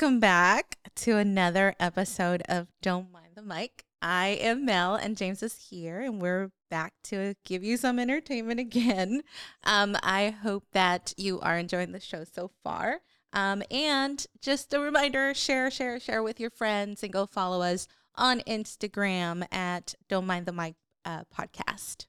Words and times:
Welcome 0.00 0.18
back 0.18 0.78
to 0.94 1.18
another 1.18 1.74
episode 1.78 2.42
of 2.48 2.68
Don't 2.80 3.12
Mind 3.12 3.32
the 3.34 3.42
Mic. 3.42 3.84
I 4.00 4.28
am 4.40 4.64
Mel 4.64 4.94
and 4.94 5.14
James 5.14 5.42
is 5.42 5.68
here 5.68 6.00
and 6.00 6.22
we're 6.22 6.52
back 6.70 6.94
to 7.02 7.34
give 7.44 7.62
you 7.62 7.76
some 7.76 7.98
entertainment 7.98 8.60
again. 8.60 9.22
Um, 9.64 9.98
I 10.02 10.30
hope 10.30 10.64
that 10.72 11.12
you 11.18 11.38
are 11.40 11.58
enjoying 11.58 11.92
the 11.92 12.00
show 12.00 12.24
so 12.24 12.50
far. 12.64 13.00
Um, 13.34 13.62
and 13.70 14.26
just 14.40 14.72
a 14.72 14.80
reminder, 14.80 15.34
share, 15.34 15.70
share, 15.70 16.00
share 16.00 16.22
with 16.22 16.40
your 16.40 16.48
friends 16.48 17.02
and 17.02 17.12
go 17.12 17.26
follow 17.26 17.60
us 17.60 17.86
on 18.14 18.40
Instagram 18.46 19.46
at 19.52 19.94
Don't 20.08 20.26
Mind 20.26 20.46
the 20.46 20.52
Mic 20.52 20.76
uh, 21.04 21.24
podcast. 21.24 22.06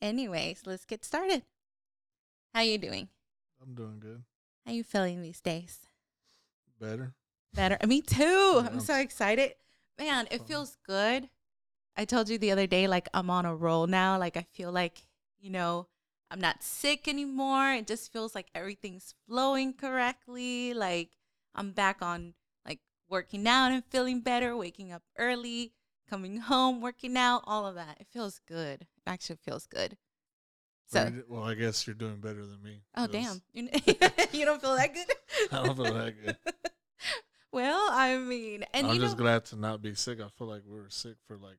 Anyways, 0.00 0.62
let's 0.64 0.86
get 0.86 1.04
started. 1.04 1.42
How 2.54 2.60
are 2.60 2.64
you 2.64 2.78
doing? 2.78 3.08
I'm 3.60 3.74
doing 3.74 3.98
good. 4.00 4.22
How 4.64 4.72
are 4.72 4.74
you 4.74 4.84
feeling 4.84 5.20
these 5.20 5.42
days? 5.42 5.89
Better. 6.80 7.14
Better. 7.52 7.78
Me 7.86 8.00
too. 8.00 8.22
Yeah, 8.24 8.68
I'm 8.70 8.80
so 8.80 8.96
excited. 8.96 9.54
Man, 9.98 10.26
it 10.30 10.42
feels 10.46 10.78
good. 10.86 11.28
I 11.96 12.04
told 12.04 12.28
you 12.28 12.38
the 12.38 12.52
other 12.52 12.66
day, 12.66 12.86
like 12.86 13.08
I'm 13.12 13.28
on 13.28 13.44
a 13.44 13.54
roll 13.54 13.86
now. 13.86 14.18
Like 14.18 14.36
I 14.36 14.46
feel 14.52 14.72
like, 14.72 15.02
you 15.38 15.50
know, 15.50 15.88
I'm 16.30 16.40
not 16.40 16.62
sick 16.62 17.08
anymore. 17.08 17.72
It 17.72 17.86
just 17.86 18.12
feels 18.12 18.34
like 18.34 18.48
everything's 18.54 19.14
flowing 19.28 19.74
correctly. 19.74 20.72
Like 20.72 21.10
I'm 21.54 21.72
back 21.72 22.00
on 22.00 22.34
like 22.64 22.78
working 23.08 23.46
out 23.46 23.72
and 23.72 23.84
feeling 23.90 24.20
better, 24.20 24.56
waking 24.56 24.92
up 24.92 25.02
early, 25.18 25.72
coming 26.08 26.38
home, 26.38 26.80
working 26.80 27.16
out, 27.16 27.42
all 27.46 27.66
of 27.66 27.74
that. 27.74 27.98
It 28.00 28.06
feels 28.10 28.40
good. 28.48 28.82
It 28.82 28.88
actually 29.06 29.38
feels 29.44 29.66
good. 29.66 29.98
So, 30.86 31.12
well, 31.28 31.44
I 31.44 31.54
guess 31.54 31.86
you're 31.86 31.94
doing 31.94 32.16
better 32.16 32.44
than 32.44 32.62
me. 32.62 32.80
Oh 32.96 33.06
damn. 33.06 33.42
You, 33.52 33.68
you 34.32 34.44
don't 34.44 34.60
feel 34.60 34.74
that 34.76 34.92
good? 34.92 35.06
I 35.52 35.64
don't 35.64 35.76
feel 35.76 35.92
that 35.94 36.14
good. 36.24 36.36
well, 37.52 37.88
I 37.90 38.16
mean, 38.18 38.64
and 38.72 38.86
I'm 38.86 38.98
just 39.00 39.16
know, 39.16 39.24
glad 39.24 39.44
to 39.46 39.56
not 39.56 39.82
be 39.82 39.94
sick. 39.94 40.20
I 40.20 40.28
feel 40.38 40.46
like 40.46 40.62
we 40.66 40.76
were 40.78 40.90
sick 40.90 41.16
for 41.26 41.36
like 41.36 41.58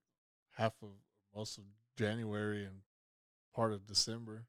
half 0.58 0.74
of 0.82 0.90
most 1.36 1.58
of 1.58 1.64
January 1.98 2.64
and 2.66 2.82
part 3.56 3.74
of 3.74 3.86
December. 3.88 4.46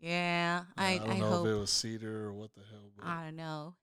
yeah, 0.00 0.64
Uh, 0.76 0.80
I, 0.82 0.98
don't 0.98 1.10
I 1.10 1.18
know 1.18 1.30
hope. 1.30 1.46
if 1.46 1.52
it 1.52 1.58
was 1.60 1.70
cedar 1.70 2.24
or 2.26 2.32
what 2.32 2.50
the 2.54 2.60
hell. 2.70 2.90
But 2.96 3.06
I 3.06 3.24
don't 3.24 3.36
know. 3.36 3.74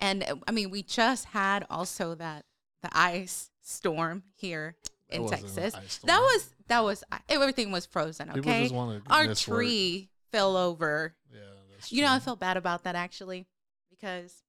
And 0.00 0.22
uh, 0.22 0.36
I 0.48 0.52
mean, 0.52 0.70
we 0.70 0.82
just 0.82 1.26
had 1.26 1.66
also 1.68 2.14
that 2.14 2.44
the 2.82 2.90
ice 2.96 3.50
storm 3.62 4.22
here 4.36 4.76
in 5.10 5.26
Texas. 5.28 5.74
That 6.04 6.20
was 6.20 6.54
that 6.68 6.82
was 6.84 7.04
uh, 7.12 7.18
everything 7.28 7.72
was 7.72 7.84
frozen. 7.86 8.30
Okay, 8.30 8.62
just 8.62 8.74
want 8.74 9.04
to 9.04 9.12
our 9.12 9.26
miss 9.26 9.46
work. 9.46 9.58
tree 9.58 10.08
fell 10.32 10.56
over. 10.56 11.14
Yeah, 11.32 11.40
that's 11.72 11.92
You 11.92 12.02
know, 12.02 12.12
I 12.12 12.20
felt 12.20 12.40
bad 12.40 12.56
about 12.56 12.84
that 12.84 12.94
actually 12.94 13.46
because 13.90 14.42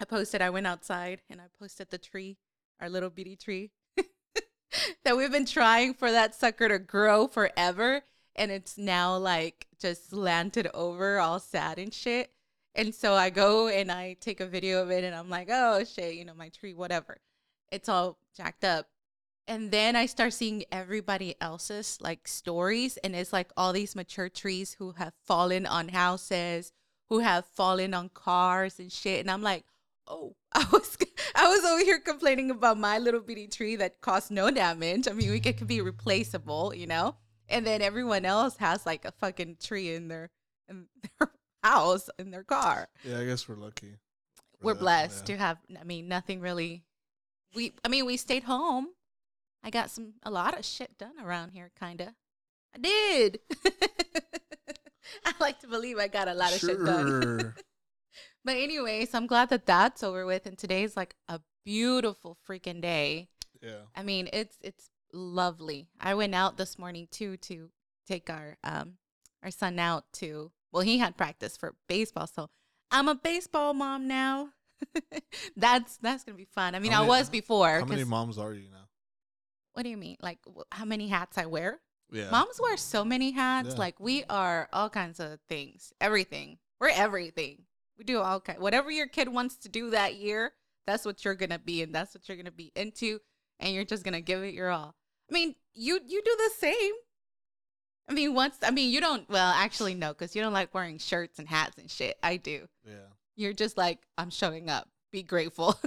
I 0.00 0.04
posted. 0.04 0.42
I 0.42 0.50
went 0.50 0.66
outside 0.66 1.22
and 1.30 1.40
I 1.40 1.44
posted 1.58 1.90
the 1.90 1.98
tree, 1.98 2.38
our 2.80 2.88
little 2.88 3.10
bitty 3.10 3.36
tree, 3.36 3.70
that 5.04 5.16
we've 5.16 5.32
been 5.32 5.46
trying 5.46 5.94
for 5.94 6.10
that 6.10 6.34
sucker 6.34 6.68
to 6.68 6.78
grow 6.78 7.26
forever, 7.26 8.02
and 8.34 8.50
it's 8.50 8.76
now 8.76 9.16
like 9.16 9.66
just 9.78 10.10
slanted 10.10 10.68
over, 10.74 11.18
all 11.18 11.40
sad 11.40 11.78
and 11.78 11.94
shit. 11.94 12.30
And 12.74 12.94
so 12.94 13.14
I 13.14 13.30
go 13.30 13.68
and 13.68 13.90
I 13.90 14.16
take 14.20 14.40
a 14.40 14.46
video 14.46 14.82
of 14.82 14.90
it, 14.90 15.02
and 15.02 15.14
I'm 15.14 15.30
like, 15.30 15.48
oh 15.50 15.82
shit, 15.84 16.14
you 16.14 16.24
know, 16.24 16.34
my 16.34 16.50
tree, 16.50 16.74
whatever. 16.74 17.18
It's 17.72 17.88
all 17.88 18.18
jacked 18.36 18.64
up. 18.64 18.88
And 19.48 19.70
then 19.70 19.94
I 19.94 20.06
start 20.06 20.32
seeing 20.32 20.64
everybody 20.72 21.36
else's 21.40 21.98
like 22.02 22.28
stories, 22.28 22.98
and 22.98 23.16
it's 23.16 23.32
like 23.32 23.50
all 23.56 23.72
these 23.72 23.96
mature 23.96 24.28
trees 24.28 24.74
who 24.78 24.92
have 24.92 25.14
fallen 25.24 25.64
on 25.64 25.88
houses, 25.88 26.72
who 27.08 27.20
have 27.20 27.46
fallen 27.46 27.94
on 27.94 28.10
cars 28.10 28.78
and 28.78 28.92
shit. 28.92 29.20
And 29.20 29.30
I'm 29.30 29.42
like, 29.42 29.64
oh, 30.06 30.36
I 30.52 30.66
was 30.72 30.96
I 31.34 31.48
was 31.48 31.64
over 31.64 31.82
here 31.82 32.00
complaining 32.00 32.50
about 32.50 32.78
my 32.78 32.98
little 32.98 33.20
bitty 33.20 33.48
tree 33.48 33.76
that 33.76 34.00
caused 34.00 34.30
no 34.30 34.50
damage. 34.50 35.08
I 35.08 35.12
mean, 35.12 35.30
we 35.30 35.40
could, 35.40 35.56
could 35.58 35.66
be 35.66 35.80
replaceable, 35.80 36.74
you 36.74 36.86
know. 36.86 37.16
And 37.48 37.66
then 37.66 37.82
everyone 37.82 38.24
else 38.24 38.56
has 38.56 38.86
like 38.86 39.04
a 39.04 39.12
fucking 39.12 39.58
tree 39.62 39.94
in 39.94 40.08
their 40.08 40.30
in 40.68 40.86
their 41.18 41.30
house 41.62 42.08
in 42.18 42.30
their 42.30 42.44
car. 42.44 42.88
Yeah, 43.04 43.20
I 43.20 43.24
guess 43.24 43.48
we're 43.48 43.56
lucky. 43.56 43.96
We're 44.62 44.74
that, 44.74 44.80
blessed 44.80 45.28
yeah. 45.28 45.36
to 45.36 45.42
have. 45.42 45.58
I 45.80 45.84
mean, 45.84 46.08
nothing 46.08 46.40
really. 46.40 46.84
We 47.54 47.72
I 47.84 47.88
mean, 47.88 48.06
we 48.06 48.16
stayed 48.16 48.44
home. 48.44 48.88
I 49.62 49.70
got 49.70 49.90
some 49.90 50.14
a 50.22 50.30
lot 50.30 50.58
of 50.58 50.64
shit 50.64 50.96
done 50.98 51.20
around 51.22 51.50
here, 51.50 51.70
kinda. 51.78 52.14
I 52.74 52.78
did. 52.78 53.40
I 55.24 55.32
like 55.40 55.60
to 55.60 55.66
believe 55.66 55.98
I 55.98 56.08
got 56.08 56.28
a 56.28 56.34
lot 56.34 56.52
of 56.52 56.60
shit 56.60 56.84
done. 56.84 57.54
But 58.46 58.58
anyways, 58.58 59.12
I'm 59.12 59.26
glad 59.26 59.48
that 59.48 59.66
that's 59.66 60.04
over 60.04 60.24
with, 60.24 60.46
and 60.46 60.56
today's 60.56 60.96
like 60.96 61.16
a 61.28 61.40
beautiful 61.64 62.38
freaking 62.48 62.80
day. 62.80 63.28
yeah. 63.60 63.82
I 63.96 64.04
mean, 64.04 64.28
it's 64.32 64.56
it's 64.62 64.88
lovely. 65.12 65.88
I 66.00 66.14
went 66.14 66.32
out 66.32 66.56
this 66.56 66.78
morning 66.78 67.08
too 67.10 67.36
to 67.38 67.70
take 68.06 68.30
our 68.30 68.56
um 68.62 68.98
our 69.42 69.50
son 69.50 69.80
out 69.80 70.04
to. 70.14 70.52
Well, 70.70 70.82
he 70.82 70.98
had 70.98 71.16
practice 71.16 71.56
for 71.56 71.74
baseball, 71.88 72.28
so 72.28 72.48
I'm 72.92 73.08
a 73.08 73.16
baseball 73.16 73.74
mom 73.74 74.06
now. 74.06 74.50
that's 75.56 75.96
that's 75.96 76.22
gonna 76.22 76.38
be 76.38 76.44
fun. 76.44 76.76
I 76.76 76.78
mean, 76.78 76.92
How 76.92 77.02
I 77.02 77.08
was 77.08 77.28
before. 77.28 77.80
How 77.80 77.84
many 77.84 78.04
moms 78.04 78.38
are 78.38 78.54
you 78.54 78.70
now? 78.70 78.86
what 79.72 79.82
do 79.82 79.88
you 79.88 79.96
mean? 79.96 80.18
Like 80.22 80.38
how 80.70 80.84
many 80.84 81.08
hats 81.08 81.36
I 81.36 81.46
wear? 81.46 81.80
Yeah. 82.12 82.30
Moms 82.30 82.60
wear 82.62 82.76
so 82.76 83.04
many 83.04 83.32
hats. 83.32 83.70
Yeah. 83.70 83.74
Like 83.74 83.98
we 83.98 84.22
are 84.30 84.68
all 84.72 84.88
kinds 84.88 85.18
of 85.18 85.40
things. 85.48 85.92
Everything. 86.00 86.58
We're 86.80 86.90
everything. 86.90 87.65
We 87.98 88.04
do 88.04 88.18
Okay. 88.20 88.56
Whatever 88.58 88.90
your 88.90 89.06
kid 89.06 89.28
wants 89.28 89.56
to 89.58 89.68
do 89.68 89.90
that 89.90 90.16
year, 90.16 90.52
that's 90.86 91.04
what 91.04 91.24
you're 91.24 91.34
gonna 91.34 91.58
be, 91.58 91.82
and 91.82 91.94
that's 91.94 92.14
what 92.14 92.28
you're 92.28 92.36
gonna 92.36 92.50
be 92.50 92.72
into, 92.76 93.20
and 93.58 93.74
you're 93.74 93.84
just 93.84 94.04
gonna 94.04 94.20
give 94.20 94.42
it 94.42 94.54
your 94.54 94.70
all. 94.70 94.94
I 95.30 95.34
mean, 95.34 95.54
you 95.74 96.00
you 96.06 96.22
do 96.22 96.36
the 96.36 96.50
same. 96.58 96.92
I 98.08 98.12
mean, 98.12 98.34
once 98.34 98.58
I 98.62 98.70
mean, 98.70 98.90
you 98.90 99.00
don't. 99.00 99.28
Well, 99.28 99.52
actually, 99.52 99.94
no, 99.94 100.08
because 100.08 100.36
you 100.36 100.42
don't 100.42 100.52
like 100.52 100.74
wearing 100.74 100.98
shirts 100.98 101.38
and 101.38 101.48
hats 101.48 101.78
and 101.78 101.90
shit. 101.90 102.16
I 102.22 102.36
do. 102.36 102.68
Yeah. 102.84 103.08
You're 103.34 103.52
just 103.52 103.76
like, 103.76 103.98
I'm 104.16 104.30
showing 104.30 104.70
up. 104.70 104.88
Be 105.12 105.22
grateful. 105.22 105.78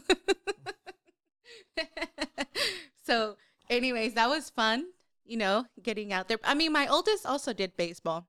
so, 3.06 3.38
anyways, 3.70 4.14
that 4.14 4.30
was 4.30 4.50
fun, 4.50 4.86
you 5.26 5.38
know, 5.38 5.66
getting 5.82 6.14
out 6.14 6.28
there. 6.28 6.38
I 6.44 6.54
mean, 6.54 6.72
my 6.72 6.88
oldest 6.88 7.26
also 7.26 7.54
did 7.54 7.76
baseball. 7.76 8.28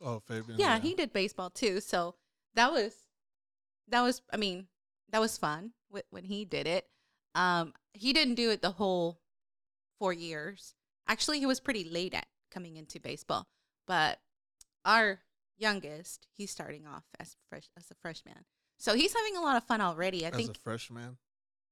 Oh, 0.00 0.20
Fabian. 0.20 0.58
Yeah, 0.58 0.78
he 0.78 0.94
did 0.94 1.12
baseball 1.12 1.50
too. 1.50 1.80
So, 1.80 2.16
that 2.54 2.72
was, 2.72 2.94
that 3.88 4.00
was, 4.02 4.22
I 4.32 4.36
mean, 4.36 4.66
that 5.10 5.20
was 5.20 5.38
fun 5.38 5.72
when 6.10 6.24
he 6.24 6.44
did 6.44 6.66
it. 6.66 6.86
Um, 7.34 7.74
he 7.92 8.12
didn't 8.12 8.34
do 8.34 8.50
it 8.50 8.62
the 8.62 8.72
whole 8.72 9.20
four 9.98 10.12
years. 10.12 10.74
Actually, 11.06 11.38
he 11.40 11.46
was 11.46 11.60
pretty 11.60 11.84
late 11.84 12.14
at 12.14 12.26
coming 12.50 12.76
into 12.76 13.00
baseball, 13.00 13.46
but 13.86 14.18
our 14.84 15.20
youngest, 15.56 16.26
he's 16.34 16.50
starting 16.50 16.86
off 16.86 17.04
as 17.18 17.36
fresh 17.48 17.68
as 17.76 17.90
a 17.90 17.94
freshman. 17.94 18.44
So 18.78 18.94
he's 18.94 19.14
having 19.14 19.36
a 19.36 19.40
lot 19.40 19.56
of 19.56 19.64
fun 19.64 19.80
already. 19.80 20.24
I 20.24 20.28
As 20.30 20.34
think 20.34 20.56
a 20.56 20.60
freshman. 20.60 21.18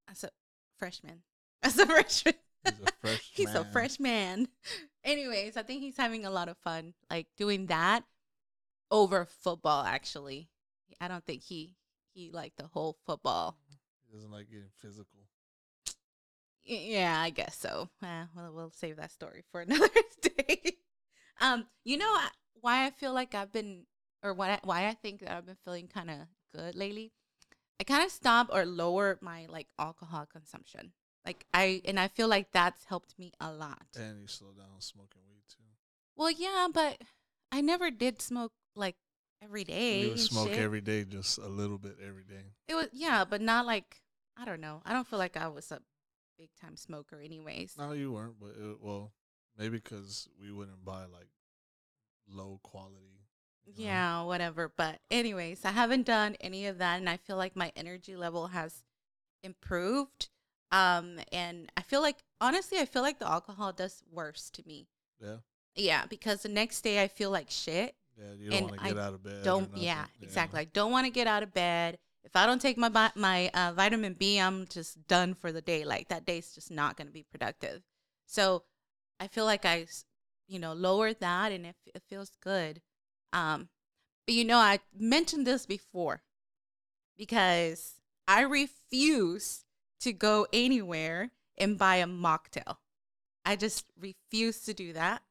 as 0.09 0.25
a 0.25 0.31
freshman. 0.78 1.22
As 1.62 1.78
a 1.78 1.84
freshman. 1.84 2.34
He's 2.65 2.72
a 2.81 2.93
fresh 3.00 3.31
he's 3.34 3.50
a 3.54 3.62
man. 3.65 3.72
freshman. 3.72 4.49
Anyways, 5.04 5.56
I 5.59 5.62
think 5.62 5.82
he's 5.82 5.97
having 5.99 6.25
a 6.25 6.31
lot 6.31 6.49
of 6.49 6.56
fun 6.59 6.94
like 7.10 7.26
doing 7.37 7.66
that 7.66 8.04
over 8.91 9.26
football 9.26 9.84
actually. 9.84 10.49
I 11.00 11.09
don't 11.09 11.25
think 11.26 11.43
he 11.43 11.76
he 12.20 12.31
liked 12.31 12.56
the 12.58 12.66
whole 12.66 12.97
football. 13.06 13.56
He 14.06 14.14
doesn't 14.14 14.31
like 14.31 14.49
getting 14.50 14.70
physical. 14.81 15.20
Yeah, 16.64 17.19
I 17.20 17.31
guess 17.31 17.56
so. 17.56 17.88
Eh, 18.02 18.25
well, 18.37 18.52
we'll 18.55 18.70
save 18.70 18.96
that 18.96 19.11
story 19.11 19.43
for 19.50 19.61
another 19.67 19.88
day. 20.22 20.76
um, 21.40 21.67
you 21.84 21.96
know 21.96 22.06
I- 22.11 22.31
why 22.61 22.87
I 22.87 22.90
feel 22.90 23.14
like 23.14 23.34
I've 23.34 23.52
been, 23.52 23.87
or 24.22 24.34
why 24.34 24.50
I- 24.52 24.61
why 24.64 24.87
I 24.87 24.94
think 24.94 25.20
that 25.20 25.31
I've 25.32 25.46
been 25.46 25.56
feeling 25.64 25.88
kind 25.88 26.11
of 26.11 26.19
good 26.55 26.75
lately. 26.75 27.12
I 27.81 27.84
kind 27.84 28.05
of 28.05 28.11
stopped 28.12 28.50
or 28.52 28.67
lowered 28.67 29.22
my 29.22 29.46
like 29.49 29.69
alcohol 29.78 30.26
consumption. 30.31 30.93
Like 31.25 31.46
I 31.55 31.81
and 31.87 31.99
I 31.99 32.08
feel 32.08 32.28
like 32.28 32.52
that's 32.52 32.84
helped 32.84 33.19
me 33.19 33.32
a 33.40 33.50
lot. 33.50 33.87
And 33.99 34.20
you 34.20 34.26
slow 34.28 34.52
down 34.52 34.81
smoking 34.81 35.22
weed 35.28 35.43
too. 35.49 35.64
Well, 36.17 36.31
yeah, 36.31 36.69
but 36.72 36.99
I 37.50 37.62
never 37.62 37.90
did 37.90 38.20
smoke 38.20 38.52
like 38.76 38.96
every 39.42 39.64
day. 39.64 40.02
You 40.02 40.08
would 40.10 40.20
smoke 40.20 40.48
shit. 40.50 40.58
every 40.58 40.81
day, 40.81 41.04
just 41.04 41.38
a 41.38 41.48
little 41.48 41.78
bit 41.78 41.96
every 42.06 42.25
day. 42.25 42.44
It 42.69 42.75
was 42.75 42.88
yeah, 42.92 43.25
but 43.25 43.40
not 43.40 43.66
like 43.66 44.02
I 44.37 44.44
don't 44.44 44.60
know. 44.60 44.82
I 44.84 44.92
don't 44.92 45.06
feel 45.06 45.19
like 45.19 45.37
I 45.37 45.48
was 45.48 45.70
a 45.72 45.81
big 46.38 46.50
time 46.60 46.76
smoker, 46.76 47.20
anyways. 47.20 47.75
No, 47.78 47.92
you 47.92 48.12
weren't, 48.12 48.40
but 48.40 48.50
it, 48.50 48.76
well, 48.81 49.12
maybe 49.58 49.78
because 49.78 50.28
we 50.40 50.50
wouldn't 50.52 50.84
buy 50.84 51.04
like 51.04 51.28
low 52.28 52.60
quality. 52.62 53.20
you 53.66 53.84
know? 53.84 53.90
Yeah, 53.90 54.22
whatever. 54.22 54.72
But 54.75 55.00
anyways, 55.10 55.64
I 55.64 55.70
haven't 55.70 56.06
done 56.06 56.36
any 56.40 56.66
of 56.66 56.78
that 56.78 56.98
and 56.98 57.08
I 57.08 57.16
feel 57.16 57.36
like 57.36 57.56
my 57.56 57.72
energy 57.76 58.16
level 58.16 58.48
has 58.48 58.82
improved. 59.43 60.28
Um 60.72 61.19
and 61.32 61.70
I 61.76 61.82
feel 61.82 62.00
like 62.00 62.19
honestly, 62.40 62.78
I 62.78 62.84
feel 62.84 63.02
like 63.02 63.19
the 63.19 63.28
alcohol 63.28 63.72
does 63.72 64.02
worse 64.10 64.50
to 64.50 64.62
me. 64.66 64.86
Yeah. 65.20 65.36
Yeah, 65.75 66.06
because 66.06 66.43
the 66.43 66.48
next 66.48 66.82
day 66.82 67.02
I 67.02 67.08
feel 67.08 67.31
like 67.31 67.50
shit. 67.50 67.94
Yeah. 68.20 68.32
You 68.38 68.50
don't 68.50 68.58
And 68.58 68.70
want 68.70 68.82
I 68.82 68.88
to 68.88 68.94
get 68.94 69.02
out 69.02 69.14
of 69.14 69.22
bed. 69.22 69.44
Don't 69.44 69.70
nothing. 69.70 69.82
yeah, 69.84 70.05
exactly. 70.20 70.61
I 70.61 70.64
don't 70.64 70.93
want 70.93 71.06
to 71.06 71.11
get 71.11 71.26
out 71.26 71.43
of 71.43 71.52
bed 71.55 71.99
if 72.25 72.37
I 72.37 72.46
don't 72.46 72.61
take 72.61 72.76
my 72.76 73.11
my 73.14 73.50
uh, 73.55 73.72
vitamin 73.75 74.14
B, 74.14 74.38
I'm 74.38 74.67
just 74.67 75.06
done 75.06 75.34
for 75.34 75.52
the 75.52 75.62
day. 75.62 75.84
Like 75.84 76.08
that 76.08 76.26
day's 76.26 76.55
just 76.55 76.70
not 76.70 76.96
going 76.96 77.06
to 77.06 77.12
be 77.12 77.25
productive. 77.31 77.82
So 78.26 78.64
I 79.19 79.26
feel 79.26 79.44
like 79.44 79.64
I, 79.64 79.87
you 80.46 80.58
know, 80.58 80.72
lowered 80.72 81.20
that, 81.20 81.52
and 81.52 81.67
it, 81.67 81.76
it 81.94 82.02
feels 82.08 82.31
good. 82.43 82.82
Um, 83.32 83.69
but 84.26 84.34
you 84.34 84.44
know, 84.44 84.58
I 84.58 84.81
mentioned 84.96 85.46
this 85.46 85.67
before 85.67 86.22
because 87.17 87.94
I 88.28 88.43
refuse 88.43 89.64
to 90.00 90.12
go 90.12 90.46
anywhere 90.52 91.31
and 91.58 91.78
buy 91.78 91.96
a 91.96 92.06
mocktail. 92.06 92.76
I 93.44 93.56
just 93.56 93.87
refuse 93.99 94.61
to 94.62 94.75
do 94.75 94.93
that. 94.93 95.22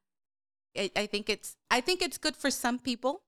I, 0.76 0.90
I 0.96 1.06
think 1.06 1.28
it's 1.28 1.56
I 1.70 1.80
think 1.80 2.02
it's 2.02 2.18
good 2.18 2.36
for 2.36 2.50
some 2.50 2.78
people. 2.78 3.22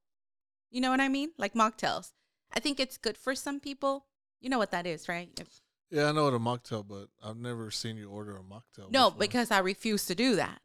You 0.70 0.80
know 0.80 0.90
what 0.90 1.00
I 1.00 1.08
mean? 1.08 1.30
Like 1.38 1.54
mocktails. 1.54 2.12
I 2.54 2.60
think 2.60 2.78
it's 2.80 2.96
good 2.96 3.16
for 3.18 3.34
some 3.34 3.60
people. 3.60 4.06
You 4.40 4.50
know 4.50 4.58
what 4.58 4.70
that 4.72 4.86
is, 4.86 5.08
right? 5.08 5.30
If- 5.40 5.60
Yeah, 5.90 6.08
I 6.08 6.12
know 6.12 6.24
what 6.24 6.34
a 6.34 6.38
mocktail, 6.38 6.86
but 6.86 7.08
I've 7.22 7.36
never 7.36 7.70
seen 7.70 7.96
you 7.96 8.08
order 8.10 8.36
a 8.36 8.42
mocktail. 8.42 8.90
No, 8.90 9.10
before. 9.10 9.18
because 9.20 9.50
I 9.50 9.58
refuse 9.58 10.06
to 10.06 10.14
do 10.14 10.36
that. 10.36 10.60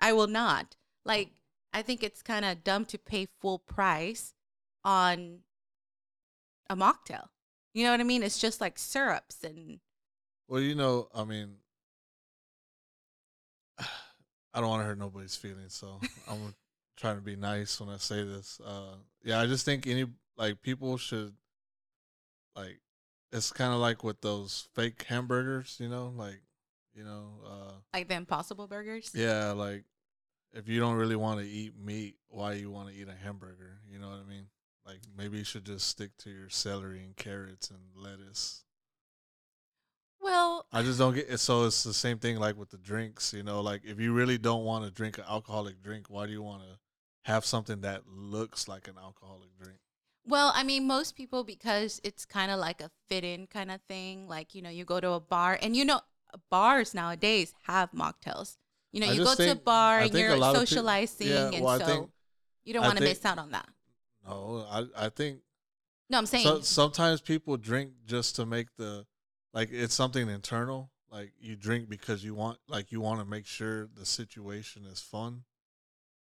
I 0.00 0.12
will 0.12 0.26
not. 0.28 0.76
Like 1.04 1.30
I 1.72 1.82
think 1.82 2.02
it's 2.02 2.22
kind 2.22 2.44
of 2.44 2.62
dumb 2.64 2.84
to 2.86 2.98
pay 2.98 3.26
full 3.40 3.58
price 3.58 4.34
on 4.84 5.40
a 6.68 6.76
mocktail. 6.76 7.28
You 7.74 7.84
know 7.84 7.90
what 7.92 8.00
I 8.00 8.04
mean? 8.04 8.22
It's 8.22 8.38
just 8.38 8.60
like 8.60 8.78
syrups 8.78 9.42
and 9.42 9.80
Well, 10.48 10.60
you 10.60 10.74
know, 10.74 11.08
I 11.14 11.24
mean, 11.24 11.56
I 14.54 14.60
don't 14.60 14.68
want 14.68 14.82
to 14.82 14.86
hurt 14.86 14.98
nobody's 14.98 15.36
feelings, 15.36 15.74
so 15.74 15.98
I'm 16.28 16.54
trying 16.96 17.16
to 17.16 17.22
be 17.22 17.36
nice 17.36 17.80
when 17.80 17.88
I 17.88 17.96
say 17.96 18.22
this. 18.22 18.60
Uh, 18.64 18.96
yeah, 19.24 19.40
I 19.40 19.46
just 19.46 19.64
think 19.64 19.86
any 19.86 20.06
like 20.36 20.62
people 20.62 20.96
should 20.96 21.34
like 22.56 22.80
it's 23.32 23.50
kind 23.50 23.72
of 23.72 23.80
like 23.80 24.04
with 24.04 24.20
those 24.20 24.68
fake 24.74 25.04
hamburgers, 25.08 25.76
you 25.80 25.88
know, 25.88 26.12
like 26.16 26.42
you 26.94 27.04
know, 27.04 27.30
uh, 27.46 27.72
like 27.94 28.08
the 28.08 28.14
Impossible 28.14 28.66
Burgers. 28.66 29.10
yeah, 29.14 29.52
like 29.52 29.84
if 30.52 30.68
you 30.68 30.80
don't 30.80 30.96
really 30.96 31.16
want 31.16 31.40
to 31.40 31.46
eat 31.46 31.72
meat, 31.78 32.16
why 32.28 32.52
you 32.54 32.70
want 32.70 32.88
to 32.88 32.94
eat 32.94 33.08
a 33.08 33.24
hamburger? 33.24 33.80
You 33.90 33.98
know 33.98 34.08
what 34.08 34.20
I 34.24 34.28
mean? 34.28 34.46
Like 34.84 34.98
maybe 35.16 35.38
you 35.38 35.44
should 35.44 35.64
just 35.64 35.88
stick 35.88 36.10
to 36.18 36.30
your 36.30 36.50
celery 36.50 37.02
and 37.02 37.16
carrots 37.16 37.70
and 37.70 37.80
lettuce. 37.94 38.64
Well, 40.22 40.66
I 40.72 40.82
just 40.82 40.98
don't 40.98 41.14
get 41.14 41.28
it. 41.28 41.38
So 41.38 41.64
it's 41.64 41.82
the 41.82 41.92
same 41.92 42.18
thing 42.18 42.38
like 42.38 42.56
with 42.56 42.70
the 42.70 42.78
drinks, 42.78 43.32
you 43.34 43.42
know, 43.42 43.60
like 43.60 43.82
if 43.84 43.98
you 43.98 44.12
really 44.12 44.38
don't 44.38 44.64
want 44.64 44.84
to 44.84 44.90
drink 44.90 45.18
an 45.18 45.24
alcoholic 45.28 45.82
drink, 45.82 46.06
why 46.08 46.26
do 46.26 46.32
you 46.32 46.42
want 46.42 46.62
to 46.62 46.78
have 47.30 47.44
something 47.44 47.80
that 47.80 48.02
looks 48.06 48.68
like 48.68 48.86
an 48.86 48.94
alcoholic 49.02 49.50
drink? 49.60 49.78
Well, 50.24 50.52
I 50.54 50.62
mean, 50.62 50.86
most 50.86 51.16
people 51.16 51.42
because 51.42 52.00
it's 52.04 52.24
kind 52.24 52.52
of 52.52 52.60
like 52.60 52.80
a 52.80 52.90
fit 53.08 53.24
in 53.24 53.48
kind 53.48 53.72
of 53.72 53.80
thing. 53.88 54.28
Like, 54.28 54.54
you 54.54 54.62
know, 54.62 54.70
you 54.70 54.84
go 54.84 55.00
to 55.00 55.10
a 55.10 55.20
bar 55.20 55.58
and 55.60 55.76
you 55.76 55.84
know, 55.84 56.00
bars 56.50 56.94
nowadays 56.94 57.52
have 57.62 57.90
mocktails. 57.90 58.56
You 58.92 59.00
know, 59.00 59.08
I 59.08 59.12
you 59.12 59.18
go 59.18 59.24
just 59.24 59.38
to 59.38 59.50
a 59.50 59.54
bar 59.56 59.98
I 59.98 60.04
and 60.04 60.14
you're 60.14 60.36
lot 60.36 60.54
of 60.54 60.60
peop- 60.60 60.68
socializing, 60.68 61.28
Yeah, 61.28 61.50
and 61.52 61.64
well, 61.64 61.78
so 61.80 61.86
think- 61.86 62.10
you 62.64 62.74
don't 62.74 62.82
want 62.82 62.98
to 62.98 63.04
miss 63.04 63.24
out 63.24 63.38
on 63.38 63.50
that. 63.50 63.68
No, 64.24 64.64
I 64.70 65.06
I 65.06 65.08
think 65.08 65.40
No, 66.08 66.18
I'm 66.18 66.26
saying, 66.26 66.44
so, 66.44 66.60
sometimes 66.60 67.20
people 67.20 67.56
drink 67.56 67.92
just 68.06 68.36
to 68.36 68.46
make 68.46 68.68
the 68.76 69.04
like 69.52 69.70
it's 69.72 69.94
something 69.94 70.28
internal. 70.28 70.90
Like 71.10 71.32
you 71.38 71.56
drink 71.56 71.88
because 71.88 72.24
you 72.24 72.34
want 72.34 72.58
like 72.68 72.90
you 72.90 73.00
want 73.00 73.20
to 73.20 73.26
make 73.26 73.46
sure 73.46 73.88
the 73.94 74.06
situation 74.06 74.84
is 74.86 75.00
fun. 75.00 75.44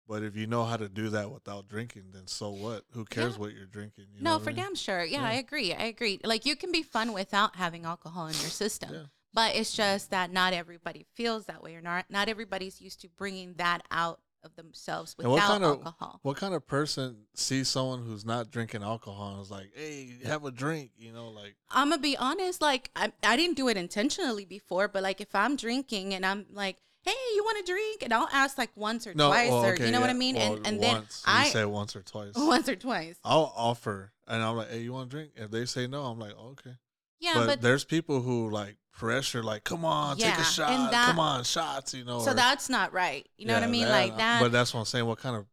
But 0.09 0.25
if 0.25 0.35
you 0.35 0.49
know 0.49 0.65
how 0.65 0.77
to 0.77 0.89
do 0.89 1.09
that 1.11 1.31
without 1.31 1.69
drinking, 1.69 2.07
then 2.13 2.27
so 2.27 2.51
what? 2.51 2.83
Who 2.95 3.05
cares 3.05 3.35
Yeah. 3.35 3.39
what 3.41 3.53
you're 3.55 3.67
drinking? 3.67 4.07
You 4.13 4.21
know 4.23 4.31
no, 4.31 4.35
what 4.37 4.41
I 4.41 4.45
for 4.45 4.51
mean? 4.51 4.57
damn 4.57 4.75
sure. 4.75 5.05
Yeah, 5.05 5.21
Yeah. 5.21 5.29
I 5.29 5.33
agree. 5.35 5.73
I 5.73 5.85
agree. 5.85 6.19
Like, 6.25 6.45
you 6.45 6.57
can 6.57 6.73
be 6.73 6.83
fun 6.83 7.13
without 7.13 7.55
having 7.55 7.85
alcohol 7.85 8.27
in 8.27 8.33
your 8.35 8.51
system. 8.51 8.93
Yeah. 8.93 9.03
But 9.33 9.55
it's 9.55 9.73
just 9.73 10.11
that 10.11 10.33
not 10.33 10.53
everybody 10.53 11.07
feels 11.15 11.45
that 11.45 11.63
way, 11.63 11.77
or 11.77 11.81
not 11.81 12.07
not 12.11 12.29
everybody's 12.29 12.81
used 12.81 13.01
to 13.03 13.09
bringing 13.09 13.55
that 13.55 13.83
out 13.93 14.21
of 14.43 14.55
themselves 14.57 15.15
And 15.19 15.29
what 15.29 15.35
without 15.35 15.49
kind 15.49 15.65
of- 15.65 15.71
alcohol. 15.79 16.21
What 16.23 16.37
kind 16.37 16.55
of 16.55 16.67
person 16.67 17.27
sees 17.35 17.69
someone 17.69 18.05
who's 18.05 18.25
not 18.25 18.51
drinking 18.51 18.83
alcohol 18.83 19.35
and 19.35 19.43
is 19.43 19.51
like, 19.51 19.71
"Hey, 19.75 20.19
have 20.25 20.45
a 20.45 20.51
drink," 20.51 20.93
you 20.97 21.13
know, 21.13 21.29
like 21.29 21.57
I'm 21.71 21.91
gonna 21.91 22.01
be 22.01 22.17
honest. 22.17 22.61
Like 22.61 22.91
I, 22.97 23.13
I 23.23 23.37
didn't 23.37 23.57
do 23.57 23.69
it 23.69 23.77
intentionally 23.77 24.45
before, 24.45 24.89
but 24.89 25.03
like 25.03 25.21
if 25.21 25.35
I'm 25.35 25.57
drinking 25.57 26.15
and 26.15 26.25
I'm 26.25 26.47
like, 26.53 26.79
"Hey, 27.03 27.13
you 27.35 27.43
want 27.45 27.65
to 27.65 27.73
drink?" 27.73 28.03
and 28.03 28.13
I'll 28.13 28.29
ask 28.33 28.57
like 28.59 28.71
once 28.77 29.07
or 29.07 29.15
no, 29.15 29.29
oh, 29.29 29.31
twice, 29.31 29.51
well, 29.51 29.65
or 29.65 29.73
okay, 29.75 29.87
you 29.87 29.93
know 29.93 30.01
what 30.01 30.11
I 30.11 30.15
mean, 30.15 30.37
well, 30.37 30.57
and 30.57 30.67
and 30.67 30.83
then 30.83 30.95
once. 30.95 31.23
you 31.27 31.33
I 31.33 31.45
say 31.49 31.65
once 31.65 31.95
or 31.97 32.03
twice. 32.03 32.33
once 32.37 32.69
or 32.69 32.77
twice. 32.77 33.17
I'll 33.25 33.53
offer, 33.57 34.13
and 34.27 34.43
I'm 34.43 34.57
like, 34.57 34.71
"Hey, 34.71 34.81
you 34.81 34.93
want 34.93 35.11
to 35.11 35.17
drink?" 35.17 35.33
If 35.37 35.51
they 35.51 35.67
say 35.67 35.87
no, 35.87 36.05
I'm 36.05 36.19
like, 36.19 36.33
oh, 36.39 36.51
"Okay." 36.51 36.77
Yeah, 37.21 37.33
but, 37.35 37.47
but, 37.47 37.61
there's 37.61 37.85
people 37.85 38.23
who 38.23 38.49
like 38.51 38.77
pressure, 39.01 39.43
like, 39.43 39.65
"Come 39.65 39.85
on, 39.87 40.17
take 40.19 40.27
Yeah, 40.27 40.35
a 40.35 40.37
and 40.37 40.47
shot. 40.47 40.91
that- 40.91 41.07
Come 41.07 41.19
on, 41.19 41.43
shots," 41.43 41.95
you 41.95 42.05
know. 42.05 42.21
so 42.21 42.33
or- 42.33 42.35
that's 42.35 42.69
not 42.69 42.93
right. 42.93 43.27
You 43.39 43.47
know 43.47 43.55
what 43.55 43.63
I 43.63 43.67
yeah, 43.67 43.73
mean? 43.73 43.89
like 43.89 44.17
that. 44.19 44.43
But 44.43 44.53
that's 44.53 44.75
what 44.75 44.81
I'm 44.81 44.87
saying. 44.87 45.07
What 45.07 45.19
kind 45.19 45.37
of 45.37 45.47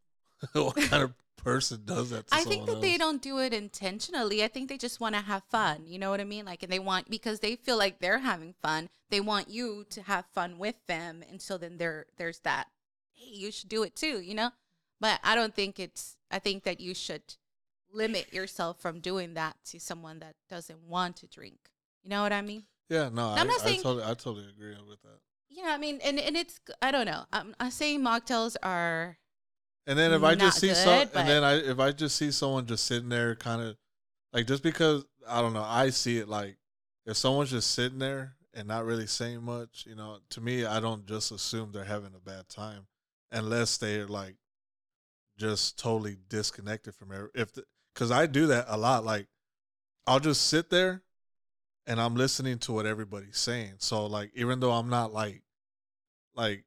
what 0.54 0.76
kind 0.92 1.02
of 1.04 1.14
person 1.38 1.84
does 1.86 2.10
that? 2.10 2.28
To 2.28 2.36
I 2.36 2.44
think 2.44 2.66
that 2.66 2.74
someone 2.74 2.82
they 2.82 2.98
don't 2.98 3.22
do 3.22 3.40
it 3.40 3.54
intentionally. 3.54 4.44
I 4.44 4.50
think 4.50 4.68
they 4.68 4.78
just 4.78 5.00
want 5.00 5.16
to 5.16 5.22
have 5.22 5.44
fun. 5.46 5.88
You 5.88 5.98
know 5.98 6.10
what 6.10 6.20
I 6.20 6.26
mean? 6.26 6.44
Like, 6.44 6.62
and 6.62 6.72
they 6.72 6.78
want 6.80 7.10
because 7.10 7.40
they 7.40 7.56
feel 7.56 7.78
like 7.78 8.00
they're 8.00 8.20
having 8.20 8.54
fun. 8.62 8.90
They 9.10 9.22
want 9.22 9.50
you 9.50 9.86
to 9.92 10.02
have 10.04 10.26
fun 10.34 10.58
with 10.58 10.76
them, 10.88 11.24
and 11.30 11.42
so 11.42 11.58
then 11.58 11.78
there, 11.78 12.06
there's 12.18 12.40
that. 12.40 12.68
Hey, 13.14 13.34
you 13.34 13.52
should 13.54 13.70
do 13.70 13.84
it 13.84 13.96
too. 13.96 14.20
You 14.20 14.36
know, 14.36 14.52
but 15.00 15.22
I 15.24 15.36
don't 15.36 15.56
think 15.56 15.80
it's. 15.80 16.18
I 16.30 16.40
think 16.40 16.64
that 16.64 16.82
you 16.82 16.94
should 16.94 17.36
limit 17.94 18.34
yourself 18.34 18.82
from 18.82 19.00
doing 19.00 19.36
that 19.36 19.56
to 19.68 19.80
someone 19.80 20.20
that 20.20 20.36
doesn't 20.50 20.84
want 20.84 21.16
to 21.18 21.28
drink. 21.28 21.70
You 22.04 22.10
know 22.10 22.22
what 22.22 22.34
I 22.34 22.42
mean? 22.42 22.64
Yeah, 22.90 23.10
no, 23.12 23.30
I, 23.30 23.40
I'm 23.40 23.48
not 23.48 23.62
I 23.62 23.64
saying- 23.66 23.82
totally, 23.82 24.04
I 24.04 24.14
totally 24.14 24.48
agree 24.50 24.76
with 24.88 25.02
that. 25.02 25.20
Yeah, 25.50 25.70
I 25.70 25.78
mean, 25.78 26.00
and 26.04 26.20
and 26.20 26.38
it's. 26.38 26.60
I 26.82 26.92
don't 26.92 27.06
know. 27.06 27.26
I'm, 27.34 27.56
I'm 27.60 27.72
saying 27.72 28.02
mocktails 28.02 28.56
are. 28.62 29.18
And 29.88 29.98
then 29.98 30.14
if 30.14 30.22
I 30.22 30.36
just 30.36 30.60
see 30.60 30.68
good, 30.68 31.10
and 31.16 31.28
then 31.28 31.44
I 31.44 31.56
if 31.56 31.80
I 31.80 31.92
just 31.94 32.16
see 32.18 32.30
someone 32.32 32.66
just 32.66 32.86
sitting 32.86 33.10
there, 33.10 33.36
kind 33.36 33.62
of 33.62 33.78
like 34.34 34.46
just 34.46 34.62
because 34.62 35.06
I 35.28 35.42
don't 35.42 35.54
know, 35.54 35.64
I 35.64 35.90
see 35.90 36.18
it 36.18 36.28
like 36.30 36.58
if 37.06 37.18
someone's 37.18 37.52
just 37.52 37.72
sitting 37.72 37.98
there 38.00 38.36
and 38.54 38.68
not 38.68 38.86
really 38.86 39.08
saying 39.08 39.44
much, 39.44 39.86
you 39.88 39.96
know, 39.96 40.18
to 40.32 40.42
me, 40.42 40.66
I 40.66 40.80
don't 40.80 41.06
just 41.08 41.32
assume 41.32 41.72
they're 41.72 41.86
having 41.86 42.12
a 42.16 42.20
bad 42.20 42.50
time, 42.50 42.88
unless 43.32 43.78
they're 43.78 44.08
like 44.08 44.36
just 45.38 45.80
totally 45.80 46.18
disconnected 46.30 46.94
from 46.94 47.12
every, 47.14 47.30
if 47.34 47.58
because 47.94 48.12
I 48.12 48.26
do 48.28 48.48
that 48.48 48.66
a 48.68 48.78
lot. 48.78 49.06
Like 49.06 49.28
I'll 50.06 50.20
just 50.20 50.48
sit 50.48 50.70
there 50.70 51.02
and 51.88 52.00
I'm 52.00 52.16
listening 52.16 52.60
to 52.60 52.74
what 52.74 52.86
everybody's 52.86 53.38
saying. 53.38 53.76
So 53.80 54.06
like 54.06 54.32
even 54.36 54.60
though 54.60 54.74
I'm 54.74 54.90
not 54.90 55.12
like 55.14 55.42
like 56.36 56.66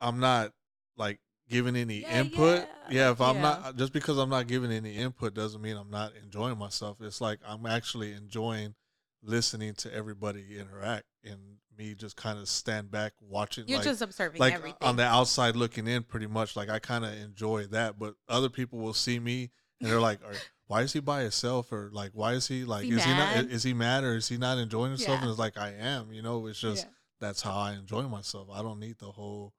I'm 0.00 0.20
not 0.20 0.52
like 0.96 1.20
giving 1.48 1.76
any 1.76 2.02
Yeah, 2.02 2.20
input. 2.20 2.58
yeah, 2.60 2.66
Yeah, 2.90 3.10
if 3.12 3.20
I'm 3.20 3.36
yeah. 3.36 3.42
not 3.42 3.76
just 3.76 3.92
because 3.92 4.18
I'm 4.18 4.28
not 4.30 4.46
giving 4.46 4.70
any 4.70 4.96
input 4.96 5.34
doesn't 5.34 5.62
mean 5.62 5.76
I'm 5.76 5.90
not 5.90 6.12
enjoying 6.22 6.58
myself. 6.58 6.98
It's 7.00 7.20
like 7.20 7.40
I'm 7.46 7.64
actually 7.66 8.12
enjoying 8.12 8.74
listening 9.22 9.74
to 9.74 9.92
everybody 9.92 10.58
interact 10.58 11.04
and 11.24 11.38
me 11.76 11.94
just 11.94 12.16
kind 12.16 12.38
of 12.38 12.48
stand 12.48 12.90
back 12.90 13.12
watching 13.20 13.64
You're 13.66 13.78
like 13.78 13.84
just 13.86 14.02
observing 14.02 14.40
like 14.40 14.54
everything. 14.54 14.78
on 14.80 14.96
the 14.96 15.04
outside 15.04 15.54
looking 15.56 15.86
in 15.86 16.02
pretty 16.04 16.26
much 16.26 16.54
like 16.56 16.68
I 16.68 16.78
kind 16.80 17.04
of 17.04 17.12
enjoy 17.14 17.66
that 17.66 17.98
but 17.98 18.14
other 18.28 18.48
people 18.48 18.78
will 18.80 18.94
see 18.94 19.18
me 19.20 19.50
and 19.80 19.90
they're 19.90 20.00
like 20.00 20.20
Are, 20.24 20.34
why 20.68 20.82
is 20.82 20.92
he 20.92 21.00
by 21.00 21.22
himself 21.22 21.72
or 21.72 21.90
like 21.92 22.12
why 22.14 22.32
is 22.34 22.46
he 22.46 22.64
like 22.64 22.84
he 22.84 22.92
is 22.92 23.04
he 23.04 23.10
not 23.10 23.36
is 23.36 23.62
he 23.64 23.74
mad 23.74 24.04
or 24.04 24.14
is 24.16 24.28
he 24.28 24.36
not 24.38 24.56
enjoying 24.58 24.90
himself 24.92 25.16
Yeah. 25.18 25.22
and 25.22 25.30
it's 25.30 25.38
like 25.38 25.58
I 25.58 25.70
am 25.72 26.12
you 26.12 26.22
know 26.22 26.46
it's 26.46 26.60
just 26.60 26.84
Yeah. 26.84 26.90
that's 27.20 27.42
how 27.42 27.56
I 27.58 27.72
enjoy 27.72 28.02
myself 28.02 28.48
I 28.52 28.62
don't 28.62 28.78
need 28.78 28.98
the 28.98 29.10
whole 29.10 29.52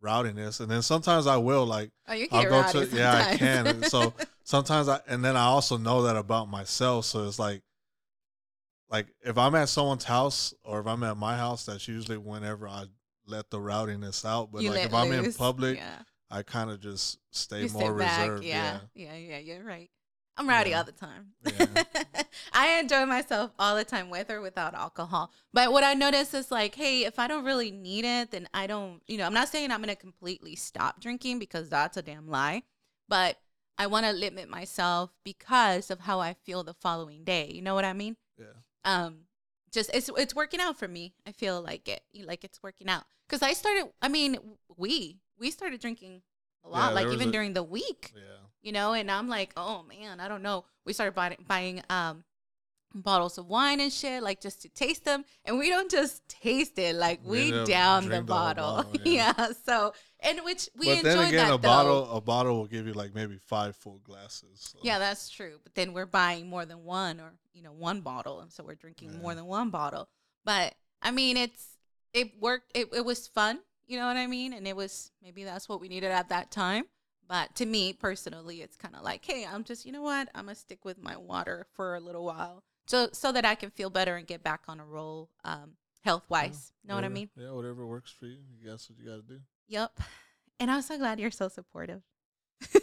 rowdiness 0.00 0.60
and 0.60 0.70
then 0.70 0.82
sometimes 0.82 1.26
I 1.26 1.36
will 1.36 1.64
like 1.66 1.90
Oh, 2.08 2.12
you 2.12 2.28
I'll 2.30 2.44
go 2.48 2.62
to 2.70 2.86
yeah 2.96 3.28
I 3.30 3.36
can 3.36 3.66
And 3.66 3.84
so 3.86 4.14
sometimes 4.44 4.88
I 4.88 5.00
and 5.08 5.24
then 5.24 5.36
I 5.36 5.44
also 5.44 5.76
know 5.78 6.02
that 6.02 6.16
about 6.16 6.48
myself 6.48 7.04
so 7.06 7.26
it's 7.26 7.38
like 7.38 7.62
like 8.90 9.06
if 9.24 9.38
I'm 9.38 9.54
at 9.54 9.68
someone's 9.68 10.04
house 10.04 10.52
or 10.64 10.80
if 10.80 10.86
I'm 10.86 11.02
at 11.02 11.16
my 11.16 11.36
house 11.36 11.64
that's 11.66 11.88
usually 11.88 12.18
whenever 12.18 12.68
I 12.68 12.84
let 13.26 13.50
the 13.50 13.60
rowdiness 13.60 14.24
out 14.24 14.50
but 14.52 14.62
You 14.62 14.70
like 14.70 14.84
if 14.86 14.92
I'm 14.94 15.12
in 15.12 15.32
public 15.32 15.78
yeah. 15.78 15.98
I 16.30 16.42
kind 16.42 16.70
of 16.70 16.80
just 16.80 17.18
stay 17.30 17.64
you 17.64 17.68
more 17.70 17.88
sit 17.90 17.98
back. 17.98 18.20
reserved 18.20 18.44
Yeah. 18.44 18.78
yeah, 18.94 19.14
yeah, 19.16 19.38
You're 19.38 19.64
right. 19.64 19.90
I'm 20.36 20.48
rowdy 20.48 20.70
Yeah. 20.70 20.78
all 20.78 20.84
the 20.84 20.92
time. 20.92 21.32
Yeah. 21.44 21.82
I 22.52 22.78
enjoy 22.80 23.04
myself 23.06 23.50
all 23.58 23.76
the 23.76 23.84
time 23.84 24.08
with 24.10 24.30
or 24.30 24.40
without 24.40 24.74
alcohol. 24.74 25.30
But 25.52 25.72
what 25.72 25.84
I 25.84 25.94
notice 25.94 26.32
is 26.34 26.50
like, 26.50 26.74
hey, 26.74 27.04
if 27.04 27.18
I 27.18 27.26
don't 27.28 27.44
really 27.44 27.70
need 27.70 28.04
it, 28.04 28.30
then 28.30 28.48
I 28.54 28.66
don't. 28.66 29.02
You 29.06 29.18
know, 29.18 29.26
I'm 29.26 29.34
not 29.34 29.48
saying 29.48 29.70
I'm 29.70 29.80
gonna 29.80 29.94
completely 29.96 30.56
stop 30.56 31.00
drinking 31.00 31.38
because 31.38 31.68
that's 31.68 31.96
a 31.96 32.02
damn 32.02 32.28
lie. 32.28 32.62
But 33.08 33.38
I 33.78 33.86
want 33.88 34.06
to 34.06 34.12
limit 34.12 34.48
myself 34.48 35.10
because 35.24 35.90
of 35.90 36.00
how 36.00 36.20
I 36.20 36.34
feel 36.44 36.62
the 36.64 36.74
following 36.74 37.24
day. 37.24 37.50
You 37.52 37.62
know 37.62 37.74
what 37.74 37.84
I 37.84 37.92
mean? 37.92 38.16
yeah 38.38 38.46
um 38.84 39.18
just 39.70 39.90
it's 39.94 40.10
it's 40.16 40.34
working 40.34 40.58
out 40.60 40.76
for 40.78 40.88
me 40.88 41.14
i 41.26 41.30
feel 41.32 41.62
like 41.62 41.86
it 41.88 42.02
like 42.24 42.42
it's 42.44 42.62
working 42.62 42.88
out 42.88 43.04
because 43.28 43.42
i 43.42 43.52
started 43.52 43.84
i 44.02 44.08
mean 44.08 44.36
we 44.76 45.18
we 45.38 45.50
started 45.50 45.80
drinking 45.80 46.20
a 46.64 46.68
lot 46.68 46.88
Yeah, 46.88 46.94
like 46.94 47.12
even 47.14 47.28
a- 47.28 47.32
during 47.32 47.52
the 47.52 47.62
week 47.62 48.12
yeah 48.16 48.22
you 48.62 48.72
know 48.72 48.92
and 48.92 49.10
i'm 49.10 49.28
like 49.28 49.52
oh 49.56 49.82
man 49.88 50.20
i 50.20 50.28
don't 50.28 50.42
know 50.42 50.64
we 50.84 50.92
started 50.92 51.14
buying, 51.14 51.36
buying 51.46 51.82
um 51.90 52.24
bottles 52.94 53.38
of 53.38 53.46
wine 53.46 53.80
and 53.80 53.90
shit, 53.92 54.22
like 54.22 54.38
just 54.40 54.60
to 54.62 54.68
taste 54.68 55.04
them. 55.06 55.24
And 55.46 55.58
we 55.58 55.70
don't 55.70 55.90
just 55.90 56.28
taste 56.28 56.78
it, 56.78 56.94
like 56.94 57.20
We 57.24 57.50
down 57.64 58.08
the 58.08 58.16
the 58.16 58.22
bottle. 58.22 58.82
bottle, 58.84 59.00
yeah. 59.04 59.32
yeah. 59.38 59.48
So 59.64 59.94
and 60.20 60.40
which 60.44 60.68
we 60.76 60.86
but 60.88 60.98
enjoy 60.98 61.02
then 61.02 61.18
again, 61.28 61.36
that 61.36 61.46
a 61.46 61.50
though. 61.52 61.56
bottle 61.58 62.10
a 62.16 62.20
bottle 62.20 62.56
will 62.58 62.66
give 62.66 62.86
you 62.86 62.92
like 62.92 63.14
maybe 63.14 63.38
five 63.38 63.76
full 63.76 63.98
glasses. 64.04 64.48
so- 64.72 64.78
Yeah, 64.82 64.98
that's 64.98 65.30
true. 65.30 65.58
But 65.62 65.74
then 65.74 65.94
we're 65.94 66.04
buying 66.04 66.48
more 66.48 66.66
than 66.66 66.84
one 66.84 67.18
or, 67.18 67.32
you 67.54 67.62
know, 67.62 67.72
one 67.72 68.02
bottle. 68.02 68.40
And 68.40 68.52
so 68.52 68.62
we're 68.62 68.74
drinking 68.74 69.18
more 69.22 69.34
than 69.34 69.46
one 69.46 69.70
bottle. 69.70 70.08
But 70.44 70.74
I 71.00 71.12
mean, 71.12 71.38
it's, 71.38 71.66
it 72.12 72.32
worked. 72.40 72.72
It, 72.76 72.88
it 72.94 73.04
was 73.06 73.26
fun. 73.26 73.60
You 73.86 73.98
know 73.98 74.06
what 74.06 74.16
I 74.18 74.26
mean? 74.26 74.52
And 74.52 74.68
it 74.68 74.76
was, 74.76 75.10
maybe 75.22 75.44
that's 75.44 75.66
what 75.66 75.80
we 75.80 75.88
needed 75.88 76.10
at 76.10 76.28
that 76.28 76.50
time. 76.50 76.84
But 77.32 77.54
to 77.54 77.64
me 77.64 77.94
personally, 77.94 78.60
it's 78.60 78.76
kind 78.76 78.94
of 78.94 79.02
like, 79.02 79.24
hey, 79.24 79.46
I'm 79.50 79.64
just, 79.64 79.86
you 79.86 79.92
know 79.92 80.02
what? 80.02 80.28
I'm 80.34 80.44
going 80.44 80.54
to 80.54 80.60
stick 80.60 80.84
with 80.84 81.02
my 81.02 81.16
water 81.16 81.66
for 81.72 81.94
a 81.94 82.00
little 82.00 82.26
while. 82.26 82.62
So, 82.86 83.08
so 83.14 83.32
that 83.32 83.46
I 83.46 83.54
can 83.54 83.70
feel 83.70 83.88
better 83.88 84.16
and 84.16 84.26
get 84.26 84.42
back 84.42 84.64
on 84.68 84.78
a 84.78 84.84
roll, 84.84 85.30
um, 85.42 85.70
health 86.04 86.24
wise. 86.28 86.72
You 86.82 86.90
know 86.90 86.94
what 86.94 87.04
I 87.04 87.08
mean? 87.08 87.30
Yeah, 87.34 87.52
whatever 87.52 87.86
works 87.86 88.12
for 88.12 88.26
you. 88.26 88.36
That's 88.62 88.90
what 88.90 88.98
you 88.98 89.06
got 89.06 89.26
to 89.26 89.34
do. 89.34 89.40
Yep. 89.68 89.98
And 90.60 90.70
I'm 90.70 90.82
so 90.82 90.98
glad 90.98 91.18
you're 91.18 91.30
so 91.30 91.48
supportive. 91.48 92.02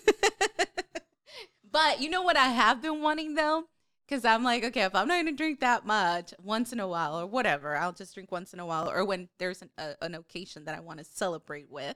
but 1.72 2.01
you 2.01 2.10
know 2.10 2.24
what 2.24 2.36
I 2.36 2.48
have 2.48 2.82
been 2.82 3.03
wanting 3.03 3.36
though? 3.36 3.65
Because 4.08 4.25
I'm 4.25 4.44
like, 4.44 4.63
okay, 4.63 4.82
if 4.82 4.96
I'm 4.96 5.08
not 5.08 5.18
going 5.18 5.27
to 5.27 5.32
drink 5.34 5.60
that 5.60 5.86
much 5.86 6.34
once 6.41 6.74
in 6.74 6.79
a 6.79 6.88
while 6.88 7.20
or 7.20 7.27
whatever, 7.27 7.77
I'll 7.77 7.94
just 7.94 8.15
drink 8.15 8.32
once 8.32 8.51
in 8.51 8.60
a 8.60 8.65
while 8.65 8.89
or 8.89 9.06
when 9.06 9.29
there's 9.38 9.62
an, 9.62 9.70
a, 9.77 9.94
an 10.01 10.15
occasion 10.15 10.65
that 10.65 10.74
I 10.75 10.79
want 10.79 10.98
to 10.98 11.06
celebrate 11.06 11.70
with, 11.70 11.96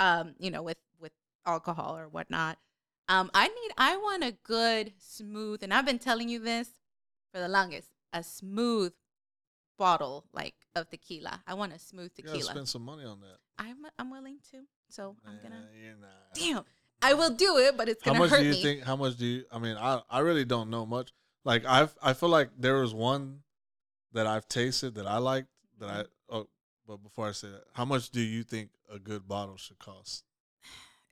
um, 0.00 0.34
you 0.40 0.50
know, 0.50 0.64
with, 0.64 0.78
with 0.98 1.12
alcohol 1.46 1.96
or 1.96 2.08
whatnot. 2.08 2.58
Um, 3.08 3.30
I 3.34 3.48
need, 3.48 3.70
I 3.78 3.96
want 3.96 4.24
a 4.24 4.32
good, 4.42 4.92
smooth, 4.98 5.62
and 5.62 5.72
I've 5.72 5.86
been 5.86 6.00
telling 6.00 6.28
you 6.28 6.40
this 6.40 6.70
for 7.32 7.40
the 7.40 7.48
longest, 7.48 7.88
a 8.12 8.22
smooth 8.22 8.92
bottle 9.78 10.24
like 10.32 10.54
of 10.74 10.88
tequila. 10.88 11.42
I 11.46 11.54
want 11.54 11.72
a 11.72 11.78
smooth 11.78 12.14
tequila. 12.14 12.36
You 12.36 12.42
got 12.42 12.48
to 12.48 12.48
tequila. 12.48 12.52
spend 12.52 12.68
some 12.68 12.82
money 12.82 13.04
on 13.04 13.20
that. 13.20 13.36
I'm 13.58 13.76
I'm 13.98 14.10
willing 14.10 14.38
to. 14.50 14.62
So 14.88 15.16
I'm 15.26 15.38
gonna. 15.42 15.64
Damn, 16.34 16.64
I 17.02 17.14
will 17.14 17.30
do 17.30 17.58
it, 17.58 17.76
but 17.76 17.88
it's 17.88 18.02
gonna 18.02 18.18
hurt 18.18 18.24
me. 18.24 18.28
How 18.28 18.36
much 18.36 18.40
do 18.40 18.46
you 18.46 18.52
me. 18.52 18.62
think? 18.62 18.82
How 18.84 18.96
much 18.96 19.16
do 19.16 19.26
you? 19.26 19.44
I 19.52 19.58
mean, 19.58 19.76
I 19.76 20.02
I 20.10 20.20
really 20.20 20.44
don't 20.44 20.70
know 20.70 20.86
much. 20.86 21.12
Like 21.44 21.64
I 21.64 21.88
I 22.02 22.12
feel 22.12 22.28
like 22.28 22.50
there 22.58 22.76
was 22.80 22.94
one 22.94 23.40
that 24.12 24.26
I've 24.26 24.48
tasted 24.48 24.94
that 24.96 25.06
I 25.06 25.18
liked 25.18 25.48
that 25.78 25.88
I. 25.88 26.04
Oh, 26.28 26.48
but 26.86 27.02
before 27.02 27.28
I 27.28 27.32
say 27.32 27.48
that, 27.48 27.64
how 27.74 27.84
much 27.84 28.10
do 28.10 28.20
you 28.20 28.42
think 28.42 28.70
a 28.92 28.98
good 28.98 29.26
bottle 29.26 29.56
should 29.56 29.78
cost? 29.78 30.24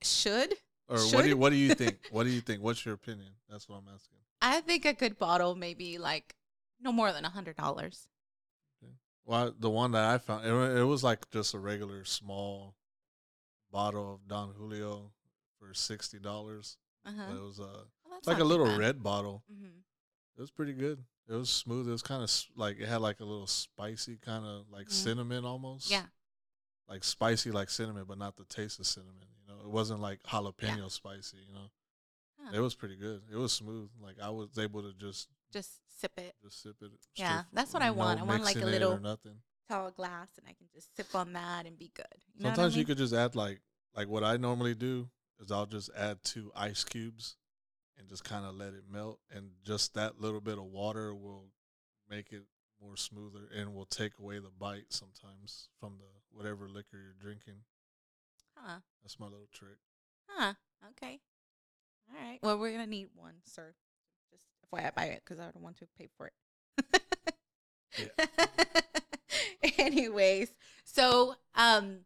Should 0.04 0.54
Or 0.88 0.98
what 0.98 1.22
do 1.22 1.28
you 1.28 1.36
what 1.36 1.50
do 1.50 1.56
you 1.56 1.74
think? 1.74 1.98
what 2.10 2.24
do 2.24 2.30
you 2.30 2.40
think? 2.40 2.62
What's 2.62 2.84
your 2.84 2.94
opinion? 2.94 3.30
That's 3.48 3.68
what 3.68 3.76
I'm 3.76 3.88
asking. 3.94 4.18
I 4.42 4.60
think 4.60 4.84
a 4.84 4.92
good 4.92 5.18
bottle 5.18 5.54
maybe 5.54 5.98
like 5.98 6.34
no 6.80 6.92
more 6.92 7.12
than 7.12 7.24
a 7.24 7.30
hundred 7.30 7.56
dollars. 7.56 8.08
Well, 9.26 9.54
the 9.58 9.70
one 9.70 9.92
that 9.92 10.04
I 10.04 10.18
found, 10.18 10.44
it, 10.46 10.50
it 10.78 10.84
was 10.84 11.02
like 11.02 11.30
just 11.30 11.54
a 11.54 11.58
regular 11.58 12.04
small 12.04 12.74
bottle 13.72 14.14
of 14.14 14.28
Don 14.28 14.52
Julio 14.52 15.12
for 15.58 15.72
sixty 15.72 16.18
dollars. 16.18 16.76
Uh-huh. 17.06 17.34
It 17.34 17.42
was 17.42 17.58
uh, 17.58 17.84
Well, 18.08 18.20
like 18.26 18.38
a 18.38 18.44
little 18.44 18.66
bad. 18.66 18.78
red 18.78 19.02
bottle. 19.02 19.42
Mhm. 19.50 19.70
It 20.36 20.40
was 20.40 20.50
pretty 20.50 20.74
good. 20.74 21.04
It 21.26 21.32
was 21.34 21.48
smooth. 21.48 21.88
It 21.88 21.92
was 21.92 22.02
kind 22.02 22.22
of 22.22 22.30
like 22.54 22.78
it 22.80 22.86
had 22.86 23.00
like 23.00 23.20
a 23.20 23.24
little 23.24 23.46
spicy 23.46 24.18
kind 24.18 24.44
of 24.44 24.66
like 24.70 24.88
Mhm. 24.88 24.92
cinnamon 24.92 25.44
almost. 25.46 25.90
Yeah. 25.90 26.04
Like 26.86 27.02
spicy 27.02 27.50
like 27.50 27.70
cinnamon, 27.70 28.04
but 28.06 28.18
not 28.18 28.36
the 28.36 28.44
taste 28.44 28.78
of 28.78 28.86
cinnamon. 28.86 29.28
It 29.64 29.70
wasn't 29.70 30.00
like 30.00 30.22
jalapeno 30.24 30.90
spicy. 30.90 31.38
You 31.48 31.54
know, 31.54 31.70
Huh. 32.42 32.50
it 32.54 32.60
was 32.60 32.74
pretty 32.74 32.96
good. 32.96 33.22
It 33.32 33.36
was 33.36 33.52
smooth. 33.52 33.90
Like 34.00 34.16
I 34.20 34.28
was 34.30 34.58
able 34.58 34.82
to 34.82 34.92
just 34.92 35.28
Just 35.52 35.80
sip 35.98 36.12
it. 36.18 36.34
just 36.42 36.62
sip 36.62 36.76
it. 36.82 36.90
Yeah, 37.16 37.44
that's 37.52 37.72
what 37.72 37.82
I 37.82 37.90
want. 37.90 38.20
I 38.20 38.24
want, 38.24 38.42
like, 38.44 38.56
a 38.56 38.58
mixing 38.58 38.74
it 38.74 38.82
or 38.82 38.88
little- 38.88 39.00
nothing. 39.00 39.42
Tall 39.68 39.90
glass, 39.92 40.28
and 40.36 40.46
I 40.46 40.52
can 40.52 40.68
just 40.74 40.94
sip 40.94 41.14
on 41.14 41.32
that 41.32 41.64
and 41.64 41.78
be 41.78 41.88
good. 41.94 42.04
You 42.34 42.42
know 42.42 42.50
I 42.50 42.54
Sometimes 42.54 42.76
you 42.76 42.84
could 42.84 42.98
just 42.98 43.14
add 43.14 43.34
like 43.34 43.62
like 43.94 44.08
what 44.08 44.22
I 44.22 44.36
normally 44.36 44.74
do 44.74 45.08
is 45.40 45.50
I'll 45.50 45.64
just 45.66 45.88
add 45.96 46.22
two 46.22 46.52
ice 46.54 46.84
cubes 46.84 47.36
and 47.96 48.06
just 48.08 48.24
kind 48.24 48.44
of 48.44 48.56
let 48.56 48.74
it 48.74 48.84
melt 48.90 49.20
and 49.30 49.52
just 49.64 49.94
that 49.94 50.20
little 50.20 50.40
bit 50.42 50.58
of 50.58 50.64
water 50.64 51.14
will 51.14 51.50
make 52.10 52.32
it 52.32 52.42
more 52.80 52.96
smoother 52.96 53.48
and 53.56 53.74
will 53.74 53.86
take 53.86 54.18
away 54.18 54.38
the 54.38 54.50
bite 54.50 54.92
sometimes 54.92 55.68
from 55.80 55.96
the 55.98 56.08
whatever 56.36 56.68
liquor 56.68 56.98
you're 56.98 57.14
drinking. 57.18 57.64
Huh? 58.64 58.78
That's 59.02 59.20
my 59.20 59.26
little 59.26 59.48
trick. 59.52 59.76
Huh? 60.28 60.54
Okay. 60.90 61.20
All 62.08 62.28
right. 62.28 62.38
Well, 62.42 62.58
we're 62.58 62.72
gonna 62.72 62.86
need 62.86 63.08
one, 63.14 63.34
sir. 63.44 63.74
Just 64.32 64.46
FYI, 64.72 64.94
buy 64.94 65.04
it 65.04 65.22
because 65.24 65.38
I 65.38 65.50
don't 65.50 65.62
want 65.62 65.78
to 65.78 65.86
pay 65.98 66.08
for 66.16 66.30
it. 66.30 66.32
Anyways, 69.78 70.52
so 70.84 71.34
um, 71.54 72.00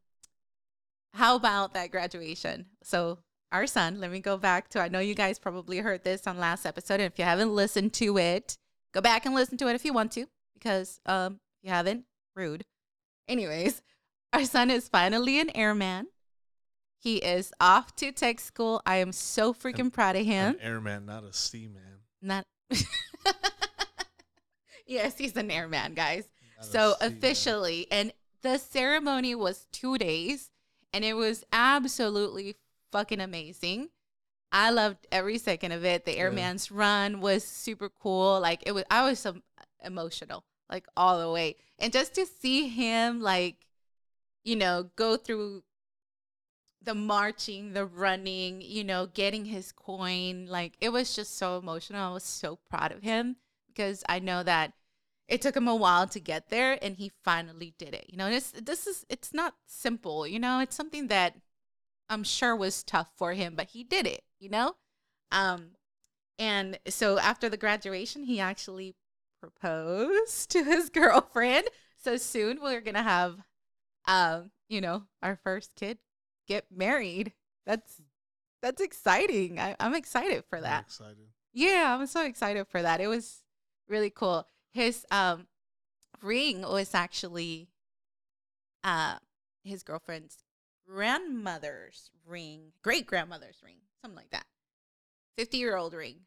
how 1.14 1.36
about 1.36 1.74
that 1.74 1.90
graduation? 1.90 2.66
So 2.82 3.18
our 3.52 3.66
son. 3.66 4.00
Let 4.00 4.10
me 4.10 4.20
go 4.20 4.36
back 4.36 4.68
to. 4.70 4.80
I 4.80 4.88
know 4.88 4.98
you 4.98 5.14
guys 5.14 5.38
probably 5.38 5.78
heard 5.78 6.04
this 6.04 6.26
on 6.26 6.38
last 6.38 6.66
episode, 6.66 6.94
and 6.94 7.12
if 7.12 7.18
you 7.18 7.24
haven't 7.24 7.54
listened 7.54 7.92
to 7.94 8.18
it, 8.18 8.58
go 8.92 9.00
back 9.00 9.26
and 9.26 9.34
listen 9.34 9.56
to 9.58 9.68
it 9.68 9.74
if 9.74 9.84
you 9.84 9.92
want 9.92 10.12
to, 10.12 10.26
because 10.54 11.00
um, 11.06 11.40
if 11.62 11.68
you 11.68 11.70
haven't, 11.70 12.04
rude. 12.34 12.64
Anyways, 13.26 13.82
our 14.32 14.44
son 14.44 14.70
is 14.70 14.88
finally 14.88 15.40
an 15.40 15.50
airman. 15.54 16.08
He 17.00 17.16
is 17.18 17.52
off 17.60 17.94
to 17.96 18.10
tech 18.12 18.40
school. 18.40 18.82
I 18.84 18.96
am 18.96 19.12
so 19.12 19.54
freaking 19.54 19.92
proud 19.92 20.16
of 20.16 20.26
him. 20.26 20.54
An 20.54 20.60
airman, 20.60 21.06
not 21.06 21.24
a 21.24 21.32
seaman. 21.32 22.00
Not. 22.20 22.44
yes, 24.86 25.16
he's 25.18 25.36
an 25.36 25.50
airman, 25.50 25.94
guys. 25.94 26.28
Not 26.58 26.66
So 26.66 26.94
officially, 27.00 27.86
and 27.90 28.12
the 28.42 28.58
ceremony 28.58 29.34
was 29.34 29.66
two 29.72 29.96
days, 29.98 30.50
and 30.92 31.04
it 31.04 31.14
was 31.14 31.44
absolutely 31.52 32.56
fucking 32.90 33.20
amazing. 33.20 33.90
I 34.50 34.70
loved 34.70 35.06
every 35.12 35.38
second 35.38 35.72
of 35.72 35.84
it. 35.84 36.04
The 36.04 36.12
Yeah. 36.14 36.22
airman's 36.24 36.70
run 36.70 37.20
was 37.20 37.44
super 37.44 37.88
cool. 37.90 38.40
Like 38.40 38.62
it 38.66 38.72
was, 38.72 38.84
I 38.90 39.04
was 39.08 39.18
so 39.20 39.36
emotional, 39.84 40.42
like 40.70 40.86
all 40.96 41.20
the 41.20 41.30
way, 41.30 41.56
and 41.78 41.92
just 41.92 42.14
to 42.14 42.26
see 42.26 42.68
him, 42.68 43.20
like, 43.20 43.66
you 44.44 44.56
know, 44.56 44.90
go 44.96 45.16
through 45.16 45.62
the 46.82 46.94
marching, 46.94 47.72
the 47.72 47.86
running, 47.86 48.60
you 48.60 48.84
know, 48.84 49.06
getting 49.06 49.44
his 49.46 49.72
coin, 49.72 50.46
like 50.48 50.74
it 50.80 50.90
was 50.90 51.14
just 51.14 51.36
so 51.36 51.58
emotional. 51.58 52.10
I 52.10 52.14
was 52.14 52.24
so 52.24 52.58
proud 52.70 52.92
of 52.92 53.02
him 53.02 53.36
because 53.68 54.04
I 54.08 54.18
know 54.18 54.42
that 54.42 54.72
it 55.28 55.42
took 55.42 55.56
him 55.56 55.68
a 55.68 55.76
while 55.76 56.06
to 56.08 56.20
get 56.20 56.48
there 56.48 56.78
and 56.82 56.96
he 56.96 57.10
finally 57.24 57.74
did 57.78 57.94
it. 57.94 58.06
You 58.08 58.16
know, 58.16 58.30
this 58.30 58.52
this 58.52 58.86
is 58.86 59.04
it's 59.08 59.34
not 59.34 59.54
simple, 59.66 60.26
you 60.26 60.38
know, 60.38 60.60
it's 60.60 60.76
something 60.76 61.08
that 61.08 61.34
I'm 62.08 62.24
sure 62.24 62.56
was 62.56 62.82
tough 62.82 63.10
for 63.16 63.34
him, 63.34 63.54
but 63.54 63.68
he 63.70 63.84
did 63.84 64.06
it, 64.06 64.22
you 64.38 64.48
know? 64.48 64.76
Um 65.32 65.72
and 66.38 66.78
so 66.88 67.18
after 67.18 67.48
the 67.48 67.56
graduation, 67.56 68.24
he 68.24 68.40
actually 68.40 68.94
proposed 69.40 70.50
to 70.50 70.64
his 70.64 70.88
girlfriend. 70.90 71.68
So 71.96 72.16
soon 72.16 72.60
we're 72.62 72.80
going 72.80 72.94
to 72.94 73.02
have 73.02 73.38
um, 74.06 74.50
you 74.68 74.80
know, 74.80 75.04
our 75.22 75.36
first 75.36 75.72
kid 75.76 75.98
get 76.48 76.66
married. 76.70 77.32
That's 77.66 78.00
that's 78.62 78.80
exciting. 78.80 79.60
I, 79.60 79.76
I'm 79.78 79.94
excited 79.94 80.44
for 80.48 80.56
I'm 80.56 80.62
that. 80.62 80.84
excited. 80.86 81.28
Yeah, 81.52 81.96
I'm 81.98 82.06
so 82.06 82.24
excited 82.24 82.66
for 82.68 82.82
that. 82.82 83.00
It 83.00 83.06
was 83.08 83.42
really 83.88 84.10
cool. 84.10 84.46
His 84.72 85.04
um 85.10 85.46
ring 86.22 86.62
was 86.62 86.94
actually 86.94 87.68
uh 88.84 89.18
his 89.64 89.82
girlfriend's 89.82 90.38
grandmother's 90.86 92.10
ring, 92.26 92.72
great 92.82 93.06
grandmother's 93.06 93.58
ring, 93.64 93.76
something 94.02 94.16
like 94.16 94.30
that. 94.30 94.46
50 95.36 95.56
year 95.58 95.76
old 95.76 95.94
ring. 95.94 96.20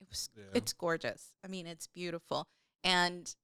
It 0.00 0.08
was 0.08 0.28
Yeah. 0.36 0.44
it's 0.54 0.72
gorgeous. 0.72 1.34
I 1.44 1.48
mean, 1.48 1.66
it's 1.66 1.86
beautiful. 1.86 2.48
And 2.82 3.34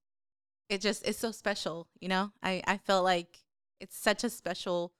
it 0.68 0.80
just 0.80 1.06
it's 1.06 1.18
so 1.18 1.30
special, 1.32 1.88
you 2.00 2.08
know? 2.08 2.32
I 2.42 2.62
I 2.66 2.76
feel 2.78 3.02
like 3.02 3.38
it's 3.80 3.96
such 3.96 4.24
a 4.24 4.30
special 4.30 4.92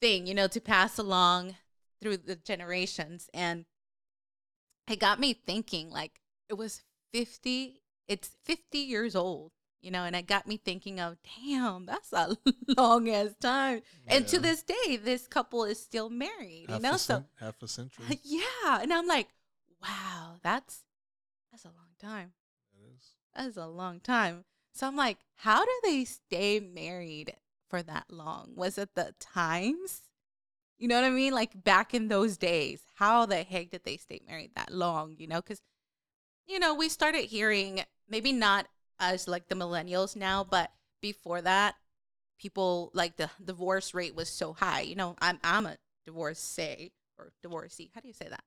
thing, 0.00 0.26
you 0.26 0.34
know, 0.34 0.48
to 0.48 0.60
pass 0.60 0.98
along 0.98 1.56
through 2.00 2.18
the 2.18 2.36
generations. 2.36 3.28
And 3.34 3.64
it 4.88 4.98
got 4.98 5.20
me 5.20 5.34
thinking 5.34 5.90
like 5.90 6.20
it 6.48 6.54
was 6.54 6.82
50 7.12 7.82
it's 8.06 8.30
50 8.44 8.78
years 8.78 9.14
old 9.14 9.52
you 9.80 9.90
know 9.90 10.04
and 10.04 10.16
it 10.16 10.26
got 10.26 10.46
me 10.46 10.56
thinking 10.56 10.98
of 10.98 11.16
damn 11.46 11.86
that's 11.86 12.12
a 12.12 12.36
long 12.76 13.08
ass 13.08 13.34
time. 13.40 13.82
And 14.06 14.26
to 14.28 14.38
this 14.38 14.62
day 14.62 14.96
this 14.96 15.26
couple 15.26 15.64
is 15.64 15.80
still 15.80 16.10
married 16.10 16.66
half 16.68 16.78
you 16.78 16.82
know 16.82 16.92
so 16.92 17.14
cen- 17.14 17.24
half 17.40 17.62
a 17.62 17.68
century. 17.68 18.04
yeah 18.22 18.80
and 18.80 18.92
i'm 18.92 19.06
like 19.06 19.28
wow 19.82 20.36
that's 20.42 20.84
that's 21.52 21.64
a 21.64 21.68
long 21.68 21.94
time. 22.00 22.32
That 22.72 22.94
is. 22.94 23.02
that's 23.34 23.56
a 23.56 23.66
long 23.66 24.00
time. 24.00 24.44
So 24.72 24.86
i'm 24.86 24.96
like 24.96 25.18
how 25.36 25.64
do 25.64 25.70
they 25.84 26.04
stay 26.04 26.60
married 26.60 27.34
for 27.68 27.82
that 27.82 28.04
long 28.10 28.52
was 28.56 28.78
it 28.78 28.94
the 28.94 29.14
times 29.20 30.02
you 30.78 30.88
know 30.88 30.94
what 30.94 31.04
i 31.04 31.10
mean 31.10 31.32
like 31.32 31.64
back 31.64 31.92
in 31.94 32.08
those 32.08 32.36
days 32.36 32.82
how 32.94 33.26
the 33.26 33.42
heck 33.42 33.70
did 33.70 33.82
they 33.84 33.96
stay 33.96 34.20
married 34.26 34.50
that 34.54 34.72
long 34.72 35.14
you 35.18 35.26
know 35.26 35.40
because 35.40 35.60
you 36.48 36.58
know, 36.58 36.74
we 36.74 36.88
started 36.88 37.26
hearing 37.26 37.82
maybe 38.08 38.32
not 38.32 38.66
as 38.98 39.28
like 39.28 39.48
the 39.48 39.54
millennials 39.54 40.16
now, 40.16 40.42
but 40.42 40.72
before 41.00 41.42
that, 41.42 41.76
people 42.40 42.90
like 42.94 43.16
the 43.16 43.30
divorce 43.44 43.94
rate 43.94 44.16
was 44.16 44.28
so 44.28 44.54
high. 44.54 44.80
You 44.80 44.96
know, 44.96 45.14
I'm 45.20 45.38
I'm 45.44 45.66
a 45.66 45.76
divorcee 46.06 46.92
or 47.18 47.32
divorcee. 47.42 47.90
How 47.94 48.00
do 48.00 48.08
you 48.08 48.14
say 48.14 48.28
that? 48.28 48.42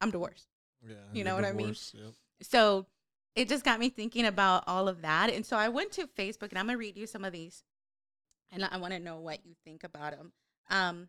I'm 0.00 0.10
divorced. 0.10 0.46
Yeah, 0.86 0.96
You 1.12 1.24
know 1.24 1.34
what 1.34 1.44
I 1.44 1.52
mean? 1.52 1.74
Yep. 1.92 2.12
So 2.42 2.86
it 3.34 3.48
just 3.48 3.64
got 3.64 3.80
me 3.80 3.88
thinking 3.88 4.26
about 4.26 4.64
all 4.66 4.88
of 4.88 5.02
that. 5.02 5.30
And 5.30 5.44
so 5.44 5.56
I 5.56 5.68
went 5.68 5.92
to 5.92 6.06
Facebook 6.06 6.50
and 6.50 6.58
I'm 6.58 6.66
going 6.66 6.74
to 6.74 6.78
read 6.78 6.96
you 6.96 7.06
some 7.06 7.24
of 7.24 7.32
these. 7.32 7.64
And 8.52 8.64
I 8.64 8.76
want 8.78 8.92
to 8.92 8.98
know 8.98 9.18
what 9.20 9.44
you 9.44 9.54
think 9.64 9.84
about 9.84 10.16
them. 10.16 10.32
Um, 10.70 11.08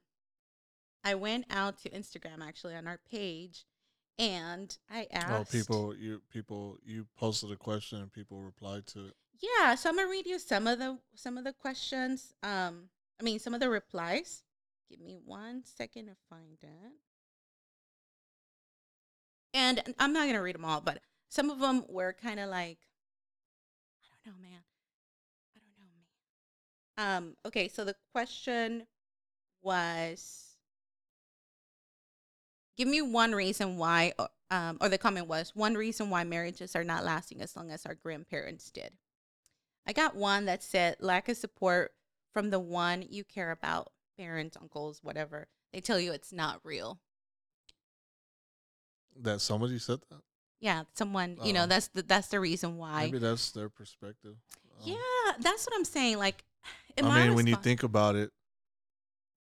I 1.03 1.15
went 1.15 1.45
out 1.49 1.79
to 1.79 1.89
Instagram 1.89 2.45
actually 2.47 2.75
on 2.75 2.87
our 2.87 2.99
page 3.09 3.65
and 4.19 4.77
I 4.89 5.07
asked. 5.11 5.55
Oh, 5.55 5.57
people, 5.57 5.95
you 5.95 6.21
people, 6.31 6.77
you 6.85 7.07
posted 7.17 7.51
a 7.51 7.55
question 7.55 7.99
and 7.99 8.13
people 8.13 8.39
replied 8.39 8.85
to 8.87 9.07
it. 9.07 9.13
Yeah, 9.41 9.73
so 9.75 9.89
I'm 9.89 9.95
gonna 9.95 10.07
read 10.09 10.27
you 10.27 10.37
some 10.37 10.67
of 10.67 10.77
the 10.77 10.99
some 11.15 11.37
of 11.37 11.43
the 11.43 11.53
questions. 11.53 12.33
Um, 12.43 12.89
I 13.19 13.23
mean 13.23 13.39
some 13.39 13.55
of 13.55 13.59
the 13.59 13.69
replies. 13.69 14.43
Give 14.89 14.99
me 14.99 15.17
one 15.25 15.63
second 15.63 16.07
to 16.07 16.15
find 16.29 16.59
it. 16.61 16.91
And 19.53 19.81
I'm 19.97 20.13
not 20.13 20.27
gonna 20.27 20.41
read 20.41 20.55
them 20.55 20.65
all, 20.65 20.81
but 20.81 20.99
some 21.29 21.49
of 21.49 21.59
them 21.59 21.83
were 21.87 22.13
kind 22.13 22.39
of 22.39 22.49
like, 22.49 22.77
I 24.03 24.29
don't 24.29 24.35
know, 24.35 24.41
man. 24.41 24.59
Um, 27.01 27.35
okay, 27.45 27.67
so 27.67 27.83
the 27.83 27.95
question 28.13 28.85
was, 29.63 30.55
give 32.77 32.87
me 32.87 33.01
one 33.01 33.31
reason 33.33 33.77
why, 33.77 34.13
or- 34.19 34.29
um, 34.51 34.77
or 34.81 34.89
the 34.89 34.97
comment 34.97 35.27
was 35.27 35.55
one 35.55 35.73
reason 35.75 36.09
why 36.09 36.23
marriages 36.23 36.75
are 36.75 36.83
not 36.83 37.03
lasting 37.03 37.41
as 37.41 37.55
long 37.55 37.71
as 37.71 37.85
our 37.85 37.95
grandparents 37.95 38.69
did. 38.69 38.91
I 39.87 39.93
got 39.93 40.15
one 40.15 40.45
that 40.45 40.61
said 40.61 40.97
lack 40.99 41.27
of 41.27 41.37
support 41.37 41.93
from 42.33 42.49
the 42.51 42.59
one 42.59 43.03
you 43.09 43.23
care 43.23 43.49
about, 43.51 43.91
parents, 44.17 44.55
uncles, 44.61 44.99
whatever. 45.01 45.47
They 45.73 45.79
tell 45.81 45.99
you 45.99 46.11
it's 46.11 46.31
not 46.33 46.59
real. 46.63 46.99
That 49.15 49.41
somebody 49.41 49.79
said 49.79 50.01
that. 50.09 50.21
Yeah, 50.59 50.83
someone, 50.93 51.37
you 51.43 51.53
know, 51.53 51.63
Oh. 51.63 51.67
that's 51.67 51.87
the 51.87 52.03
that's 52.03 52.27
the 52.27 52.39
reason 52.39 52.77
why. 52.77 53.05
Maybe 53.05 53.17
that's 53.17 53.49
their 53.51 53.69
perspective. 53.69 54.35
Um, 54.81 54.83
Yeah, 54.83 55.31
that's 55.39 55.65
what 55.65 55.73
I'm 55.75 55.85
saying. 55.85 56.17
Like, 56.19 56.43
I 57.01 57.25
mean, 57.25 57.35
when 57.35 57.47
you 57.47 57.55
think 57.55 57.83
about 57.83 58.15
it, 58.15 58.31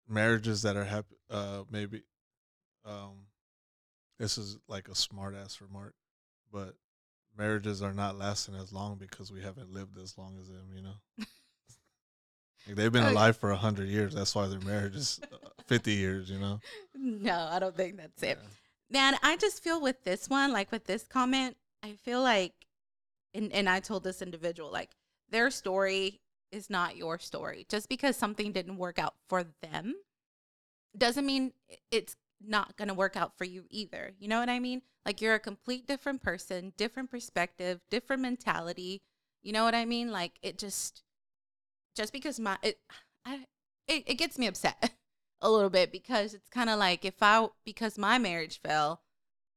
marriages 0.09 0.63
that 0.63 0.77
are 0.77 0.85
happy, 0.85 1.17
uh, 1.31 1.63
maybe, 1.71 2.03
um, 2.85 3.27
this 4.19 4.39
is 4.39 4.59
like 4.69 4.89
a 4.89 4.95
smart 4.95 5.35
ass 5.35 5.61
remark, 5.61 5.95
but 6.53 6.75
marriages 7.37 7.83
are 7.83 7.93
not 7.93 8.19
lasting 8.19 8.55
as 8.55 8.73
long 8.73 8.97
because 8.97 9.33
we 9.33 9.41
haven't 9.41 9.73
lived 9.73 9.99
as 9.99 10.17
long 10.17 10.37
as 10.41 10.49
them. 10.49 10.69
You 10.75 10.83
know, 10.83 10.95
like 12.67 12.77
they've 12.77 12.93
been 12.93 13.05
alive 13.05 13.37
for 13.37 13.51
a 13.51 13.57
hundred 13.57 13.89
years. 13.89 14.15
That's 14.15 14.35
why 14.35 14.47
their 14.47 14.61
marriage 14.61 14.97
is 14.97 15.21
uh, 15.33 15.49
fifty 15.67 15.93
years. 15.93 16.31
You 16.31 16.39
know, 16.39 16.61
no, 16.95 17.49
I 17.51 17.59
don't 17.59 17.77
think 17.77 17.97
that's 17.97 18.23
it. 18.23 18.39
Yeah. 18.41 18.49
Man, 18.91 19.19
I 19.23 19.37
just 19.37 19.63
feel 19.63 19.81
with 19.81 20.05
this 20.05 20.29
one, 20.29 20.53
like 20.53 20.71
with 20.71 20.85
this 20.85 21.05
comment, 21.05 21.57
I 21.83 21.95
feel 21.95 22.23
like, 22.23 22.53
and 23.35 23.53
and 23.53 23.69
I 23.69 23.81
told 23.81 24.05
this 24.05 24.23
individual 24.23 24.71
like 24.71 24.91
their 25.31 25.51
story 25.51 26.22
is 26.53 26.71
not 26.71 26.97
your 26.97 27.19
story. 27.19 27.67
Just 27.69 27.89
because 27.89 28.17
something 28.17 28.53
didn't 28.53 28.77
work 28.77 28.99
out 28.99 29.15
for 29.29 29.45
them, 29.63 29.95
doesn't 30.97 31.27
mean 31.27 31.53
it's 31.91 32.17
not 32.45 32.77
gonna 32.77 32.95
work 32.95 33.17
out 33.17 33.37
for 33.37 33.45
you 33.45 33.65
either. 33.71 34.13
You 34.19 34.29
know 34.29 34.39
what 34.39 34.49
I 34.49 34.59
mean? 34.61 34.83
Like 35.07 35.21
you're 35.21 35.35
a 35.35 35.41
complete 35.41 35.87
different 35.87 36.23
person, 36.23 36.73
different 36.77 37.11
perspective, 37.11 37.81
different 37.91 38.23
mentality. 38.23 39.03
You 39.43 39.53
know 39.53 39.65
what 39.65 39.75
I 39.75 39.85
mean? 39.85 40.13
Like 40.13 40.33
it 40.43 40.59
just, 40.59 41.03
just 41.97 42.13
because 42.13 42.39
my 42.39 42.59
it, 42.63 42.79
I 43.25 43.47
it, 43.89 44.05
it 44.07 44.15
gets 44.15 44.39
me 44.39 44.47
upset 44.47 44.93
a 45.41 45.51
little 45.51 45.71
bit 45.71 45.91
because 45.91 46.35
it's 46.35 46.49
kind 46.49 46.71
of 46.71 46.79
like 46.79 47.05
if 47.05 47.23
I 47.23 47.49
because 47.65 47.99
my 47.99 48.19
marriage 48.19 48.61
fell 48.61 49.03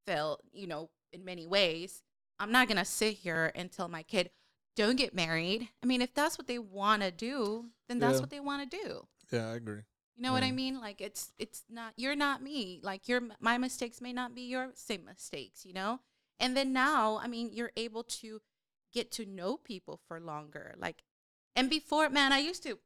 fell, 0.06 0.40
you 0.54 0.68
know, 0.68 0.90
in 1.12 1.26
many 1.26 1.46
ways, 1.46 2.04
I'm 2.40 2.52
not 2.52 2.68
going 2.68 2.78
to 2.78 2.86
sit 2.86 3.16
here 3.16 3.52
and 3.56 3.72
tell 3.72 3.88
my 3.88 4.04
kid 4.04 4.30
don't 4.76 4.96
get 4.98 5.14
married. 5.14 5.70
I 5.82 5.86
mean, 5.86 6.02
if 6.02 6.14
that's 6.14 6.38
what 6.38 6.48
they 6.48 6.60
want 6.60 7.02
to 7.02 7.12
do, 7.12 7.66
then 7.88 8.00
that's 8.00 8.16
Yeah. 8.16 8.20
what 8.22 8.30
they 8.30 8.40
want 8.40 8.70
to 8.70 8.78
do. 8.84 9.08
yeah, 9.32 9.50
I 9.52 9.56
agree. 9.56 9.82
You 10.18 10.24
know 10.24 10.32
what 10.32 10.44
I 10.44 10.52
mean? 10.52 10.80
Like 10.80 11.02
it's 11.02 11.34
it's 11.38 11.64
not 11.70 11.94
you're 11.98 12.16
not 12.16 12.42
me. 12.42 12.80
Like 12.82 13.10
your 13.10 13.22
my 13.42 13.58
mistakes 13.58 14.00
may 14.00 14.14
not 14.14 14.34
be 14.34 14.44
your 14.44 14.72
same 14.74 15.04
mistakes, 15.04 15.66
you 15.66 15.74
know? 15.74 16.00
And 16.40 16.56
then 16.56 16.72
now, 16.72 17.18
I 17.18 17.28
mean, 17.28 17.50
you're 17.52 17.74
able 17.76 18.04
to 18.04 18.42
get 18.94 19.12
to 19.14 19.26
know 19.26 19.58
people 19.58 20.00
for 20.08 20.20
longer. 20.22 20.74
Like 20.78 21.04
and 21.56 21.70
before, 21.70 22.10
man, 22.10 22.32
I 22.32 22.40
used 22.40 22.64
to 22.64 22.80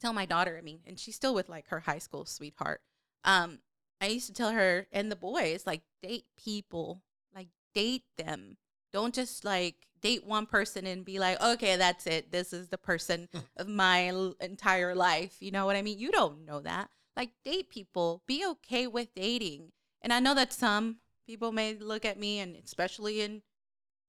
tell 0.00 0.12
my 0.12 0.24
daughter, 0.24 0.56
I 0.56 0.60
mean, 0.60 0.80
and 0.86 0.98
she's 1.00 1.16
still 1.16 1.34
with 1.34 1.48
like 1.48 1.66
her 1.68 1.80
high 1.80 1.98
school 1.98 2.24
sweetheart. 2.26 2.80
Um 3.24 3.58
I 4.00 4.06
used 4.06 4.26
to 4.28 4.32
tell 4.32 4.52
her 4.52 4.86
and 4.92 5.10
the 5.10 5.16
boys 5.16 5.66
like 5.66 5.82
date 6.00 6.26
people, 6.36 7.02
like 7.34 7.48
date 7.74 8.04
them. 8.18 8.56
Don't 8.92 9.14
just 9.14 9.44
like 9.44 9.76
date 10.00 10.26
one 10.26 10.46
person 10.46 10.86
and 10.86 11.04
be 11.04 11.18
like, 11.18 11.40
"Okay, 11.40 11.76
that's 11.76 12.06
it. 12.06 12.32
This 12.32 12.52
is 12.52 12.68
the 12.68 12.78
person 12.78 13.28
hmm. 13.32 13.38
of 13.56 13.68
my 13.68 14.08
l- 14.08 14.34
entire 14.40 14.94
life. 14.94 15.36
You 15.40 15.50
know 15.50 15.66
what 15.66 15.76
I 15.76 15.82
mean? 15.82 15.98
You 15.98 16.10
don't 16.10 16.44
know 16.44 16.60
that. 16.60 16.90
Like, 17.16 17.30
date 17.44 17.68
people, 17.68 18.22
be 18.26 18.44
okay 18.46 18.86
with 18.86 19.14
dating. 19.14 19.72
And 20.00 20.12
I 20.12 20.20
know 20.20 20.34
that 20.34 20.52
some 20.52 20.96
people 21.26 21.52
may 21.52 21.74
look 21.74 22.04
at 22.04 22.18
me, 22.18 22.38
and 22.38 22.56
especially 22.56 23.20
in 23.20 23.42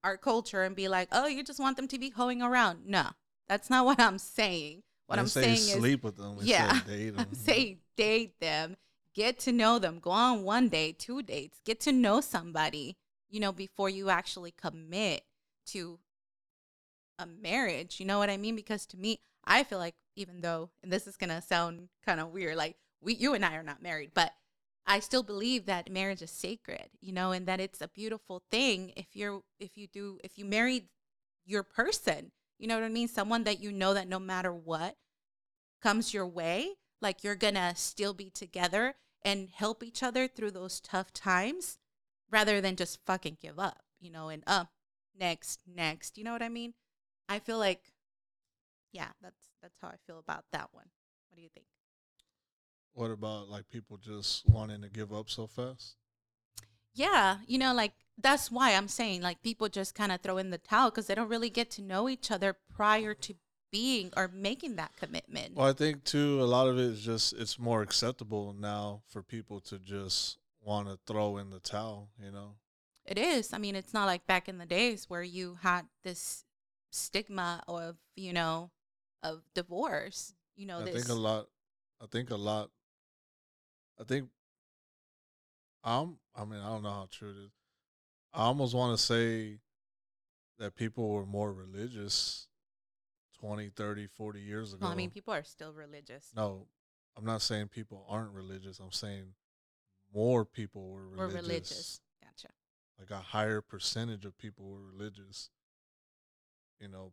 our 0.04 0.18
culture, 0.18 0.64
and 0.64 0.76
be 0.76 0.88
like, 0.88 1.10
oh, 1.12 1.28
you 1.28 1.44
just 1.44 1.60
want 1.60 1.78
them 1.78 1.88
to 1.90 2.00
be 2.00 2.10
hoeing 2.10 2.42
around. 2.42 2.86
No, 2.86 3.10
that's 3.48 3.70
not 3.70 3.86
what 3.88 4.00
I'm 4.00 4.18
saying. 4.18 4.84
What 5.08 5.20
I'm 5.20 5.28
say 5.28 5.42
saying 5.42 5.56
is, 5.56 5.72
sleep 5.74 6.04
with 6.04 6.18
them. 6.18 6.38
yeah, 6.42 6.80
date 6.88 7.10
I'm 7.18 7.26
them. 7.26 7.34
saying 7.34 7.78
date 7.98 8.40
them, 8.40 8.78
get 9.14 9.38
to 9.40 9.52
know 9.52 9.80
them, 9.80 10.00
go 10.00 10.12
on 10.12 10.44
one 10.44 10.70
date, 10.70 10.98
two 10.98 11.22
dates, 11.22 11.60
get 11.66 11.80
to 11.82 11.92
know 11.92 12.22
somebody, 12.22 12.98
you 13.34 13.40
know, 13.40 13.52
before 13.52 13.90
you 13.90 14.12
actually 14.12 14.52
commit 14.52 15.24
to 15.66 15.98
a 17.18 17.26
marriage. 17.26 18.00
You 18.00 18.06
know 18.06 18.20
what 18.20 18.30
I 18.30 18.38
mean? 18.38 18.56
Because 18.56 18.86
to 18.86 18.98
me, 18.98 19.22
I 19.44 19.64
feel 19.64 19.80
like 19.80 19.96
even 20.16 20.42
though, 20.42 20.70
and 20.84 20.94
this 20.94 21.08
is 21.08 21.18
gonna 21.18 21.42
sound 21.42 21.90
kind 22.06 22.20
of 22.20 22.30
weird, 22.30 22.56
like 22.56 22.76
we, 23.02 23.16
you 23.16 23.34
and 23.34 23.44
I 23.44 23.56
are 23.56 23.64
not 23.64 23.82
married, 23.82 24.12
but 24.14 24.34
I 24.86 25.00
still 25.00 25.24
believe 25.24 25.66
that 25.66 25.92
marriage 25.92 26.22
is 26.22 26.30
sacred, 26.30 26.90
you 27.02 27.12
know, 27.12 27.32
and 27.32 27.48
that 27.48 27.60
it's 27.60 27.82
a 27.82 27.88
beautiful 27.88 28.44
thing 28.52 28.94
if 28.96 29.08
you're, 29.16 29.42
if 29.60 29.78
you 29.78 29.88
do, 29.88 30.20
if 30.24 30.38
you 30.38 30.46
marry 30.46 30.90
your 31.44 31.64
person, 31.64 32.32
you 32.60 32.68
know 32.68 32.76
what 32.76 32.84
I 32.86 32.90
mean? 32.90 33.08
Someone 33.08 33.46
that 33.46 33.60
you 33.60 33.72
know 33.72 33.96
that 33.96 34.08
no 34.08 34.20
matter 34.20 34.54
what 34.54 34.96
comes 35.82 36.14
your 36.14 36.28
way, 36.28 36.74
like 37.02 37.24
you're 37.24 37.34
gonna 37.34 37.74
still 37.76 38.14
be 38.14 38.30
together 38.30 38.94
and 39.24 39.50
help 39.50 39.82
each 39.82 40.04
other 40.04 40.28
through 40.28 40.52
those 40.52 40.80
tough 40.80 41.12
times 41.12 41.80
rather 42.34 42.60
than 42.60 42.76
just 42.76 43.00
fucking 43.06 43.38
give 43.42 43.60
up, 43.60 43.84
you 44.02 44.12
know, 44.12 44.30
and 44.30 44.44
uh 44.48 44.66
next, 45.18 45.62
next. 45.68 46.18
You 46.18 46.24
know 46.24 46.34
what 46.34 46.42
I 46.42 46.50
mean? 46.50 46.74
I 47.30 47.40
feel 47.40 47.60
like 47.60 47.94
yeah, 48.92 49.10
that's 49.22 49.50
that's 49.62 49.80
how 49.80 49.88
I 49.88 49.96
feel 50.06 50.20
about 50.20 50.46
that 50.52 50.70
one. 50.72 50.86
What 51.30 51.38
do 51.38 51.42
you 51.42 51.50
think? 51.54 51.68
What 52.94 53.12
about 53.12 53.50
like 53.50 53.70
people 53.70 53.98
just 53.98 54.48
wanting 54.48 54.82
to 54.82 54.90
give 54.90 55.14
up 55.14 55.30
so 55.30 55.48
fast? 55.48 55.96
Yeah, 56.94 57.38
you 57.48 57.58
know, 57.58 57.74
like 57.74 57.94
that's 58.22 58.52
why 58.52 58.74
I'm 58.74 58.88
saying 58.88 59.22
like 59.22 59.42
people 59.42 59.68
just 59.68 59.96
kind 59.96 60.12
of 60.12 60.22
throw 60.22 60.38
in 60.38 60.52
the 60.52 60.60
towel 60.60 60.92
because 60.92 61.08
they 61.08 61.16
don't 61.16 61.30
really 61.30 61.50
get 61.50 61.72
to 61.72 61.82
know 61.82 62.08
each 62.08 62.30
other 62.30 62.56
prior 62.76 63.14
to 63.16 63.36
being 63.72 64.12
or 64.16 64.30
making 64.32 64.76
that 64.76 64.96
commitment. 64.96 65.56
Well, 65.56 65.68
I 65.68 65.74
think 65.74 66.04
too 66.04 66.40
a 66.42 66.46
lot 66.46 66.68
of 66.68 66.78
it 66.78 66.84
is 66.84 67.02
just 67.02 67.34
it's 67.34 67.58
more 67.58 67.82
acceptable 67.82 68.56
now 68.58 69.02
for 69.08 69.24
people 69.24 69.60
to 69.62 69.80
just 69.80 70.38
want 70.64 70.88
to 70.88 70.98
throw 71.06 71.38
in 71.38 71.50
the 71.50 71.60
towel. 71.60 72.10
You 72.24 72.32
know, 72.32 72.56
It 73.06 73.18
is. 73.18 73.54
I 73.54 73.58
mean, 73.58 73.76
it's 73.76 73.94
not 73.94 74.06
like 74.06 74.26
back 74.28 74.48
in 74.48 74.58
the 74.58 74.66
days 74.66 75.10
where 75.10 75.24
you 75.24 75.58
had 75.62 75.84
this 76.04 76.46
stigma 76.92 77.64
of, 77.68 77.98
you 78.16 78.34
know, 78.34 78.72
of 79.22 79.44
divorce. 79.54 80.34
You 80.56 80.68
know, 80.68 80.80
I 80.80 80.84
this 80.84 80.96
think 80.96 81.10
a 81.10 81.14
lot. 81.20 81.48
I 82.02 82.06
think 82.06 82.30
a 82.30 82.36
lot. 82.36 82.70
I 84.00 84.04
think. 84.04 84.30
Um, 85.84 86.18
I 86.36 86.46
mean, 86.46 86.62
I 86.62 86.68
don't 86.70 86.84
know 86.84 86.92
how 86.92 87.08
true 87.12 87.30
it 87.32 87.46
is. 87.46 87.52
I 88.34 88.44
almost 88.44 88.74
want 88.74 88.98
to 88.98 89.04
say 89.04 89.60
that 90.60 90.76
people 90.76 91.10
were 91.10 91.26
more 91.26 91.52
religious 91.52 92.48
20, 93.40 93.70
30, 93.70 94.08
40 94.08 94.40
years 94.40 94.74
ago. 94.74 94.84
well, 94.84 94.92
I 94.92 94.96
mean, 94.96 95.10
people 95.10 95.34
are 95.34 95.44
still 95.44 95.74
religious. 95.74 96.32
no, 96.36 96.68
I'm 97.18 97.26
not 97.26 97.42
saying 97.42 97.68
people 97.68 98.06
aren't 98.10 98.32
religious. 98.32 98.80
I'm 98.80 98.92
saying 98.92 99.34
more 100.14 100.46
people 100.46 100.90
were 100.90 101.08
We're 101.10 101.28
religious. 101.28 101.48
religious. 101.48 102.02
Gotcha. 102.24 102.54
Like 103.00 103.12
a 103.12 103.24
higher 103.24 103.62
percentage 103.62 104.26
of 104.26 104.38
people 104.38 104.66
were 104.66 104.82
religious, 104.82 105.50
you 106.80 106.88
know, 106.88 107.12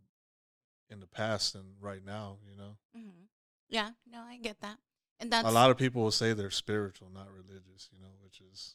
in 0.89 1.01
the 1.01 1.07
past 1.07 1.55
and 1.55 1.75
right 1.81 2.05
now, 2.05 2.39
you 2.49 2.57
know. 2.57 2.77
hmm 2.95 3.25
Yeah, 3.69 3.91
no, 4.11 4.21
I 4.21 4.37
get 4.39 4.61
that. 4.61 4.79
And 5.19 5.31
that's 5.31 5.49
a 5.49 5.53
lot 5.53 5.71
of 5.71 5.77
people 5.77 6.03
will 6.03 6.11
say 6.11 6.33
they're 6.33 6.51
spiritual, 6.51 7.11
not 7.13 7.29
religious, 7.31 7.89
you 7.93 8.01
know, 8.01 8.13
which 8.23 8.41
is, 8.41 8.75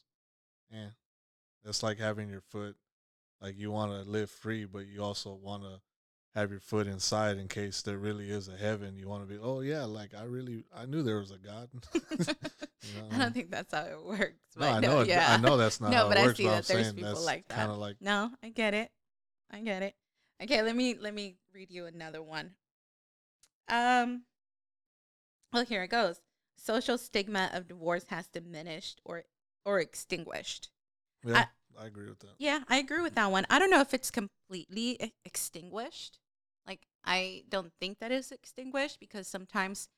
yeah, 0.70 0.90
that's 1.64 1.82
like 1.82 1.98
having 1.98 2.28
your 2.28 2.40
foot 2.40 2.76
like 3.40 3.58
you 3.58 3.70
want 3.70 3.92
to 3.92 4.08
live 4.08 4.30
free, 4.30 4.64
but 4.64 4.86
you 4.86 5.02
also 5.02 5.32
want 5.34 5.62
to 5.62 5.80
have 6.36 6.50
your 6.50 6.60
foot 6.60 6.86
inside 6.86 7.38
in 7.38 7.48
case 7.48 7.80
there 7.80 7.96
really 7.96 8.30
is 8.30 8.46
a 8.48 8.56
heaven. 8.56 8.96
You 8.98 9.08
want 9.08 9.26
to 9.26 9.34
be, 9.34 9.40
oh 9.42 9.60
yeah, 9.60 9.84
like 9.84 10.14
I 10.14 10.24
really, 10.24 10.64
I 10.76 10.84
knew 10.84 11.02
there 11.02 11.18
was 11.18 11.32
a 11.32 11.38
God. 11.38 11.68
You 12.94 13.02
know? 13.02 13.08
I 13.10 13.18
don't 13.18 13.34
think 13.34 13.50
that's 13.50 13.74
how 13.74 13.82
it 13.82 14.04
works. 14.04 14.36
No, 14.56 14.68
I 14.68 14.78
know. 14.78 15.02
yeah. 15.02 15.26
I 15.32 15.38
know 15.38 15.56
that's 15.56 15.80
not. 15.80 15.90
no, 15.90 15.96
how 15.96 16.08
but 16.08 16.18
it 16.18 16.20
I 16.20 16.26
works, 16.26 16.36
see 16.36 16.44
but 16.44 16.50
that 16.50 16.66
there's 16.66 16.92
people 16.92 17.08
that's 17.10 17.24
like 17.24 17.48
that. 17.48 17.56
Kind 17.56 17.72
of 17.72 17.78
like 17.78 17.96
No, 18.00 18.30
I 18.44 18.50
get 18.50 18.74
it. 18.74 18.92
I 19.50 19.60
get 19.60 19.82
it. 19.82 19.96
Okay, 20.40 20.62
let 20.62 20.76
me 20.76 20.94
let 20.94 21.12
me 21.12 21.34
read 21.52 21.70
you 21.72 21.86
another 21.86 22.22
one. 22.22 22.52
Um 23.68 24.22
well 25.52 25.64
here 25.64 25.82
it 25.82 25.88
goes. 25.88 26.20
Social 26.56 26.96
stigma 26.96 27.50
of 27.52 27.66
divorce 27.66 28.04
has 28.10 28.28
diminished 28.28 29.00
or 29.04 29.24
or 29.64 29.80
extinguished. 29.80 30.70
yeah, 31.24 31.46
I, 31.76 31.86
agree 31.86 32.08
with 32.08 32.20
that. 32.20 32.34
Yeah, 32.38 32.60
I 32.68 32.76
agree 32.76 33.02
with 33.02 33.16
that 33.16 33.32
one. 33.32 33.46
I 33.50 33.58
don't 33.58 33.70
know 33.70 33.80
if 33.80 33.92
it's 33.92 34.12
completely 34.12 35.12
extinguished. 35.24 36.20
Like 36.66 36.86
I 37.04 37.44
don't 37.48 37.72
think 37.80 37.98
that 37.98 38.12
is 38.12 38.32
extinguished 38.32 39.00
because 39.00 39.28
sometimes 39.28 39.88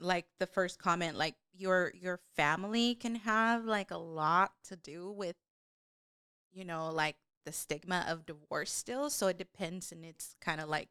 like 0.00 0.26
the 0.38 0.46
first 0.46 0.78
comment 0.78 1.16
like 1.16 1.36
your 1.54 1.92
your 1.98 2.20
family 2.36 2.94
can 2.94 3.14
have 3.16 3.64
like 3.64 3.90
a 3.90 3.96
lot 3.96 4.52
to 4.64 4.76
do 4.76 5.10
with 5.10 5.36
you 6.52 6.64
know 6.64 6.90
like 6.90 7.16
the 7.44 7.52
stigma 7.52 8.04
of 8.08 8.26
divorce 8.26 8.72
still. 8.72 9.08
So 9.10 9.28
it 9.28 9.38
depends 9.38 9.92
and 9.92 10.04
it's 10.04 10.34
kind 10.40 10.60
of 10.60 10.68
like 10.68 10.88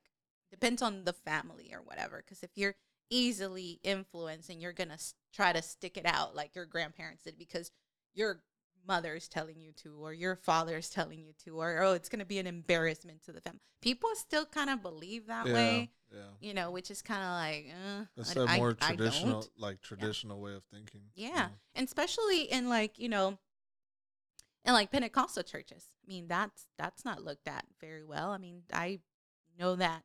depends 0.51 0.81
on 0.81 1.03
the 1.03 1.13
family 1.13 1.71
or 1.73 1.81
whatever 1.81 2.23
because 2.25 2.43
if 2.43 2.51
you're 2.55 2.75
easily 3.09 3.79
influenced 3.83 4.49
and 4.49 4.61
you're 4.61 4.73
gonna 4.73 4.93
s- 4.93 5.13
try 5.33 5.51
to 5.51 5.61
stick 5.61 5.97
it 5.97 6.05
out 6.05 6.35
like 6.35 6.55
your 6.55 6.65
grandparents 6.65 7.23
did 7.23 7.37
because 7.37 7.71
your 8.13 8.41
mother's 8.87 9.27
telling 9.27 9.59
you 9.59 9.71
to 9.73 9.95
or 10.01 10.13
your 10.13 10.35
father's 10.35 10.89
telling 10.89 11.19
you 11.19 11.33
to 11.43 11.59
or 11.59 11.81
oh 11.81 11.93
it's 11.93 12.09
gonna 12.09 12.25
be 12.25 12.39
an 12.39 12.47
embarrassment 12.47 13.23
to 13.23 13.31
the 13.31 13.41
family 13.41 13.59
people 13.81 14.09
still 14.15 14.45
kind 14.45 14.69
of 14.69 14.81
believe 14.81 15.27
that 15.27 15.45
yeah, 15.47 15.53
way 15.53 15.89
yeah. 16.13 16.19
you 16.39 16.53
know 16.53 16.71
which 16.71 16.89
is 16.91 17.01
kind 17.01 17.21
of 17.23 17.29
like 17.29 17.65
uh, 17.73 18.05
That's 18.15 18.31
I- 18.31 18.33
that 18.35 18.49
I- 18.49 18.57
more 18.57 18.77
I 18.81 18.87
traditional, 18.95 19.45
like 19.57 19.81
traditional 19.81 20.39
way 20.41 20.53
of 20.53 20.63
thinking. 20.71 21.01
you 21.15 21.27
Yeah. 21.29 21.47
and 21.73 21.85
especially 21.87 22.43
in 22.43 22.69
like 22.69 22.97
you 22.99 23.09
know 23.09 23.37
in 24.65 24.73
like 24.73 24.91
pentecostal 24.91 25.43
churches 25.43 25.85
i 26.03 26.07
mean 26.07 26.27
that's 26.27 26.67
that's 26.77 27.05
not 27.05 27.23
looked 27.23 27.47
at 27.47 27.65
very 27.79 28.03
well 28.03 28.31
i 28.31 28.37
mean 28.37 28.63
i 28.73 28.99
know 29.59 29.75
that 29.75 30.03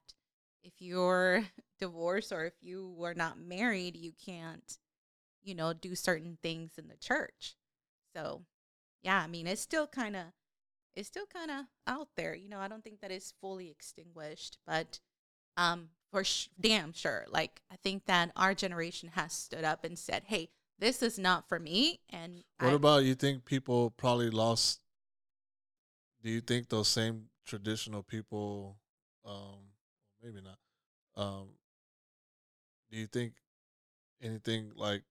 if 0.62 0.74
you're 0.78 1.44
divorced 1.78 2.32
or 2.32 2.44
if 2.44 2.54
you 2.60 2.92
were 2.96 3.14
not 3.14 3.38
married 3.38 3.96
you 3.96 4.12
can't 4.24 4.78
you 5.42 5.54
know 5.54 5.72
do 5.72 5.94
certain 5.94 6.36
things 6.42 6.72
in 6.76 6.88
the 6.88 6.96
church 6.96 7.56
so 8.14 8.42
yeah 9.02 9.22
i 9.22 9.26
mean 9.26 9.46
it's 9.46 9.60
still 9.60 9.86
kind 9.86 10.16
of 10.16 10.24
it's 10.94 11.08
still 11.08 11.26
kind 11.26 11.50
of 11.50 11.64
out 11.86 12.08
there 12.16 12.34
you 12.34 12.48
know 12.48 12.58
i 12.58 12.68
don't 12.68 12.82
think 12.84 13.00
that 13.00 13.10
it's 13.10 13.34
fully 13.40 13.70
extinguished 13.70 14.58
but 14.66 15.00
um 15.56 15.88
for 16.10 16.24
sh- 16.24 16.48
damn 16.60 16.92
sure 16.92 17.24
like 17.30 17.62
i 17.70 17.76
think 17.82 18.04
that 18.06 18.30
our 18.36 18.54
generation 18.54 19.10
has 19.14 19.32
stood 19.32 19.64
up 19.64 19.84
and 19.84 19.98
said 19.98 20.22
hey 20.26 20.48
this 20.80 21.02
is 21.02 21.18
not 21.18 21.48
for 21.48 21.58
me 21.58 22.00
and 22.08 22.42
What 22.58 22.70
I, 22.70 22.72
about 22.72 23.04
you? 23.04 23.14
Think 23.14 23.44
people 23.44 23.90
probably 23.90 24.30
lost? 24.30 24.80
Do 26.22 26.30
you 26.30 26.40
think 26.40 26.68
those 26.68 26.88
same 26.88 27.26
traditional 27.46 28.02
people, 28.02 28.78
um, 29.24 29.58
maybe 30.22 30.40
not, 30.42 30.58
um, 31.22 31.48
do 32.90 32.98
you 32.98 33.06
think 33.06 33.34
anything 34.22 34.72
like 34.74 35.02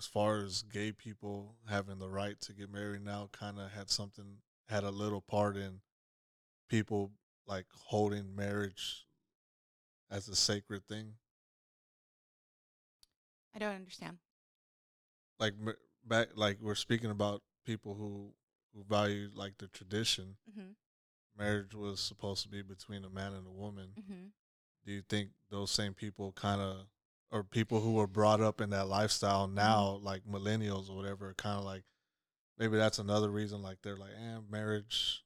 as 0.00 0.06
far 0.06 0.38
as 0.38 0.62
gay 0.62 0.92
people 0.92 1.56
having 1.68 1.98
the 1.98 2.08
right 2.08 2.40
to 2.40 2.54
get 2.54 2.72
married 2.72 3.04
now 3.04 3.28
kind 3.32 3.58
of 3.58 3.70
had 3.70 3.90
something 3.90 4.38
had 4.70 4.82
a 4.82 4.90
little 4.90 5.20
part 5.20 5.58
in 5.58 5.80
people 6.70 7.10
like 7.46 7.66
holding 7.84 8.34
marriage 8.34 9.04
as 10.10 10.26
a 10.26 10.34
sacred 10.34 10.82
thing 10.88 11.12
I 13.54 13.58
don't 13.58 13.74
understand 13.74 14.16
like 15.38 15.52
back 16.06 16.28
like 16.34 16.56
we're 16.62 16.74
speaking 16.74 17.10
about 17.10 17.42
people 17.66 17.94
who 17.94 18.32
who 18.74 18.82
value 18.88 19.28
like 19.34 19.58
the 19.58 19.68
tradition 19.68 20.36
mm-hmm. 20.50 20.70
marriage 21.38 21.74
was 21.74 22.00
supposed 22.00 22.42
to 22.44 22.48
be 22.48 22.62
between 22.62 23.04
a 23.04 23.10
man 23.10 23.34
and 23.34 23.46
a 23.46 23.50
woman 23.50 23.90
Mm-hmm. 24.00 24.28
do 24.86 24.92
you 24.92 25.02
think 25.10 25.28
those 25.50 25.70
same 25.70 25.92
people 25.92 26.32
kind 26.32 26.62
of 26.62 26.86
or 27.32 27.44
people 27.44 27.80
who 27.80 27.94
were 27.94 28.06
brought 28.06 28.40
up 28.40 28.60
in 28.60 28.70
that 28.70 28.88
lifestyle 28.88 29.46
now 29.46 30.00
like 30.02 30.22
millennials 30.24 30.90
or 30.90 30.96
whatever 30.96 31.34
kind 31.36 31.58
of 31.58 31.64
like 31.64 31.84
maybe 32.58 32.76
that's 32.76 32.98
another 32.98 33.30
reason 33.30 33.62
like 33.62 33.78
they're 33.82 33.96
like 33.96 34.10
eh, 34.10 34.38
marriage 34.50 35.22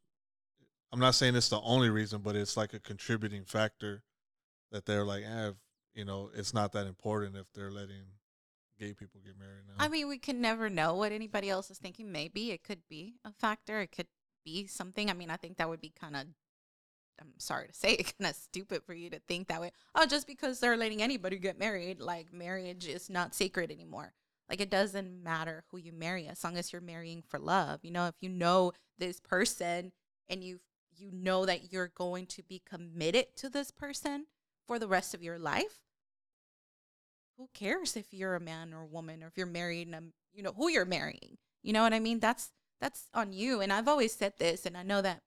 i'm 0.93 1.01
not 1.01 1.15
saying 1.15 1.35
it's 1.35 1.49
the 1.49 1.61
only 1.61 1.91
reason 1.91 2.21
but 2.21 2.37
it's 2.37 2.57
like 2.57 2.75
a 2.75 2.81
contributing 2.81 3.45
factor 3.45 4.03
that 4.71 4.87
they're 4.87 5.05
like 5.05 5.25
eh, 5.25 5.49
if, 5.49 5.55
you 5.95 6.05
know 6.05 6.31
it's 6.35 6.55
not 6.55 6.73
that 6.73 6.87
important 6.87 7.37
if 7.37 7.53
they're 7.53 7.71
letting 7.71 8.05
gay 8.79 8.93
people 8.93 9.21
get 9.25 9.39
married 9.39 9.63
now 9.67 9.75
I 9.79 9.89
mean, 9.89 10.09
we 10.09 10.19
can 10.19 10.41
never 10.41 10.69
know 10.71 10.95
what 10.95 11.13
anybody 11.13 11.51
else 11.51 11.71
is 11.71 11.79
thinking. 11.79 12.11
Maybe 12.11 12.51
it 12.51 12.63
could 12.63 12.81
be 12.89 13.15
a 13.25 13.33
factor. 13.33 13.81
It 13.81 13.93
could 13.93 14.07
be 14.45 14.67
something. 14.67 15.11
I 15.11 15.15
mean, 15.15 15.31
I 15.31 15.37
think 15.37 15.57
that 15.57 15.69
would 15.69 15.81
be 15.81 15.93
kind 15.99 16.17
of, 16.17 16.27
I'm 17.21 17.33
sorry 17.39 17.69
to 17.69 17.75
say 17.75 17.93
it, 17.99 18.15
kind 18.19 18.31
of 18.31 18.37
stupid 18.37 18.83
for 18.85 18.95
you 18.95 19.11
to 19.11 19.21
think 19.21 19.49
that 19.49 19.61
way. 19.61 19.73
Oh, 19.95 20.07
just 20.07 20.27
because 20.27 20.61
they're 20.61 20.77
letting 20.77 21.03
anybody 21.03 21.39
get 21.39 21.59
married, 21.59 22.01
like 22.01 22.33
marriage 22.33 22.87
is 22.87 23.11
not 23.11 23.35
sacred 23.35 23.71
anymore. 23.71 24.13
Like 24.49 24.61
it 24.61 24.71
doesn't 24.71 25.23
matter 25.23 25.65
who 25.71 25.79
you 25.79 25.93
marry 25.93 26.27
as 26.27 26.45
long 26.45 26.57
as 26.57 26.73
you're 26.73 26.83
marrying 26.83 27.23
for 27.27 27.39
love. 27.39 27.81
You 27.83 27.91
know, 27.91 28.07
if 28.07 28.15
you 28.21 28.29
know 28.29 28.73
this 28.99 29.21
person 29.21 29.93
and 30.29 30.45
you 30.45 30.61
you 30.97 31.11
know 31.13 31.45
that 31.45 31.73
you're 31.73 31.91
going 31.97 32.27
to 32.27 32.43
be 32.43 32.63
committed 32.65 33.35
to 33.37 33.49
this 33.49 33.73
person 33.73 34.27
for 34.65 34.79
the 34.79 34.87
rest 34.87 35.13
of 35.13 35.25
your 35.25 35.41
life, 35.41 35.81
who 37.37 37.49
cares 37.53 37.97
if 37.97 38.13
you're 38.13 38.35
a 38.35 38.41
man 38.41 38.73
or 38.73 38.83
a 38.83 38.87
woman 38.87 39.23
or 39.23 39.27
if 39.27 39.37
you're 39.37 39.47
married 39.47 39.89
and 39.89 40.13
you 40.33 40.43
know 40.43 40.53
who 40.57 40.69
you're 40.69 40.85
marrying 40.85 41.37
you 41.63 41.73
know 41.73 41.83
what 41.83 41.93
i 41.93 42.01
mean 42.01 42.21
that's 42.21 42.51
that's 42.81 43.09
on 43.15 43.33
you 43.33 43.61
and 43.61 43.73
i've 43.73 43.89
always 43.89 44.15
said 44.15 44.33
this 44.39 44.67
and 44.67 44.77
i 44.77 44.83
know 44.83 45.03
that 45.03 45.21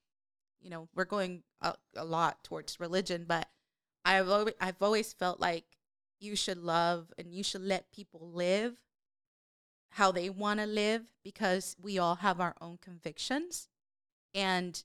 you 0.61 0.69
know 0.69 0.87
we're 0.95 1.05
going 1.05 1.43
a, 1.61 1.73
a 1.95 2.05
lot 2.05 2.43
towards 2.43 2.79
religion 2.79 3.25
but 3.27 3.47
i've 4.05 4.29
always, 4.29 4.53
i've 4.59 4.81
always 4.81 5.13
felt 5.13 5.39
like 5.39 5.65
you 6.19 6.35
should 6.35 6.57
love 6.57 7.11
and 7.17 7.33
you 7.33 7.43
should 7.43 7.61
let 7.61 7.91
people 7.91 8.31
live 8.33 8.75
how 9.91 10.11
they 10.11 10.29
want 10.29 10.59
to 10.59 10.65
live 10.65 11.13
because 11.23 11.75
we 11.81 11.97
all 11.97 12.15
have 12.15 12.41
our 12.41 12.55
own 12.59 12.77
convictions 12.81 13.67
and 14.33 14.83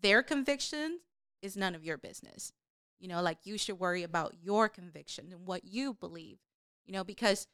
their 0.00 0.22
convictions 0.22 1.00
is 1.42 1.56
none 1.56 1.74
of 1.74 1.84
your 1.84 1.98
business 1.98 2.52
you 3.00 3.08
know, 3.08 3.22
like 3.22 3.38
you 3.44 3.56
should 3.58 3.80
worry 3.80 4.02
about 4.02 4.34
your 4.42 4.68
conviction 4.68 5.28
and 5.32 5.46
what 5.46 5.64
you 5.64 5.94
believe, 5.94 6.38
you 6.84 6.92
know, 6.92 7.02
because 7.02 7.46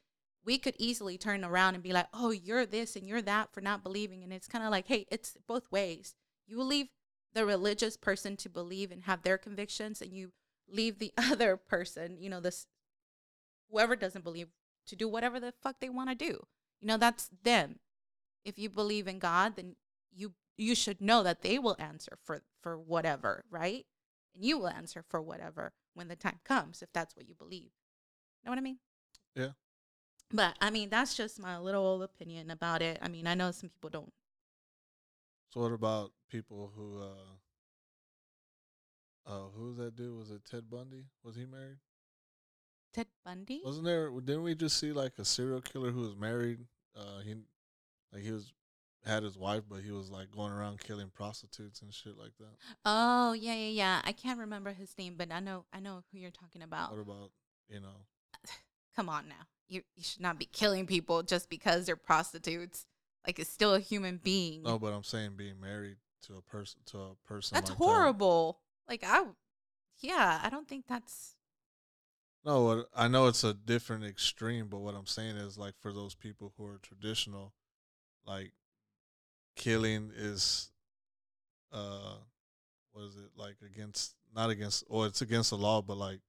we 0.45 0.57
could 0.57 0.75
easily 0.77 1.17
turn 1.17 1.43
around 1.43 1.73
and 1.73 1.83
be 1.83 1.93
like, 1.93 2.07
oh, 2.13 2.31
you're 2.31 2.65
this 2.65 2.95
and 2.95 3.07
you're 3.07 3.21
that 3.21 3.53
for 3.53 3.61
not 3.61 3.83
believing. 3.83 4.23
And 4.23 4.33
it's 4.33 4.47
kind 4.47 4.63
of 4.63 4.71
like, 4.71 4.87
hey, 4.87 5.07
it's 5.09 5.37
both 5.47 5.71
ways. 5.71 6.15
You 6.47 6.63
leave 6.63 6.87
the 7.33 7.45
religious 7.45 7.97
person 7.97 8.35
to 8.37 8.49
believe 8.49 8.91
and 8.91 9.03
have 9.03 9.21
their 9.21 9.37
convictions, 9.37 10.01
and 10.01 10.11
you 10.13 10.31
leave 10.67 10.97
the 10.99 11.13
other 11.17 11.57
person, 11.57 12.17
you 12.19 12.29
know, 12.29 12.39
this 12.39 12.65
whoever 13.69 13.95
doesn't 13.95 14.23
believe 14.23 14.47
to 14.87 14.95
do 14.95 15.07
whatever 15.07 15.39
the 15.39 15.53
fuck 15.61 15.79
they 15.79 15.89
want 15.89 16.09
to 16.09 16.15
do. 16.15 16.45
You 16.79 16.87
know, 16.87 16.97
that's 16.97 17.29
them. 17.43 17.79
If 18.45 18.57
you 18.57 18.69
believe 18.69 19.07
in 19.07 19.19
God, 19.19 19.55
then 19.55 19.75
you 20.13 20.33
you 20.57 20.73
should 20.73 21.01
know 21.01 21.21
that 21.23 21.41
they 21.41 21.59
will 21.59 21.75
answer 21.79 22.17
for 22.23 22.41
for 22.61 22.77
whatever, 22.77 23.43
right? 23.49 23.85
and 24.35 24.45
you 24.45 24.59
will 24.59 24.67
answer 24.67 25.03
for 25.09 25.19
whatever 25.19 25.73
when 25.95 26.09
the 26.09 26.15
time 26.15 26.39
comes 26.45 26.83
if 26.83 26.89
that's 26.93 27.15
what 27.15 27.27
you 27.27 27.33
believe 27.33 27.71
know 28.45 28.51
what 28.51 28.59
i 28.59 28.61
mean 28.61 28.77
Yeah. 29.35 29.53
but 30.31 30.55
i 30.61 30.69
mean 30.69 30.89
that's 30.89 31.15
just 31.15 31.39
my 31.39 31.57
little 31.57 31.83
old 31.83 32.03
opinion 32.03 32.51
about 32.51 32.83
it 32.83 32.99
i 33.01 33.07
mean 33.07 33.25
i 33.25 33.33
know 33.33 33.49
some 33.49 33.69
people 33.69 33.89
don't 33.89 34.13
So 35.49 35.61
what 35.61 35.71
about 35.71 36.11
people 36.29 36.71
who 36.75 37.01
uh 37.01 37.31
uh 39.31 39.49
who 39.55 39.67
was 39.67 39.77
that 39.77 39.95
dude? 39.95 40.17
Was 40.17 40.31
it 40.31 40.41
Ted 40.49 40.69
Bundy? 40.69 41.05
Was 41.23 41.35
he 41.35 41.45
married? 41.45 41.77
ted 42.93 43.07
bundy 43.25 43.61
Wasn't 43.63 43.85
there 43.85 44.09
didn't 44.09 44.43
we 44.43 44.55
just 44.55 44.79
see 44.79 44.91
like 44.93 45.13
a 45.19 45.25
serial 45.25 45.61
killer 45.61 45.91
who 45.91 46.01
was 46.01 46.15
married? 46.15 46.59
Uh 46.95 47.19
he 47.23 47.35
like 48.13 48.23
he 48.23 48.31
was 48.31 48.51
had 49.05 49.23
his 49.23 49.37
wife 49.37 49.63
but 49.69 49.81
he 49.81 49.91
was 49.91 50.09
like 50.09 50.29
going 50.31 50.51
around 50.51 50.79
killing 50.79 51.09
prostitutes 51.13 51.81
and 51.81 51.93
shit 51.93 52.17
like 52.17 52.31
that. 52.39 52.55
oh 52.85 53.31
yeah 53.33 53.53
yeah 53.53 53.69
yeah 53.69 54.01
i 54.03 54.11
can't 54.11 54.37
remember 54.39 54.73
his 54.73 54.93
name 54.97 55.13
but 55.17 55.31
i 55.31 55.39
know 55.39 55.63
i 55.71 55.79
know 55.79 56.03
who 56.11 56.17
you're 56.17 56.31
talking 56.31 56.61
about 56.61 56.91
What 56.91 56.99
about, 56.99 57.31
you 57.69 57.79
know, 57.79 58.05
come 58.97 59.07
on 59.07 59.29
now 59.29 59.45
you, 59.69 59.81
you 59.95 60.03
should 60.03 60.21
not 60.21 60.37
be 60.37 60.45
killing 60.45 60.85
people 60.85 61.23
just 61.23 61.49
because 61.49 61.85
they're 61.85 61.95
prostitutes 61.95 62.85
like 63.27 63.37
it's 63.39 63.49
still 63.49 63.75
a 63.75 63.79
human 63.79 64.17
being 64.23 64.63
no, 64.63 64.79
but 64.79 64.93
I'm 64.93 65.03
saying 65.03 65.31
being 65.37 65.59
married 65.59 65.97
to 66.23 66.35
a 66.37 66.41
person 66.41 66.79
to 66.87 66.97
a 66.97 67.15
person 67.27 67.55
that's 67.55 67.69
like 67.69 67.77
that. 67.77 67.83
horrible 67.83 68.59
like 68.89 69.03
i 69.05 69.23
yeah 69.99 70.39
i 70.43 70.49
don't 70.49 70.67
think 70.67 70.85
that's 70.87 71.35
No, 72.45 72.85
I 72.95 73.07
know 73.09 73.27
it's 73.27 73.43
a 73.43 73.53
different 73.53 74.05
extreme, 74.05 74.67
but 74.69 74.79
what 74.79 74.95
I'm 74.95 75.05
saying 75.05 75.35
is 75.35 75.57
like 75.57 75.73
for 75.81 75.91
those 75.91 76.15
people 76.15 76.53
who 76.57 76.65
are 76.65 76.79
traditional, 76.81 77.53
like 78.25 78.53
killing 79.55 80.11
is 80.15 80.71
uh, 81.73 82.15
what 82.93 83.03
is 83.05 83.15
it 83.17 83.31
like 83.35 83.57
against? 83.65 84.15
Not 84.33 84.49
against, 84.49 84.85
or 84.87 85.07
it's 85.07 85.21
against 85.21 85.49
the 85.49 85.57
law, 85.57 85.81
but 85.81 85.97
like 85.97 86.19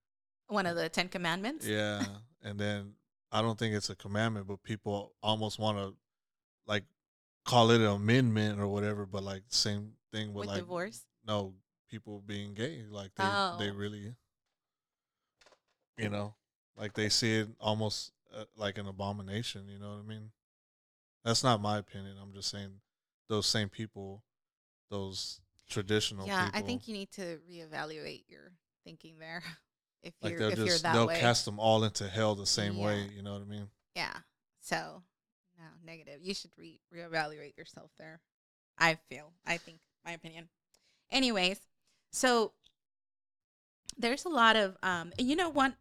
One 0.48 0.66
of 0.66 0.74
the 0.76 0.88
Ten 0.88 1.08
Commandments. 1.08 1.66
yeah. 1.66 2.04
and 2.42 2.58
then 2.58 2.94
I 3.30 3.40
don't 3.42 3.58
think 3.58 3.74
it's 3.74 3.90
a 3.90 3.96
commandment, 3.96 4.46
but 4.48 4.62
people 4.64 5.12
almost 5.22 5.58
want 5.60 5.78
to 5.78 5.94
like 6.68 6.84
call 7.44 7.72
it 7.72 7.80
an 7.80 7.88
amendment 7.88 8.60
or 8.60 8.68
whatever. 8.68 9.06
But 9.06 9.24
like 9.24 9.42
same 9.48 9.94
thing 10.12 10.28
with, 10.34 10.42
With 10.42 10.48
like 10.48 10.60
divorce. 10.60 11.06
no 11.26 11.54
people 11.90 12.22
being 12.26 12.54
gay, 12.54 12.84
like 12.90 13.12
they 13.16 13.24
they 13.58 13.70
Oh. 13.70 13.74
really, 13.74 14.14
you 15.98 16.08
know, 16.08 16.34
like 16.76 16.94
they 16.94 17.08
see 17.08 17.38
it 17.38 17.48
almost 17.60 18.12
uh, 18.36 18.44
like 18.56 18.78
an 18.78 18.86
abomination. 18.86 19.68
You 19.68 19.78
know 19.78 19.90
what 19.90 20.04
I 20.04 20.08
mean? 20.08 20.30
That's 21.24 21.44
not 21.44 21.60
my 21.60 21.78
opinion. 21.78 22.16
I'm 22.22 22.32
just 22.32 22.50
saying 22.50 22.70
those 23.28 23.46
same 23.46 23.68
people, 23.68 24.22
those 24.90 25.40
traditional 25.68 26.26
Yeah, 26.26 26.46
people, 26.46 26.58
I 26.58 26.62
think 26.62 26.88
you 26.88 26.94
need 26.94 27.10
to 27.12 27.38
reevaluate 27.50 28.24
your 28.28 28.52
thinking 28.84 29.18
there. 29.18 29.42
If 30.00 30.14
like 30.22 30.32
you're 30.32 30.42
if 30.42 30.58
you're 30.58 30.66
just 30.68 30.84
that 30.84 30.94
they'll 30.94 31.08
way. 31.08 31.18
cast 31.18 31.44
them 31.44 31.58
all 31.58 31.82
into 31.82 32.08
hell 32.08 32.36
the 32.36 32.46
same 32.46 32.78
way. 32.78 33.08
You 33.16 33.22
know 33.22 33.32
what 33.32 33.42
I 33.42 33.46
mean? 33.46 33.68
Yeah. 33.96 34.14
So, 34.60 35.02
no, 35.58 35.64
negative. 35.84 36.20
You 36.22 36.34
should 36.34 36.50
re 36.56 36.80
reevaluate 36.94 37.56
yourself 37.56 37.90
there. 37.98 38.20
I 38.78 38.98
feel. 39.08 39.32
I 39.46 39.56
think 39.56 39.78
my 40.04 40.12
opinion. 40.12 40.48
Anyways, 41.10 41.60
so 42.12 42.52
there's 43.96 44.24
a 44.24 44.28
lot 44.28 44.56
of 44.56 44.76
um 44.82 45.12
and 45.18 45.28
you 45.28 45.34
know 45.34 45.48
one 45.48 45.74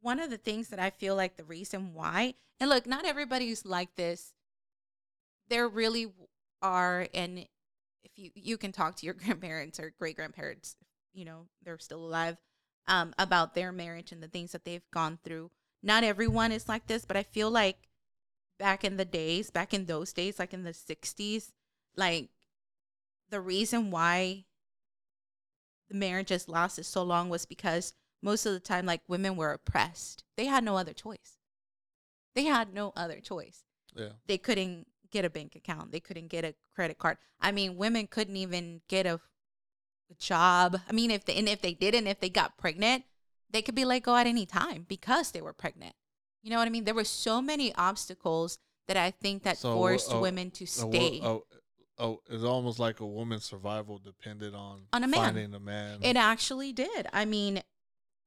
one 0.00 0.18
of 0.18 0.30
the 0.30 0.38
things 0.38 0.68
that 0.68 0.80
I 0.80 0.90
feel 0.90 1.14
like 1.14 1.36
the 1.36 1.44
reason 1.44 1.94
why 1.94 2.34
and 2.58 2.68
look, 2.68 2.86
not 2.86 3.06
everybody's 3.06 3.64
like 3.64 3.94
this. 3.96 4.32
There 5.48 5.68
really 5.68 6.12
are 6.62 7.06
and 7.14 7.46
if 8.04 8.12
you 8.16 8.30
you 8.34 8.56
can 8.56 8.72
talk 8.72 8.96
to 8.96 9.06
your 9.06 9.14
grandparents 9.24 9.78
or 9.78 9.94
great 9.98 10.16
grandparents, 10.16 10.76
you 11.12 11.24
know, 11.24 11.46
they're 11.62 11.78
still 11.78 12.04
alive, 12.04 12.36
um, 12.88 13.14
about 13.18 13.54
their 13.54 13.72
marriage 13.72 14.12
and 14.12 14.22
the 14.22 14.28
things 14.28 14.52
that 14.52 14.64
they've 14.64 14.90
gone 14.92 15.18
through 15.22 15.50
not 15.82 16.04
everyone 16.04 16.52
is 16.52 16.68
like 16.68 16.86
this, 16.86 17.04
but 17.04 17.16
I 17.16 17.22
feel 17.22 17.50
like 17.50 17.88
back 18.60 18.84
in 18.84 18.96
the 18.98 19.04
days, 19.04 19.50
back 19.50 19.74
in 19.74 19.86
those 19.86 20.12
days, 20.12 20.38
like 20.38 20.54
in 20.54 20.62
the 20.62 20.70
60s, 20.70 21.50
like 21.96 22.28
the 23.30 23.40
reason 23.40 23.90
why 23.90 24.44
the 25.88 25.96
marriages 25.96 26.48
lasted 26.48 26.84
so 26.84 27.02
long 27.02 27.28
was 27.28 27.46
because 27.46 27.94
most 28.22 28.46
of 28.46 28.52
the 28.52 28.60
time, 28.60 28.86
like 28.86 29.00
women 29.08 29.34
were 29.34 29.52
oppressed. 29.52 30.24
They 30.36 30.44
had 30.44 30.62
no 30.62 30.76
other 30.76 30.92
choice. 30.92 31.38
They 32.34 32.44
had 32.44 32.74
no 32.74 32.92
other 32.94 33.18
choice. 33.18 33.64
Yeah. 33.96 34.10
They 34.26 34.38
couldn't 34.38 34.86
get 35.10 35.24
a 35.24 35.30
bank 35.30 35.56
account. 35.56 35.90
They 35.90 36.00
couldn't 36.00 36.28
get 36.28 36.44
a 36.44 36.54
credit 36.74 36.98
card. 36.98 37.16
I 37.40 37.50
mean, 37.50 37.76
women 37.76 38.06
couldn't 38.06 38.36
even 38.36 38.82
get 38.88 39.06
a, 39.06 39.14
a 40.10 40.14
job. 40.18 40.78
I 40.88 40.92
mean, 40.92 41.10
if 41.10 41.24
they, 41.24 41.34
and 41.36 41.48
if 41.48 41.62
they 41.62 41.72
didn't, 41.72 42.06
if 42.06 42.20
they 42.20 42.28
got 42.28 42.58
pregnant, 42.58 43.04
they 43.50 43.62
could 43.62 43.74
be 43.74 43.84
let 43.84 44.02
go 44.02 44.16
at 44.16 44.26
any 44.26 44.46
time 44.46 44.84
because 44.86 45.32
they 45.32 45.40
were 45.40 45.54
pregnant. 45.54 45.94
You 46.42 46.50
know 46.50 46.58
what 46.58 46.66
I 46.66 46.70
mean? 46.70 46.84
There 46.84 46.94
were 46.94 47.04
so 47.04 47.42
many 47.42 47.74
obstacles 47.74 48.58
that 48.88 48.96
I 48.96 49.10
think 49.10 49.42
that 49.44 49.58
So, 49.58 49.74
forced 49.74 50.12
uh, 50.12 50.18
women 50.20 50.50
to 50.52 50.64
A 50.64 50.86
wo- 50.86 50.92
stay. 50.92 51.20
Oh, 51.22 51.44
oh, 51.98 52.20
it's 52.28 52.42
almost 52.44 52.78
like 52.78 53.00
a 53.00 53.06
woman's 53.06 53.44
survival 53.44 53.98
depended 53.98 54.54
on 54.54 54.86
On 54.92 55.04
a 55.04 55.08
man. 55.08 55.20
finding 55.34 55.54
a 55.54 55.60
man. 55.60 55.98
It 56.02 56.16
actually 56.16 56.72
did. 56.72 57.06
I 57.12 57.24
mean, 57.24 57.62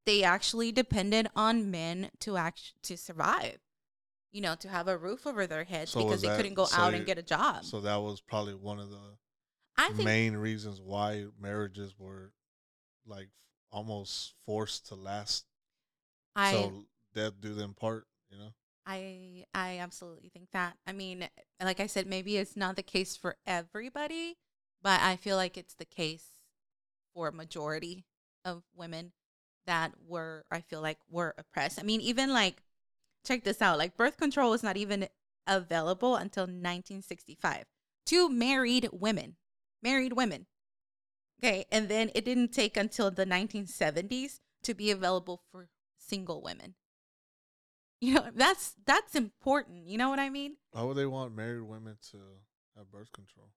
they 0.06 0.24
actually 0.24 0.72
depended 0.72 1.28
on 1.36 1.72
men 1.72 2.12
to 2.20 2.38
act 2.38 2.74
to 2.84 2.98
survive. 2.98 3.58
You 4.32 4.42
know, 4.42 4.56
to 4.56 4.68
have 4.68 4.88
a 4.88 4.98
roof 4.98 5.28
over 5.28 5.46
their 5.46 5.64
heads 5.64 5.92
So 5.92 6.04
because 6.04 6.22
they 6.22 6.28
that- 6.28 6.38
couldn't 6.38 6.56
go 6.56 6.66
so 6.66 6.82
out 6.82 6.94
and 6.94 7.06
get 7.06 7.18
a 7.18 7.24
job. 7.24 7.64
so 7.66 7.82
that 7.82 7.98
was 7.98 8.20
probably 8.22 8.56
one 8.56 8.80
of 8.80 8.90
the 8.90 9.18
I 9.78 9.90
think 9.90 10.04
main 10.06 10.36
reasons 10.36 10.80
why 10.82 11.26
marriages 11.40 11.94
were 11.98 12.32
like 13.06 13.30
almost 13.72 14.34
forced 14.46 14.88
to 14.88 14.96
last. 14.96 15.46
I 16.36 16.52
so 16.52 16.86
death 17.14 17.34
do 17.40 17.54
them 17.54 17.74
part. 17.74 18.06
You 18.30 18.38
know. 18.38 18.54
I 18.86 19.46
I 19.54 19.78
absolutely 19.80 20.30
think 20.30 20.50
that. 20.52 20.78
I 20.86 20.92
mean, 20.92 21.28
like 21.62 21.80
I 21.80 21.88
said, 21.88 22.08
maybe 22.08 22.38
it's 22.38 22.58
not 22.58 22.76
the 22.76 22.84
case 22.84 23.16
for 23.16 23.38
everybody, 23.46 24.38
but 24.82 25.02
I 25.02 25.16
feel 25.16 25.38
like 25.38 25.58
it's 25.58 25.76
the 25.76 25.86
case 25.86 26.26
for 27.14 27.28
a 27.28 27.34
majority 27.34 28.06
of 28.44 28.64
women 28.76 29.14
that 29.66 29.94
were 30.06 30.46
I 30.52 30.62
feel 30.62 30.82
like 30.82 30.98
were 31.10 31.34
oppressed. 31.38 31.80
I 31.80 31.84
mean, 31.84 32.02
even 32.02 32.34
like 32.34 32.64
check 33.26 33.44
this 33.44 33.62
out, 33.62 33.78
like 33.78 33.98
birth 33.98 34.18
control 34.18 34.52
was 34.52 34.64
not 34.64 34.78
even 34.78 35.08
available 35.48 36.16
until 36.16 36.44
1965 36.44 37.66
to 38.08 38.30
married 38.30 38.90
women. 38.92 39.36
Married 39.82 40.14
women. 40.14 40.46
Okay, 41.40 41.66
and 41.72 41.90
then 41.90 42.10
it 42.16 42.24
didn't 42.24 42.54
take 42.54 42.78
until 42.78 43.12
the 43.12 43.26
1970s 43.26 44.40
to 44.64 44.74
be 44.74 44.92
available 44.92 45.42
for 45.52 45.68
single 45.98 46.42
women. 46.42 46.76
You 48.04 48.16
know, 48.16 48.26
that's 48.36 48.76
that's 48.86 49.16
important. 49.16 49.88
You 49.88 49.98
know 49.98 50.10
what 50.10 50.20
I 50.20 50.30
mean? 50.30 50.58
Why 50.72 50.82
would 50.84 50.98
they 50.98 51.06
want 51.06 51.34
married 51.36 51.62
women 51.62 51.96
to 52.12 52.18
have 52.76 52.92
birth 52.92 53.12
control? 53.14 53.48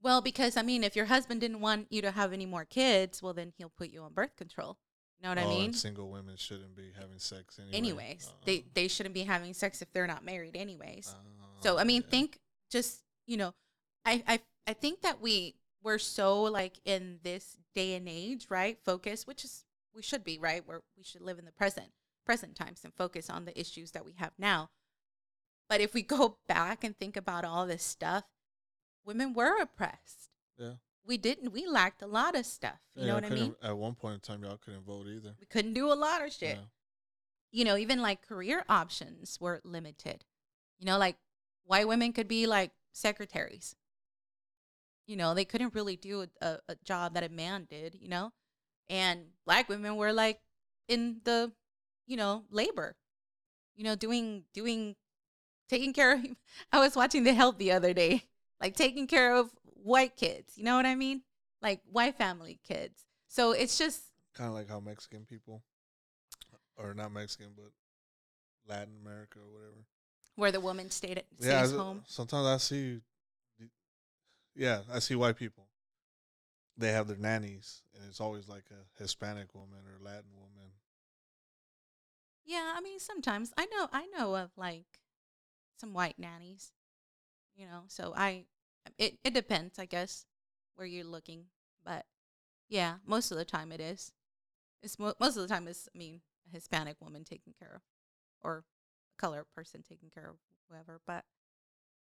Well, 0.00 0.20
because 0.20 0.56
I 0.56 0.62
mean, 0.62 0.84
if 0.84 0.94
your 0.94 1.06
husband 1.06 1.40
didn't 1.40 1.60
want 1.60 1.88
you 1.90 2.02
to 2.02 2.12
have 2.12 2.32
any 2.32 2.46
more 2.46 2.64
kids, 2.64 3.20
well, 3.20 3.32
then 3.34 3.52
he'll 3.58 3.72
put 3.76 3.90
you 3.90 4.02
on 4.02 4.12
birth 4.12 4.36
control. 4.36 4.78
You 5.18 5.24
know 5.24 5.30
what 5.30 5.38
I 5.38 5.42
Oh, 5.42 5.50
and 5.50 5.58
mean? 5.58 5.72
single 5.72 6.08
women 6.10 6.36
shouldn't 6.36 6.76
be 6.76 6.92
having 6.94 7.18
sex 7.18 7.58
anyway. 7.58 7.76
Anyways, 7.76 8.28
Uh, 8.28 8.32
they 8.44 8.64
they 8.74 8.86
shouldn't 8.86 9.14
be 9.14 9.22
having 9.24 9.52
sex 9.54 9.82
if 9.82 9.90
they're 9.92 10.06
not 10.06 10.24
married, 10.24 10.54
anyways. 10.56 11.08
uh, 11.08 11.62
So 11.62 11.78
I 11.78 11.84
mean, 11.84 12.02
yeah. 12.02 12.10
think 12.10 12.38
just 12.70 13.02
you 13.26 13.36
know, 13.36 13.54
I 14.04 14.22
I 14.28 14.40
I 14.68 14.74
think 14.74 15.00
that 15.02 15.20
we 15.20 15.56
we're 15.82 15.98
so 15.98 16.42
like 16.44 16.78
in 16.84 17.18
this 17.24 17.56
day 17.74 17.94
and 17.96 18.08
age, 18.08 18.46
right? 18.50 18.78
Focus, 18.84 19.26
which 19.26 19.44
is 19.44 19.64
we 19.94 20.02
should 20.02 20.22
be 20.22 20.38
right, 20.38 20.64
where 20.64 20.82
we 20.96 21.02
should 21.02 21.22
live 21.22 21.38
in 21.40 21.44
the 21.44 21.52
present 21.52 21.90
present 22.26 22.54
times 22.54 22.82
and 22.84 22.92
focus 22.92 23.30
on 23.30 23.46
the 23.46 23.58
issues 23.58 23.92
that 23.92 24.04
we 24.04 24.12
have 24.18 24.32
now. 24.38 24.68
But 25.68 25.80
if 25.80 25.94
we 25.94 26.02
go 26.02 26.38
back 26.48 26.84
and 26.84 26.96
think 26.98 27.16
about 27.16 27.44
all 27.44 27.66
this 27.66 27.82
stuff, 27.82 28.24
women 29.04 29.32
were 29.32 29.58
oppressed. 29.60 30.28
Yeah. 30.58 30.72
We 31.06 31.16
didn't. 31.16 31.52
We 31.52 31.66
lacked 31.66 32.02
a 32.02 32.06
lot 32.06 32.34
of 32.36 32.44
stuff. 32.44 32.80
You 32.96 33.02
Yeah, 33.02 33.08
know 33.08 33.14
what 33.14 33.24
I 33.24 33.28
mean? 33.30 33.54
At 33.62 33.76
one 33.78 33.94
point 33.94 34.14
in 34.14 34.20
time, 34.20 34.42
y'all 34.42 34.56
couldn't 34.58 34.84
vote 34.84 35.06
either. 35.06 35.34
We 35.40 35.46
couldn't 35.46 35.74
do 35.74 35.90
a 35.90 35.94
lot 35.94 36.22
of 36.24 36.32
shit 36.32 36.56
Yeah. 36.56 36.64
you 37.52 37.64
know, 37.64 37.76
even 37.76 38.02
like 38.02 38.26
career 38.26 38.64
options 38.68 39.40
were 39.40 39.60
limited. 39.64 40.24
You 40.78 40.86
know, 40.86 40.98
like 40.98 41.16
white 41.64 41.86
women 41.88 42.12
could 42.12 42.26
be 42.28 42.46
like 42.46 42.72
secretaries. 42.92 43.76
You 45.06 45.16
know, 45.16 45.34
they 45.34 45.44
couldn't 45.44 45.74
really 45.74 45.94
do 45.96 46.22
a, 46.22 46.28
a, 46.44 46.58
a 46.70 46.74
job 46.84 47.14
that 47.14 47.22
a 47.22 47.28
man 47.28 47.66
did, 47.70 47.94
you 47.94 48.08
know? 48.08 48.32
And 48.88 49.26
black 49.44 49.68
women 49.68 49.94
were 49.96 50.12
like 50.12 50.40
in 50.88 51.20
the, 51.24 51.52
you 52.06 52.16
know, 52.16 52.44
labor, 52.50 52.96
you 53.74 53.84
know, 53.84 53.94
doing, 53.96 54.44
doing, 54.52 54.96
taking 55.68 55.92
care 55.92 56.14
of. 56.14 56.24
I 56.72 56.78
was 56.80 56.96
watching 56.96 57.24
The 57.24 57.34
Help 57.34 57.58
the 57.58 57.72
other 57.72 57.92
day, 57.92 58.24
like 58.60 58.74
taking 58.76 59.06
care 59.06 59.34
of 59.34 59.50
white 59.82 60.16
kids, 60.16 60.54
you 60.56 60.64
know 60.64 60.76
what 60.76 60.86
I 60.86 60.94
mean? 60.94 61.22
Like 61.62 61.80
white 61.90 62.16
family 62.16 62.58
kids. 62.66 63.04
So 63.28 63.52
it's 63.52 63.76
just, 63.78 64.00
Kind 64.34 64.48
of 64.48 64.54
like 64.54 64.68
how 64.68 64.80
Mexican 64.80 65.24
people, 65.24 65.62
uh, 66.52 66.82
or 66.82 66.92
not 66.94 67.10
Mexican, 67.12 67.48
but 67.56 67.70
Latin 68.68 68.94
America 69.02 69.38
or 69.38 69.50
whatever. 69.52 69.84
where 70.34 70.52
the 70.52 70.60
woman 70.60 70.90
stayed 70.90 71.18
at 71.18 71.24
stays 71.40 71.72
I- 71.72 71.76
home. 71.76 72.02
sometimes 72.06 72.46
I 72.46 72.56
see. 72.58 73.00
Yeah, 74.54 74.80
I 74.92 74.98
see 75.00 75.14
white 75.14 75.36
people. 75.36 75.64
They 76.78 76.92
have 76.92 77.08
their 77.08 77.16
nannies, 77.16 77.82
and 77.94 78.04
it's 78.08 78.20
always 78.20 78.48
like 78.48 78.64
a 78.70 79.02
Hispanic 79.02 79.54
woman 79.54 79.78
or 79.86 80.02
Latin 80.04 80.30
woman. 80.34 80.55
Yeah, 82.46 82.74
I 82.76 82.80
mean 82.80 83.00
sometimes 83.00 83.52
I 83.58 83.66
know 83.66 83.88
I 83.92 84.06
know 84.16 84.36
of 84.36 84.50
like 84.56 85.00
some 85.76 85.94
white 85.94 86.18
nannies, 86.18 86.72
you 87.56 87.66
know. 87.66 87.84
So 87.88 88.14
I 88.16 88.46
it 88.98 89.18
it 89.24 89.34
depends, 89.34 89.78
I 89.78 89.86
guess, 89.86 90.26
where 90.76 90.86
you're 90.86 91.04
looking, 91.04 91.46
but 91.84 92.06
yeah, 92.68 92.96
most 93.06 93.32
of 93.32 93.38
the 93.38 93.44
time 93.46 93.72
it 93.72 93.80
is. 93.80 94.12
It's 94.82 94.98
mo- 94.98 95.14
most 95.20 95.36
of 95.36 95.42
the 95.42 95.48
time 95.48 95.68
it's 95.68 95.88
I 95.94 95.98
mean 95.98 96.22
a 96.48 96.54
Hispanic 96.54 96.96
woman 97.00 97.24
taking 97.24 97.54
care 97.58 97.74
of, 97.76 97.82
or 98.42 98.58
a 98.58 99.22
color 99.22 99.46
person 99.54 99.82
taking 99.88 100.10
care 100.10 100.28
of 100.30 100.36
whoever. 100.70 101.00
But 101.06 101.24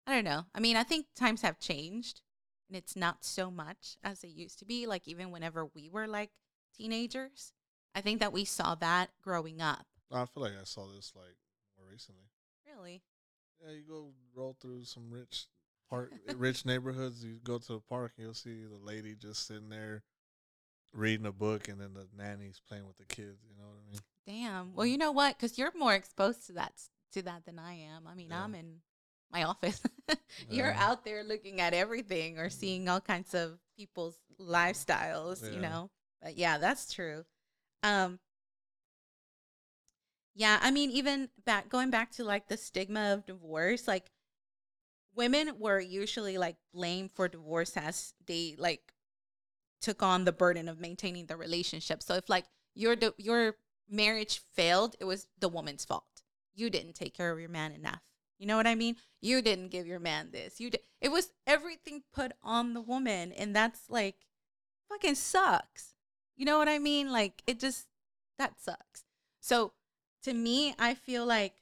I 0.06 0.14
don't 0.14 0.24
know. 0.24 0.46
I 0.54 0.60
mean, 0.60 0.76
I 0.76 0.84
think 0.84 1.06
times 1.16 1.42
have 1.42 1.60
changed, 1.60 2.22
and 2.68 2.76
it's 2.76 2.96
not 2.96 3.24
so 3.24 3.50
much 3.50 3.96
as 4.04 4.24
it 4.24 4.28
used 4.30 4.58
to 4.60 4.64
be. 4.66 4.86
Like 4.86 5.08
even 5.08 5.30
whenever 5.30 5.66
we 5.66 5.88
were 5.90 6.08
like 6.08 6.30
teenagers, 6.76 7.52
I 7.94 8.00
think 8.02 8.20
that 8.20 8.32
we 8.32 8.44
saw 8.44 8.74
that 8.76 9.10
growing 9.22 9.60
up. 9.62 9.86
I 10.12 10.24
feel 10.26 10.42
like 10.42 10.52
I 10.60 10.64
saw 10.64 10.86
this 10.86 11.12
like 11.14 11.36
more 11.78 11.90
recently. 11.90 12.24
Really. 12.66 13.02
Yeah, 13.64 13.72
you 13.72 13.82
go 13.88 14.12
roll 14.34 14.56
through 14.60 14.84
some 14.84 15.10
rich 15.10 15.46
park, 15.88 16.12
eh, 16.28 16.34
rich 16.36 16.64
neighborhoods. 16.64 17.24
You 17.24 17.38
go 17.42 17.58
to 17.58 17.72
the 17.74 17.80
park, 17.80 18.12
and 18.16 18.26
you'll 18.26 18.34
see 18.34 18.64
the 18.64 18.84
lady 18.84 19.14
just 19.14 19.46
sitting 19.46 19.68
there 19.68 20.02
reading 20.92 21.26
a 21.26 21.32
book, 21.32 21.68
and 21.68 21.80
then 21.80 21.94
the 21.94 22.06
nanny's 22.16 22.60
playing 22.68 22.86
with 22.86 22.98
the 22.98 23.04
kids. 23.04 23.40
You 23.48 23.56
know 23.56 23.68
what 23.68 23.78
I 23.86 23.90
mean? 23.90 24.00
Damn. 24.26 24.74
Well, 24.74 24.86
you 24.86 24.96
mm. 24.96 25.00
know 25.00 25.12
what? 25.12 25.36
Because 25.36 25.58
you're 25.58 25.72
more 25.76 25.94
exposed 25.94 26.46
to 26.46 26.52
that 26.54 26.72
to 27.12 27.22
that 27.22 27.44
than 27.44 27.58
I 27.58 27.74
am. 27.74 28.06
I 28.06 28.14
mean, 28.14 28.30
Yeah. 28.30 28.42
I'm 28.42 28.54
in 28.54 28.80
my 29.30 29.44
office. 29.44 29.80
you're 30.50 30.70
Yeah. 30.70 30.88
out 30.90 31.04
there 31.04 31.22
looking 31.22 31.60
at 31.60 31.74
everything 31.74 32.38
or 32.38 32.46
mm. 32.46 32.52
seeing 32.52 32.88
all 32.88 33.00
kinds 33.00 33.34
of 33.34 33.58
people's 33.76 34.16
lifestyles, 34.40 35.52
you 35.52 35.60
know. 35.60 35.90
But 36.22 36.36
yeah, 36.36 36.58
that's 36.58 36.92
true. 36.92 37.24
Um 37.82 38.18
yeah, 40.34 40.58
I 40.60 40.70
mean 40.70 40.90
even 40.90 41.28
back 41.44 41.68
going 41.68 41.90
back 41.90 42.12
to 42.12 42.24
like 42.24 42.48
the 42.48 42.56
stigma 42.56 43.12
of 43.12 43.26
divorce, 43.26 43.86
like 43.86 44.10
women 45.14 45.52
were 45.58 45.80
usually 45.80 46.38
like 46.38 46.56
blamed 46.72 47.12
for 47.12 47.28
divorce 47.28 47.76
as 47.76 48.14
they 48.26 48.56
like 48.58 48.92
took 49.80 50.02
on 50.02 50.24
the 50.24 50.32
burden 50.32 50.68
of 50.68 50.80
maintaining 50.80 51.26
the 51.26 51.36
relationship. 51.36 52.02
So 52.02 52.14
if 52.14 52.28
like 52.28 52.46
your 52.74 52.96
your 53.16 53.56
marriage 53.88 54.40
failed, 54.54 54.96
it 55.00 55.04
was 55.04 55.28
the 55.38 55.48
woman's 55.48 55.84
fault. 55.84 56.22
You 56.54 56.70
didn't 56.70 56.94
take 56.94 57.14
care 57.14 57.32
of 57.32 57.38
your 57.38 57.48
man 57.48 57.72
enough. 57.72 58.00
You 58.38 58.46
know 58.46 58.56
what 58.56 58.66
I 58.66 58.74
mean? 58.74 58.96
You 59.20 59.40
didn't 59.42 59.68
give 59.68 59.86
your 59.86 60.00
man 60.00 60.30
this. 60.32 60.60
You 60.60 60.70
did. 60.70 60.80
It 61.00 61.10
was 61.10 61.30
everything 61.46 62.02
put 62.12 62.32
on 62.42 62.74
the 62.74 62.80
woman, 62.80 63.32
and 63.32 63.54
that's 63.54 63.88
like 63.88 64.16
fucking 64.88 65.14
sucks. 65.14 65.94
You 66.36 66.44
know 66.44 66.58
what 66.58 66.68
I 66.68 66.78
mean? 66.78 67.12
Like 67.12 67.42
it 67.46 67.60
just 67.60 67.86
that 68.38 68.60
sucks. 68.60 69.04
So 69.40 69.72
to 70.24 70.34
me, 70.34 70.74
I 70.78 70.94
feel 70.94 71.24
like 71.24 71.54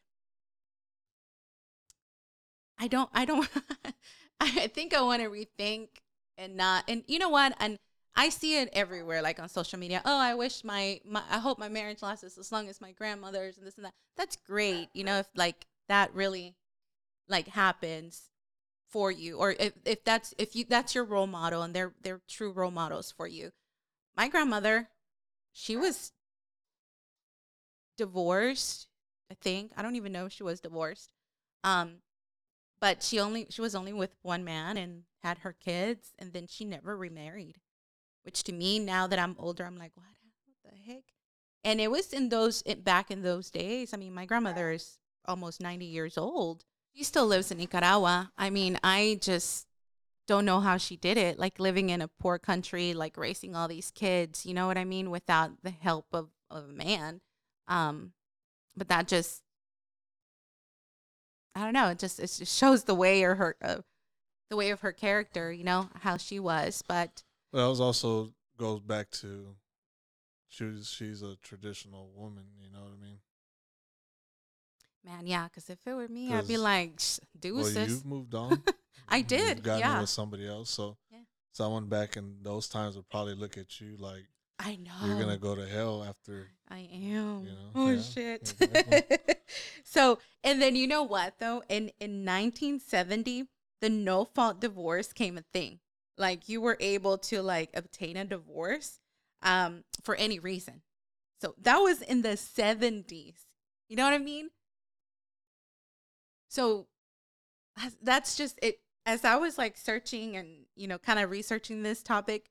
I 2.78 2.88
don't 2.88 3.10
I 3.12 3.24
don't 3.24 3.48
I 4.40 4.66
think 4.68 4.94
I 4.94 5.02
want 5.02 5.22
to 5.22 5.28
rethink 5.28 5.88
and 6.36 6.56
not 6.56 6.84
and 6.88 7.04
you 7.06 7.18
know 7.18 7.28
what? 7.28 7.54
And 7.60 7.78
I 8.14 8.28
see 8.28 8.58
it 8.58 8.68
everywhere 8.72 9.22
like 9.22 9.40
on 9.40 9.48
social 9.48 9.78
media. 9.78 10.02
Oh, 10.04 10.18
I 10.18 10.34
wish 10.34 10.64
my, 10.64 11.00
my 11.04 11.22
I 11.30 11.38
hope 11.38 11.58
my 11.58 11.68
marriage 11.68 12.02
lasts 12.02 12.38
as 12.38 12.52
long 12.52 12.68
as 12.68 12.80
my 12.80 12.92
grandmother's 12.92 13.56
and 13.56 13.66
this 13.66 13.76
and 13.76 13.84
that. 13.86 13.94
That's 14.16 14.36
great. 14.36 14.88
You 14.94 15.04
know, 15.04 15.18
if 15.18 15.28
like 15.34 15.66
that 15.88 16.14
really 16.14 16.54
like 17.28 17.48
happens 17.48 18.30
for 18.88 19.10
you 19.10 19.38
or 19.38 19.52
if, 19.58 19.72
if 19.84 20.04
that's 20.04 20.34
if 20.38 20.54
you 20.54 20.66
that's 20.68 20.94
your 20.94 21.04
role 21.04 21.26
model 21.26 21.62
and 21.62 21.74
they're 21.74 21.94
they're 22.02 22.20
true 22.28 22.52
role 22.52 22.70
models 22.70 23.12
for 23.16 23.26
you. 23.26 23.50
My 24.16 24.28
grandmother, 24.28 24.90
she 25.52 25.76
was 25.76 26.12
divorced, 28.02 28.88
I 29.30 29.34
think. 29.40 29.72
I 29.76 29.82
don't 29.82 29.96
even 29.96 30.12
know 30.12 30.26
if 30.26 30.32
she 30.32 30.42
was 30.42 30.60
divorced. 30.60 31.12
Um 31.62 32.02
but 32.80 33.02
she 33.02 33.20
only 33.20 33.46
she 33.48 33.60
was 33.60 33.74
only 33.76 33.92
with 33.92 34.16
one 34.22 34.44
man 34.44 34.76
and 34.76 35.04
had 35.22 35.38
her 35.38 35.52
kids 35.52 36.12
and 36.18 36.32
then 36.32 36.48
she 36.48 36.64
never 36.64 36.96
remarried 36.96 37.60
which 38.24 38.42
to 38.42 38.52
me 38.52 38.80
now 38.80 39.06
that 39.06 39.20
i'm 39.20 39.36
older 39.38 39.64
i'm 39.64 39.78
like 39.78 39.92
what? 39.94 40.06
What 40.44 40.72
the 40.72 40.92
heck? 40.92 41.04
And 41.64 41.80
it 41.80 41.92
was 41.92 42.12
in 42.12 42.28
those 42.28 42.64
it, 42.66 42.84
back 42.84 43.12
in 43.12 43.22
those 43.22 43.50
days. 43.50 43.94
I 43.94 43.96
mean 43.96 44.12
my 44.12 44.26
grandmother 44.26 44.72
is 44.72 44.98
almost 45.24 45.60
90 45.60 45.84
years 45.84 46.18
old. 46.18 46.64
She 46.92 47.04
still 47.04 47.26
lives 47.26 47.52
in 47.52 47.58
nicaragua. 47.58 48.32
I 48.36 48.50
mean 48.50 48.78
i 48.82 49.18
just 49.22 49.68
don't 50.26 50.44
know 50.44 50.60
how 50.60 50.76
she 50.76 50.96
did 50.96 51.16
it 51.16 51.38
like 51.38 51.60
living 51.60 51.90
in 51.90 52.00
a 52.00 52.08
poor 52.08 52.38
country 52.38 52.94
like 52.94 53.16
raising 53.16 53.54
all 53.54 53.68
these 53.68 53.90
kids 53.90 54.46
you 54.46 54.54
know 54.54 54.68
what 54.68 54.78
i 54.78 54.84
mean 54.84 55.10
without 55.10 55.50
the 55.62 55.70
help 55.70 56.06
of, 56.12 56.28
of 56.48 56.64
a 56.64 56.72
man 56.72 57.20
um 57.68 58.12
but 58.76 58.88
that 58.88 59.08
just 59.08 59.42
I 61.54 61.64
don't 61.64 61.74
know. 61.74 61.88
It 61.88 61.98
just 61.98 62.18
it 62.18 62.32
just 62.38 62.56
shows 62.58 62.84
the 62.84 62.94
way 62.94 63.22
or 63.24 63.34
her 63.34 63.56
uh, 63.62 63.76
the 64.48 64.56
way 64.56 64.70
of 64.70 64.80
her 64.80 64.92
character. 64.92 65.52
You 65.52 65.64
know 65.64 65.88
how 66.00 66.16
she 66.16 66.40
was, 66.40 66.82
but 66.86 67.22
Well, 67.52 67.66
it 67.66 67.70
was 67.70 67.80
also 67.80 68.32
goes 68.56 68.80
back 68.80 69.10
to 69.22 69.54
she's 70.48 70.88
she's 70.88 71.22
a 71.22 71.36
traditional 71.42 72.10
woman. 72.16 72.44
You 72.58 72.70
know 72.70 72.82
what 72.84 72.92
I 72.98 73.04
mean? 73.04 73.18
man, 75.04 75.26
yeah. 75.26 75.44
Because 75.44 75.68
if 75.68 75.78
it 75.86 75.94
were 75.94 76.08
me, 76.08 76.32
I'd 76.32 76.46
be 76.48 76.56
like, 76.56 76.98
"Sh- 77.00 77.18
"Do 77.38 77.56
well, 77.56 77.68
you've 77.70 78.06
moved 78.06 78.34
on. 78.34 78.62
I 79.08 79.20
did, 79.20 79.56
You've 79.58 79.64
gotten 79.64 79.80
yeah. 79.80 80.00
with 80.00 80.08
somebody 80.08 80.46
else. 80.48 80.70
So 80.70 80.96
Yeah. 81.10 81.18
someone 81.52 81.88
back 81.88 82.16
in 82.16 82.38
those 82.42 82.66
times 82.68 82.96
would 82.96 83.10
probably 83.10 83.34
look 83.34 83.58
at 83.58 83.80
you 83.80 83.96
like 83.98 84.24
I 84.64 84.76
know. 84.76 85.06
you're 85.06 85.18
gonna 85.18 85.38
go 85.38 85.54
to 85.54 85.66
hell 85.66 86.04
after. 86.04 86.48
I 86.68 86.88
am. 86.92 87.44
know, 87.44 87.50
oh 87.74 87.90
yeah, 87.90 88.00
shit. 88.00 88.54
exactly. 88.60 89.18
so, 89.84 90.18
and 90.44 90.62
then 90.62 90.76
you 90.76 90.86
know 90.86 91.02
what 91.02 91.34
though? 91.38 91.62
In 91.68 91.90
in 92.00 92.24
1970, 92.24 93.48
the 93.80 93.90
no 93.90 94.24
fault 94.24 94.60
divorce 94.60 95.12
came 95.12 95.36
a 95.36 95.42
thing. 95.52 95.80
Like 96.16 96.48
you 96.48 96.60
were 96.60 96.76
able 96.80 97.18
to 97.18 97.42
like 97.42 97.70
obtain 97.74 98.16
a 98.16 98.24
divorce 98.24 99.00
um 99.42 99.84
for 100.02 100.14
any 100.14 100.38
reason. 100.38 100.82
So 101.40 101.54
that 101.60 101.78
was 101.78 102.00
in 102.00 102.22
the 102.22 102.36
70s. 102.36 103.46
You 103.88 103.96
know 103.96 104.04
what 104.04 104.14
I 104.14 104.18
mean? 104.18 104.50
So 106.48 106.86
that's 108.00 108.36
just 108.36 108.58
it 108.62 108.80
as 109.06 109.24
I 109.24 109.36
was 109.36 109.58
like 109.58 109.76
searching 109.76 110.36
and 110.36 110.66
you 110.76 110.86
know 110.86 110.98
kind 110.98 111.18
of 111.18 111.30
researching 111.30 111.82
this 111.82 112.02
topic, 112.02 112.50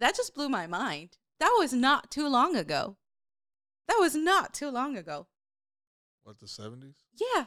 that 0.00 0.16
just 0.16 0.34
blew 0.34 0.48
my 0.48 0.66
mind. 0.66 1.16
That 1.40 1.54
was 1.58 1.72
not 1.72 2.10
too 2.10 2.28
long 2.28 2.54
ago. 2.54 2.96
That 3.88 3.96
was 3.98 4.14
not 4.14 4.54
too 4.54 4.70
long 4.70 4.96
ago. 4.96 5.26
What 6.22 6.38
the 6.38 6.46
seventies? 6.46 6.96
Yeah, 7.14 7.46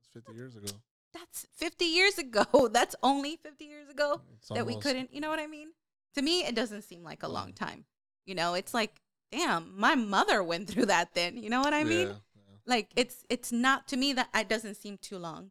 It's 0.00 0.08
fifty 0.12 0.32
years 0.32 0.56
ago. 0.56 0.72
that's 1.12 1.46
50 1.56 1.84
years 1.84 2.18
ago. 2.18 2.44
That's 2.72 2.94
only 3.02 3.36
50 3.36 3.64
years 3.64 3.88
ago 3.88 4.20
It's 4.36 4.48
that 4.48 4.66
we 4.66 4.76
couldn't, 4.78 5.12
you 5.14 5.20
know 5.20 5.30
what 5.30 5.38
I 5.38 5.46
mean? 5.46 5.68
To 6.14 6.22
me, 6.22 6.40
it 6.44 6.54
doesn't 6.54 6.82
seem 6.82 7.02
like 7.02 7.22
a 7.22 7.28
long 7.28 7.52
time. 7.52 7.84
You 8.26 8.34
know, 8.34 8.54
it's 8.54 8.72
like, 8.74 9.00
damn, 9.32 9.72
my 9.78 9.94
mother 9.94 10.42
went 10.42 10.68
through 10.70 10.86
that 10.86 11.14
then. 11.14 11.36
You 11.36 11.50
know 11.50 11.60
what 11.60 11.72
I 11.74 11.84
mean? 11.84 12.08
Yeah, 12.08 12.14
yeah. 12.34 12.56
Like 12.66 12.90
it's 12.96 13.24
it's 13.28 13.50
not 13.52 13.88
to 13.88 13.96
me 13.96 14.12
that 14.14 14.28
it 14.34 14.48
doesn't 14.48 14.76
seem 14.76 14.98
too 14.98 15.18
long. 15.18 15.50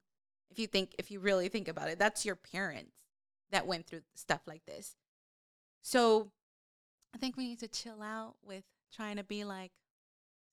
If 0.51 0.59
you 0.59 0.67
think 0.67 0.95
if 0.99 1.11
you 1.11 1.19
really 1.19 1.49
think 1.49 1.67
about 1.67 1.89
it, 1.89 1.99
that's 1.99 2.25
your 2.25 2.35
parents 2.35 2.95
that 3.51 3.67
went 3.67 3.85
through 3.87 4.01
stuff 4.15 4.41
like 4.47 4.65
this. 4.65 4.95
So 5.81 6.31
I 7.15 7.17
think 7.17 7.37
we 7.37 7.47
need 7.47 7.59
to 7.59 7.69
chill 7.69 8.01
out 8.01 8.35
with 8.45 8.65
trying 8.93 9.15
to 9.15 9.23
be 9.23 9.45
like 9.45 9.71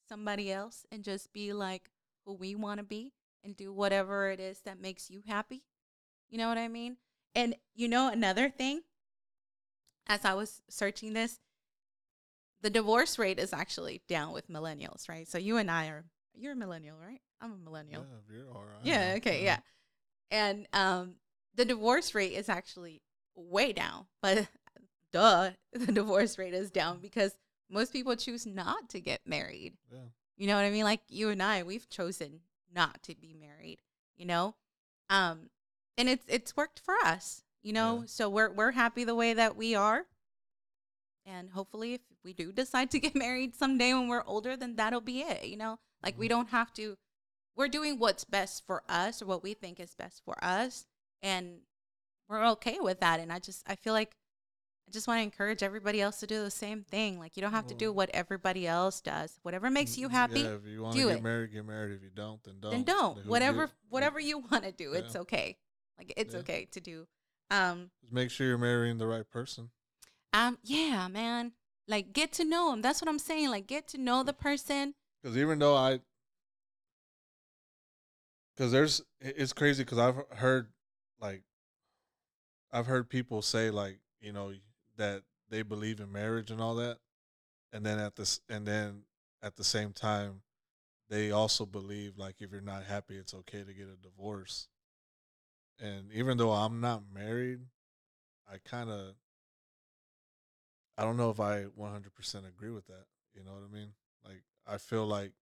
somebody 0.09 0.53
else 0.53 0.87
and 0.93 1.03
just 1.03 1.33
be 1.33 1.53
like 1.53 1.91
who 2.25 2.35
we 2.35 2.55
want 2.55 2.79
to 2.79 2.85
be 2.85 3.13
and 3.43 3.57
do 3.57 3.73
whatever 3.73 4.31
it 4.31 4.39
is 4.39 4.61
that 4.61 4.81
makes 4.81 5.11
you 5.11 5.23
happy. 5.27 5.65
You 6.31 6.39
know 6.39 6.49
what 6.49 6.59
I 6.59 6.69
mean? 6.69 6.99
And 7.35 7.57
you 7.75 7.89
know 7.89 8.09
another 8.09 8.49
thing 8.49 8.83
as 10.07 10.25
I 10.25 10.35
was 10.35 10.63
searching 10.69 11.15
this, 11.15 11.41
the 12.61 12.71
divorce 12.71 13.19
rate 13.19 13.41
is 13.41 13.53
actually 13.53 14.03
down 14.09 14.33
with 14.33 14.49
millennials, 14.49 15.09
right? 15.09 15.27
So 15.27 15.39
you 15.39 15.57
and 15.57 15.69
I 15.69 15.89
are 15.89 16.05
you're 16.33 16.53
a 16.53 16.57
millennial, 16.57 16.97
right? 16.97 17.21
I'm 17.41 17.53
a 17.53 17.57
millennial. 17.57 18.07
Yeah, 18.09 18.37
you're 18.37 18.49
all 18.51 18.63
right. 18.63 18.85
Yeah, 18.85 19.15
okay, 19.17 19.45
yeah. 19.45 19.59
And 20.31 20.69
um 20.73 21.17
the 21.57 21.65
divorce 21.65 22.15
rate 22.15 22.35
is 22.35 22.49
actually 22.49 23.03
way 23.35 23.73
down. 23.73 24.07
But 24.23 24.47
duh, 25.13 25.51
the 25.73 25.93
divorce 25.93 26.39
rate 26.39 26.55
is 26.55 26.71
down 26.71 26.99
because 27.01 27.37
most 27.71 27.93
people 27.93 28.17
choose 28.17 28.47
not 28.47 28.89
to 28.91 29.01
get 29.01 29.21
married. 29.27 29.75
Yeah. 29.91 29.99
You 30.37 30.47
know 30.47 30.57
what 30.57 30.65
I 30.65 30.71
mean? 30.71 30.85
Like 30.85 31.03
you 31.09 31.29
and 31.29 31.43
I, 31.43 31.63
we've 31.63 31.89
chosen 31.89 32.41
not 32.75 33.03
to 33.05 33.15
be 33.15 33.35
married, 33.35 33.79
you 34.17 34.27
know? 34.27 34.55
Um 35.11 35.51
and 35.99 36.09
it's 36.09 36.25
it's 36.29 36.57
worked 36.57 36.81
for 36.81 36.95
us, 37.05 37.45
you 37.63 37.73
know? 37.73 38.01
Yeah. 38.01 38.07
So 38.07 38.29
we're 38.29 38.51
we're 38.51 38.73
happy 38.73 39.05
the 39.05 39.15
way 39.15 39.35
that 39.35 39.57
we 39.57 39.75
are. 39.75 40.07
And 41.25 41.51
hopefully 41.51 41.95
if 41.95 42.01
we 42.25 42.33
do 42.33 42.53
decide 42.53 42.91
to 42.91 42.99
get 43.07 43.15
married 43.15 43.55
someday 43.55 43.93
when 43.95 44.09
we're 44.09 44.25
older, 44.27 44.57
then 44.57 44.77
that'll 44.77 45.01
be 45.01 45.21
it, 45.21 45.45
you 45.45 45.57
know? 45.57 45.79
Like 46.03 46.19
we 46.19 46.27
Mhm. 46.27 46.31
don't 46.31 46.49
have 46.51 46.73
to 46.75 46.97
we're 47.55 47.69
doing 47.69 47.99
what's 47.99 48.25
best 48.25 48.65
for 48.67 48.83
us 48.89 49.21
or 49.21 49.27
what 49.27 49.43
we 49.43 49.53
think 49.53 49.79
is 49.79 49.95
best 49.95 50.23
for 50.25 50.43
us 50.43 50.87
and 51.21 51.61
we're 52.27 52.43
okay 52.47 52.79
with 52.81 53.01
that 53.01 53.21
and 53.21 53.31
I 53.31 53.39
just 53.41 53.63
I 53.69 53.77
feel 53.77 53.93
like 53.93 54.17
just 54.93 55.09
want 55.09 55.19
to 55.19 55.23
encourage 55.23 55.63
everybody 55.63 56.01
else 56.01 56.21
to 56.21 56.27
do 56.27 56.43
the 56.43 56.51
same 56.51 56.83
thing. 56.85 57.19
Like 57.19 57.37
you 57.37 57.41
don't 57.43 57.53
have 57.53 57.67
to 57.69 57.75
do 57.75 57.93
what 57.93 58.11
everybody 58.15 58.67
else 58.67 59.01
does. 59.01 59.39
Whatever 59.43 59.71
makes 59.71 59.97
you 59.99 60.09
happy, 60.09 60.41
Yeah, 60.41 60.55
if 60.55 60.67
you 60.67 60.83
want 60.83 60.97
to 60.97 61.07
get 61.09 61.17
it. 61.17 61.23
married, 61.23 61.53
get 61.53 61.65
married. 61.67 61.97
If 61.97 62.03
you 62.03 62.11
don't, 62.15 62.43
then 62.45 62.57
don't. 62.61 62.71
then 62.71 62.85
don't. 62.85 63.19
Who 63.19 63.31
Whatever 63.31 63.71
whatever 63.89 64.21
you 64.21 64.39
want 64.51 64.65
to 64.65 64.73
do, 64.73 64.93
it's 64.93 65.17
okay. 65.17 65.57
Like 65.99 66.13
it's 66.17 66.35
Yeah. 66.35 66.41
okay 66.41 66.69
to 66.71 66.81
do. 66.81 67.07
Um 67.51 67.91
Just 68.01 68.13
make 68.13 68.31
sure 68.31 68.47
you're 68.47 68.59
marrying 68.59 68.99
the 68.99 69.07
right 69.07 69.29
person. 69.29 69.71
um 70.33 70.59
yeah, 70.63 71.09
man. 71.09 71.53
Like 71.89 72.13
get 72.13 72.33
to 72.35 72.45
know 72.45 72.71
them. 72.71 72.83
That's 72.83 73.01
what 73.03 73.09
I'm 73.09 73.19
saying. 73.19 73.51
Like 73.51 73.67
get 73.67 73.89
to 73.89 73.99
know 73.99 74.23
the 74.23 74.33
person. 74.33 74.95
Because 75.23 75.37
even 75.37 75.59
though 75.59 75.75
I, 75.77 76.01
because 78.57 78.73
there's, 78.73 79.03
it's 79.21 79.53
crazy 79.53 79.83
because 79.85 79.99
I've 79.99 80.17
heard, 80.37 80.69
like, 81.21 81.43
I've 82.71 82.87
heard 82.87 83.09
people 83.09 83.41
say 83.43 83.71
like, 83.71 83.99
you 84.21 84.33
know, 84.33 84.53
that 84.97 85.23
they 85.51 85.63
believe 85.63 86.01
in 86.01 86.11
marriage 86.13 86.51
and 86.51 86.61
all 86.61 86.75
that, 86.77 86.99
and 87.73 87.85
then 87.85 87.99
at 87.99 88.17
this, 88.17 88.41
and 88.49 88.67
then 88.67 89.03
at 89.43 89.57
the 89.57 89.65
same 89.65 89.93
time, 89.93 90.43
they 91.09 91.31
also 91.31 91.67
believe 91.67 92.17
like 92.17 92.37
if 92.41 92.51
you're 92.51 92.61
not 92.61 92.85
happy, 92.85 93.17
it's 93.17 93.35
okay 93.35 93.63
to 93.65 93.73
get 93.73 93.87
a 93.87 94.03
divorce. 94.03 94.69
And 95.81 96.13
even 96.13 96.37
though 96.39 96.53
I'm 96.53 96.81
not 96.81 97.03
married, 97.13 97.61
I 98.51 98.57
kind 98.65 98.89
of, 98.89 99.15
I 100.97 101.05
don't 101.05 101.17
know 101.17 101.31
if 101.31 101.41
I 101.41 101.65
100% 101.79 102.49
agree 102.49 102.71
with 102.71 102.87
that. 102.87 103.07
You 103.35 103.45
know 103.45 103.53
what 103.53 103.63
I 103.69 103.75
mean? 103.75 103.93
Like 104.25 104.43
I 104.67 104.79
feel 104.79 105.07
like 105.07 105.33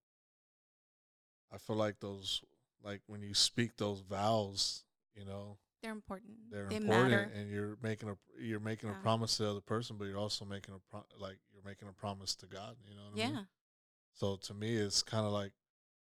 I 1.53 1.57
feel 1.57 1.75
like 1.75 1.99
those 1.99 2.41
like 2.83 3.01
when 3.07 3.21
you 3.21 3.33
speak 3.33 3.77
those 3.77 4.01
vows, 4.01 4.83
you 5.15 5.25
know, 5.25 5.57
They're 5.81 5.91
important. 5.91 6.33
they're 6.51 6.67
they 6.69 6.75
important 6.77 7.11
matter. 7.11 7.31
and 7.35 7.49
you're 7.49 7.77
making 7.81 8.09
a 8.09 8.17
you're 8.39 8.59
making 8.59 8.89
a 8.89 8.93
promise 8.93 9.37
to 9.37 9.43
the 9.43 9.49
other 9.51 9.61
person 9.61 9.95
but 9.97 10.05
you're 10.05 10.17
also 10.17 10.45
making 10.45 10.75
a 10.75 10.79
pro- 10.91 11.05
like 11.19 11.37
you're 11.53 11.63
making 11.65 11.87
a 11.87 11.91
promise 11.93 12.35
to 12.35 12.45
god 12.45 12.75
you 12.87 12.95
know 12.95 13.01
what 13.11 13.19
i 13.19 13.23
Yeah. 13.23 13.29
mean 13.35 13.47
so 14.13 14.35
to 14.35 14.53
me 14.53 14.75
it's 14.75 15.01
kind 15.01 15.25
of 15.25 15.31
like 15.31 15.53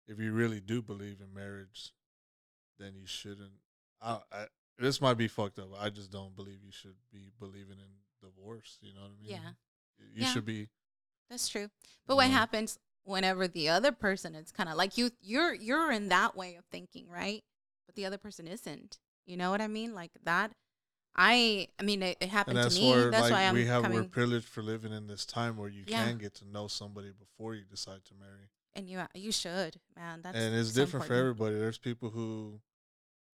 if 0.07 0.20
you 0.20 0.32
really 0.32 0.61
do 0.61 0.82
believe 0.82 1.20
in 1.20 1.34
marriage 1.34 1.91
then 2.80 2.93
you 2.95 3.05
shouldn't 3.05 3.51
I, 4.01 4.20
I 4.32 4.45
this 4.80 5.01
might 5.01 5.15
be 5.15 5.28
fucked 5.28 5.59
up 5.59 5.70
i 5.80 5.89
just 5.89 6.11
don't 6.11 6.36
believe 6.36 6.59
you 6.63 6.72
should 6.72 6.95
be 7.11 7.30
believing 7.39 7.78
in 7.80 7.91
divorce 8.22 8.78
you 8.82 8.93
know 8.93 9.01
what 9.01 9.11
i 9.20 9.22
mean 9.22 9.32
Yeah. 9.32 9.49
you 9.99 10.22
Yeah. 10.24 10.32
should 10.34 10.45
be 10.45 10.70
That's 11.30 11.49
true. 11.49 11.68
But 12.05 12.15
what 12.15 12.28
Yeah. 12.30 12.34
happens 12.39 12.80
whenever 13.03 13.47
the 13.49 13.68
other 13.68 13.91
person 13.91 14.34
It's 14.34 14.51
kind 14.51 14.70
of 14.70 14.76
like 14.78 14.97
you 14.97 15.11
you're 15.20 15.53
you're 15.53 15.91
in 15.91 16.07
that 16.09 16.36
way 16.38 16.55
of 16.55 16.63
thinking, 16.72 17.09
right? 17.09 17.43
But 17.86 17.95
the 17.95 18.05
other 18.05 18.18
person 18.18 18.47
isn't. 18.47 18.97
You 19.28 19.38
know 19.38 19.51
what 19.51 19.61
I 19.61 19.67
mean? 19.67 19.93
Like 19.93 20.11
that 20.23 20.51
I 21.15 21.67
I 21.80 21.84
mean 21.84 22.01
it, 22.03 22.17
it 22.21 22.30
happened 22.30 22.59
to 22.61 22.69
me. 22.80 22.89
where 22.91 23.11
That's 23.11 23.23
like 23.23 23.32
why 23.34 23.43
I'm 23.45 23.53
we 23.53 23.65
have 23.65 23.91
we're 23.91 24.03
privileged 24.03 24.47
for 24.47 24.61
living 24.63 24.91
in 24.93 25.07
this 25.07 25.25
time 25.25 25.57
where 25.57 25.69
you 25.69 25.84
Yeah. 25.88 26.05
can 26.05 26.17
get 26.17 26.34
to 26.36 26.47
know 26.47 26.67
somebody 26.67 27.11
before 27.11 27.53
you 27.55 27.63
decide 27.65 28.03
to 28.05 28.13
marry 28.15 28.49
and 28.75 28.88
you 28.89 29.01
you 29.15 29.32
should, 29.32 29.78
man. 29.95 30.21
That's 30.23 30.38
and 30.38 30.55
it's 30.55 30.73
different 30.73 31.05
for 31.07 31.13
everybody. 31.13 31.55
There's 31.55 31.78
people 31.80 32.09
who 32.11 32.61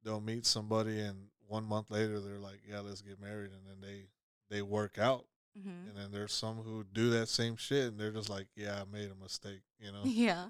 they'll 0.03 0.21
meet 0.21 0.45
somebody 0.45 0.99
and 0.99 1.27
one 1.47 1.65
month 1.65 1.91
later 1.91 2.19
they're 2.21 2.39
like, 2.39 2.61
"Yeah, 2.67 2.79
let's 2.79 3.01
get 3.01 3.19
married," 3.19 3.51
and 3.51 3.61
then 3.67 3.81
they 3.81 4.07
they 4.49 4.61
work 4.61 4.97
out. 4.97 5.25
Mhm. 5.59 5.89
And 5.89 5.97
then 5.97 6.11
there's 6.11 6.31
some 6.33 6.57
who 6.63 6.83
do 6.85 7.09
that 7.11 7.27
same 7.27 7.57
shit 7.57 7.89
and 7.89 7.99
they're 7.99 8.11
just 8.11 8.29
like, 8.29 8.47
"Yeah, 8.55 8.81
I 8.81 8.85
made 8.85 9.11
a 9.11 9.15
mistake," 9.15 9.61
you 9.79 9.91
know. 9.91 10.03
Yeah. 10.05 10.49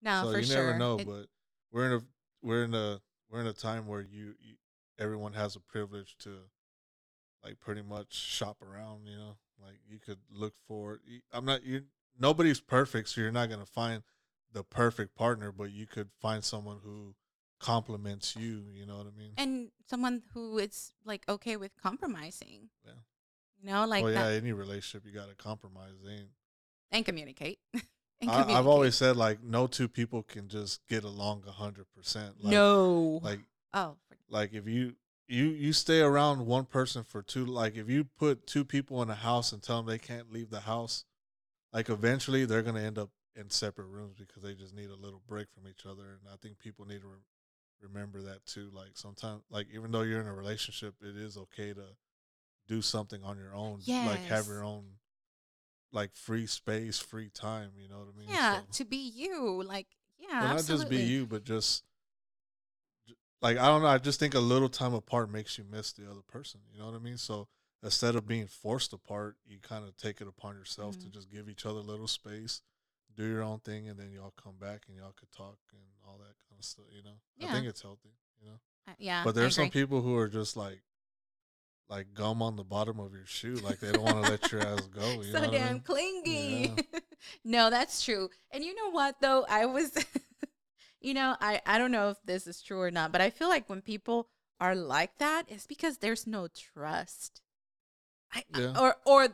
No, 0.00 0.22
so 0.24 0.32
for 0.32 0.38
you 0.38 0.44
sure. 0.46 0.66
never 0.66 0.78
know, 0.78 0.98
It- 0.98 1.06
but 1.06 1.26
we're 1.72 1.86
in 1.86 1.92
a 2.00 2.04
we're 2.40 2.64
in 2.64 2.74
a 2.74 3.00
we're 3.28 3.40
in 3.40 3.46
a 3.48 3.52
time 3.52 3.86
where 3.86 4.00
you, 4.00 4.34
you 4.40 4.54
everyone 5.00 5.32
has 5.32 5.56
a 5.56 5.60
privilege 5.60 6.16
to 6.18 6.30
like 7.42 7.58
pretty 7.58 7.82
much 7.82 8.14
shop 8.14 8.58
around, 8.62 9.06
you 9.06 9.16
know. 9.16 9.36
Like 9.60 9.80
you 9.88 9.98
could 9.98 10.18
look 10.30 10.54
for 10.66 11.00
I'm 11.32 11.44
not 11.44 11.64
you 11.64 11.82
nobody's 12.18 12.60
perfect, 12.60 13.08
so 13.08 13.20
you're 13.20 13.32
not 13.32 13.48
going 13.48 13.60
to 13.60 13.66
find 13.66 14.02
the 14.52 14.62
perfect 14.62 15.14
partner, 15.14 15.52
but 15.52 15.72
you 15.72 15.86
could 15.86 16.08
find 16.20 16.44
someone 16.44 16.78
who 16.82 17.14
complements 17.60 18.36
you, 18.36 18.64
you 18.72 18.86
know 18.86 18.96
what 18.96 19.06
I 19.06 19.18
mean? 19.18 19.32
and 19.36 19.70
someone 19.86 20.22
who 20.32 20.58
is 20.58 20.92
like 21.04 21.24
okay 21.28 21.56
with 21.56 21.72
compromising. 21.80 22.70
Yeah. 22.84 22.92
You 23.62 23.70
know, 23.70 23.86
like 23.86 24.02
well, 24.02 24.12
yeah, 24.12 24.28
that 24.28 24.34
any 24.34 24.52
relationship 24.52 25.06
you 25.06 25.12
got 25.12 25.28
to 25.28 25.34
compromise. 25.34 25.92
Ain't 26.08 26.28
and 26.90 27.04
communicate. 27.04 27.58
and 28.20 28.30
I, 28.30 28.58
I've 28.58 28.66
always 28.66 28.94
said 28.94 29.16
like 29.16 29.42
no 29.42 29.66
two 29.66 29.88
people 29.88 30.22
can 30.22 30.48
just 30.48 30.80
get 30.88 31.04
along 31.04 31.44
a 31.46 31.52
hundred 31.52 31.86
percent. 31.94 32.42
Like, 32.42 32.52
no. 32.52 33.20
like 33.22 33.40
oh, 33.74 33.96
like 34.30 34.52
if 34.54 34.66
you 34.66 34.94
you 35.28 35.46
you 35.46 35.72
stay 35.72 36.00
around 36.00 36.46
one 36.46 36.64
person 36.64 37.02
for 37.04 37.22
two 37.22 37.44
like 37.44 37.76
if 37.76 37.88
you 37.88 38.04
put 38.04 38.46
two 38.46 38.64
people 38.64 39.02
in 39.02 39.10
a 39.10 39.14
house 39.14 39.52
and 39.52 39.62
tell 39.62 39.76
them 39.78 39.86
they 39.86 39.98
can't 39.98 40.32
leave 40.32 40.50
the 40.50 40.60
house 40.60 41.04
like 41.72 41.88
eventually 41.88 42.44
they're 42.44 42.62
going 42.62 42.74
to 42.74 42.80
end 42.80 42.98
up 42.98 43.10
in 43.36 43.48
separate 43.50 43.86
rooms 43.86 44.16
because 44.18 44.42
they 44.42 44.54
just 44.54 44.74
need 44.74 44.90
a 44.90 44.96
little 44.96 45.22
break 45.28 45.46
from 45.52 45.68
each 45.68 45.86
other 45.86 46.02
and 46.02 46.20
i 46.32 46.36
think 46.42 46.58
people 46.58 46.84
need 46.84 47.00
to 47.00 47.06
re- 47.06 47.18
remember 47.80 48.20
that 48.22 48.44
too 48.44 48.70
like 48.74 48.90
sometimes 48.94 49.42
like 49.50 49.66
even 49.72 49.90
though 49.92 50.02
you're 50.02 50.20
in 50.20 50.26
a 50.26 50.34
relationship 50.34 50.94
it 51.00 51.16
is 51.16 51.36
okay 51.36 51.72
to 51.72 51.84
do 52.66 52.82
something 52.82 53.22
on 53.22 53.38
your 53.38 53.54
own 53.54 53.80
like 54.06 54.20
have 54.24 54.46
your 54.46 54.64
own 54.64 54.84
like 55.92 56.14
free 56.14 56.46
space 56.46 56.98
free 56.98 57.30
time 57.30 57.70
you 57.80 57.88
know 57.88 57.98
what 57.98 58.08
i 58.14 58.18
mean 58.18 58.28
yeah, 58.28 58.58
So- 58.60 58.64
to 58.72 58.84
be 58.84 58.96
you. 58.96 59.62
Like, 59.62 59.86
yeah, 60.18 60.40
well, 60.42 60.54
not 60.56 60.64
just 60.64 60.88
be 60.88 60.98
you, 60.98 61.26
but 61.26 61.44
just 61.44 61.82
like 63.42 63.58
I 63.58 63.66
don't 63.66 63.82
know. 63.82 63.88
I 63.88 63.98
just 63.98 64.20
think 64.20 64.34
a 64.34 64.40
little 64.40 64.68
time 64.68 64.94
apart 64.94 65.30
makes 65.30 65.56
you 65.58 65.64
miss 65.64 65.92
the 65.92 66.10
other 66.10 66.22
person. 66.28 66.60
You 66.72 66.78
know 66.78 66.86
what 66.86 66.94
I 66.94 66.98
mean? 66.98 67.16
So 67.18 67.48
instead 67.82 68.14
of 68.16 68.26
being 68.26 68.46
forced 68.46 68.92
apart, 68.92 69.36
you 69.46 69.58
kind 69.60 69.84
of 69.84 69.96
take 69.96 70.20
it 70.20 70.28
upon 70.28 70.54
yourself 70.56 70.98
to 71.00 71.06
Mhm. 71.08 71.12
just 71.14 71.30
give 71.30 71.48
each 71.48 71.64
other 71.66 71.78
a 71.78 71.82
little 71.82 72.08
space, 72.08 72.62
do 73.14 73.24
your 73.26 73.42
own 73.42 73.60
thing, 73.60 73.88
and 73.88 73.98
then 73.98 74.12
y'all 74.12 74.32
come 74.32 74.56
back 74.58 74.82
and 74.88 74.96
y'all 74.96 75.12
could 75.12 75.32
talk 75.32 75.58
and 75.72 75.82
all 76.06 76.18
that 76.18 76.36
kind 76.48 76.58
of 76.58 76.64
stuff. 76.64 76.86
You 76.94 77.02
know, 77.02 77.20
I 77.48 77.52
think 77.52 77.66
it's 77.66 77.82
healthy. 77.82 78.10
You 78.40 78.48
know, 78.48 78.60
Uh, 78.88 78.92
yeah, 78.98 79.24
but 79.24 79.34
there's 79.34 79.54
some 79.56 79.70
people 79.70 80.02
who 80.02 80.16
are 80.16 80.28
just 80.28 80.56
like. 80.56 80.82
Like 81.88 82.14
gum 82.14 82.40
on 82.40 82.54
the 82.54 82.62
bottom 82.62 83.00
of 83.00 83.12
your 83.12 83.26
shoe, 83.26 83.56
like 83.56 83.80
they 83.80 83.90
don't 83.90 84.04
want 84.04 84.24
to 84.24 84.30
let 84.30 84.52
your 84.52 84.60
ass 84.62 84.86
go. 84.86 85.22
You 85.22 85.32
so 85.32 85.40
know 85.40 85.46
what 85.46 85.54
I 85.54 85.58
damn 85.58 85.72
mean? 85.72 85.80
clingy. 85.80 86.70
no, 87.44 87.68
that's 87.68 88.04
true. 88.04 88.30
And 88.52 88.62
you 88.62 88.76
know 88.76 88.90
what 88.92 89.16
though? 89.20 89.44
I 89.48 89.66
was 89.66 89.90
you 91.00 91.14
know, 91.14 91.36
I 91.40 91.60
I 91.66 91.78
don't 91.78 91.90
know 91.92 92.10
if 92.10 92.18
this 92.24 92.46
is 92.46 92.62
true 92.62 92.80
or 92.80 92.90
not, 92.90 93.12
but 93.12 93.20
I 93.20 93.30
feel 93.30 93.48
like 93.48 93.68
when 93.68 93.80
people 93.82 94.28
are 94.60 94.74
like 94.74 95.18
that, 95.18 95.44
it's 95.48 95.66
because 95.66 95.98
there's 95.98 96.26
no 96.26 96.48
trust. 96.48 97.40
I 98.32 98.44
I- 98.54 98.60
Yeah. 98.60 98.78
or 98.80 98.96
or 99.06 99.28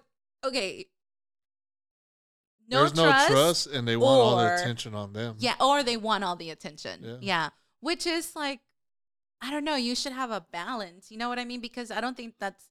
okay. 0.44 0.86
No 2.68 2.78
There's 2.80 2.92
trust. 2.94 3.28
no 3.30 3.34
trust, 3.34 3.66
and 3.68 3.86
they 3.86 3.96
want 3.96 4.20
all 4.20 4.36
the 4.38 4.54
attention 4.54 4.92
on 4.94 5.12
them. 5.12 5.36
Yeah, 5.38 5.54
or 5.60 5.84
they 5.84 5.96
want 5.96 6.24
all 6.24 6.34
the 6.34 6.50
attention. 6.50 7.00
Yeah. 7.04 7.16
Yeah. 7.20 7.48
Which 7.80 8.06
is 8.06 8.34
like 8.34 8.60
I 9.40 9.50
don't 9.50 9.64
know, 9.64 9.76
you 9.76 9.94
should 9.94 10.12
have 10.12 10.30
a 10.30 10.40
balance. 10.50 11.10
You 11.10 11.18
know 11.18 11.28
what 11.28 11.38
I 11.38 11.44
mean? 11.44 11.60
Because 11.60 11.90
I 11.90 12.00
don't 12.00 12.16
think 12.16 12.34
that's 12.40 12.64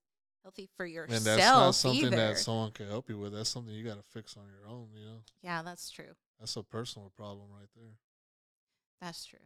healthy 0.44 0.70
for 0.76 0.86
yourself 0.86 1.18
And 1.18 1.26
that's 1.26 1.42
not 1.46 1.72
something 1.76 2.06
either. 2.08 2.16
that 2.16 2.38
someone 2.40 2.72
can 2.72 2.88
help 2.90 3.08
you 3.08 3.18
with. 3.20 3.34
That's 3.34 3.50
something 3.50 3.74
you 3.74 3.86
got 3.86 3.96
to 3.98 4.04
fix 4.12 4.36
on 4.36 4.44
your 4.48 4.68
own. 4.70 4.90
You 4.94 5.06
know, 5.06 5.20
yeah, 5.42 5.62
that's 5.62 5.90
true. 5.90 6.14
that's 6.40 6.56
a 6.58 6.64
personal 6.64 7.12
problem 7.16 7.48
right 7.52 7.70
there. 7.76 7.94
That's 9.02 9.26
true. 9.26 9.40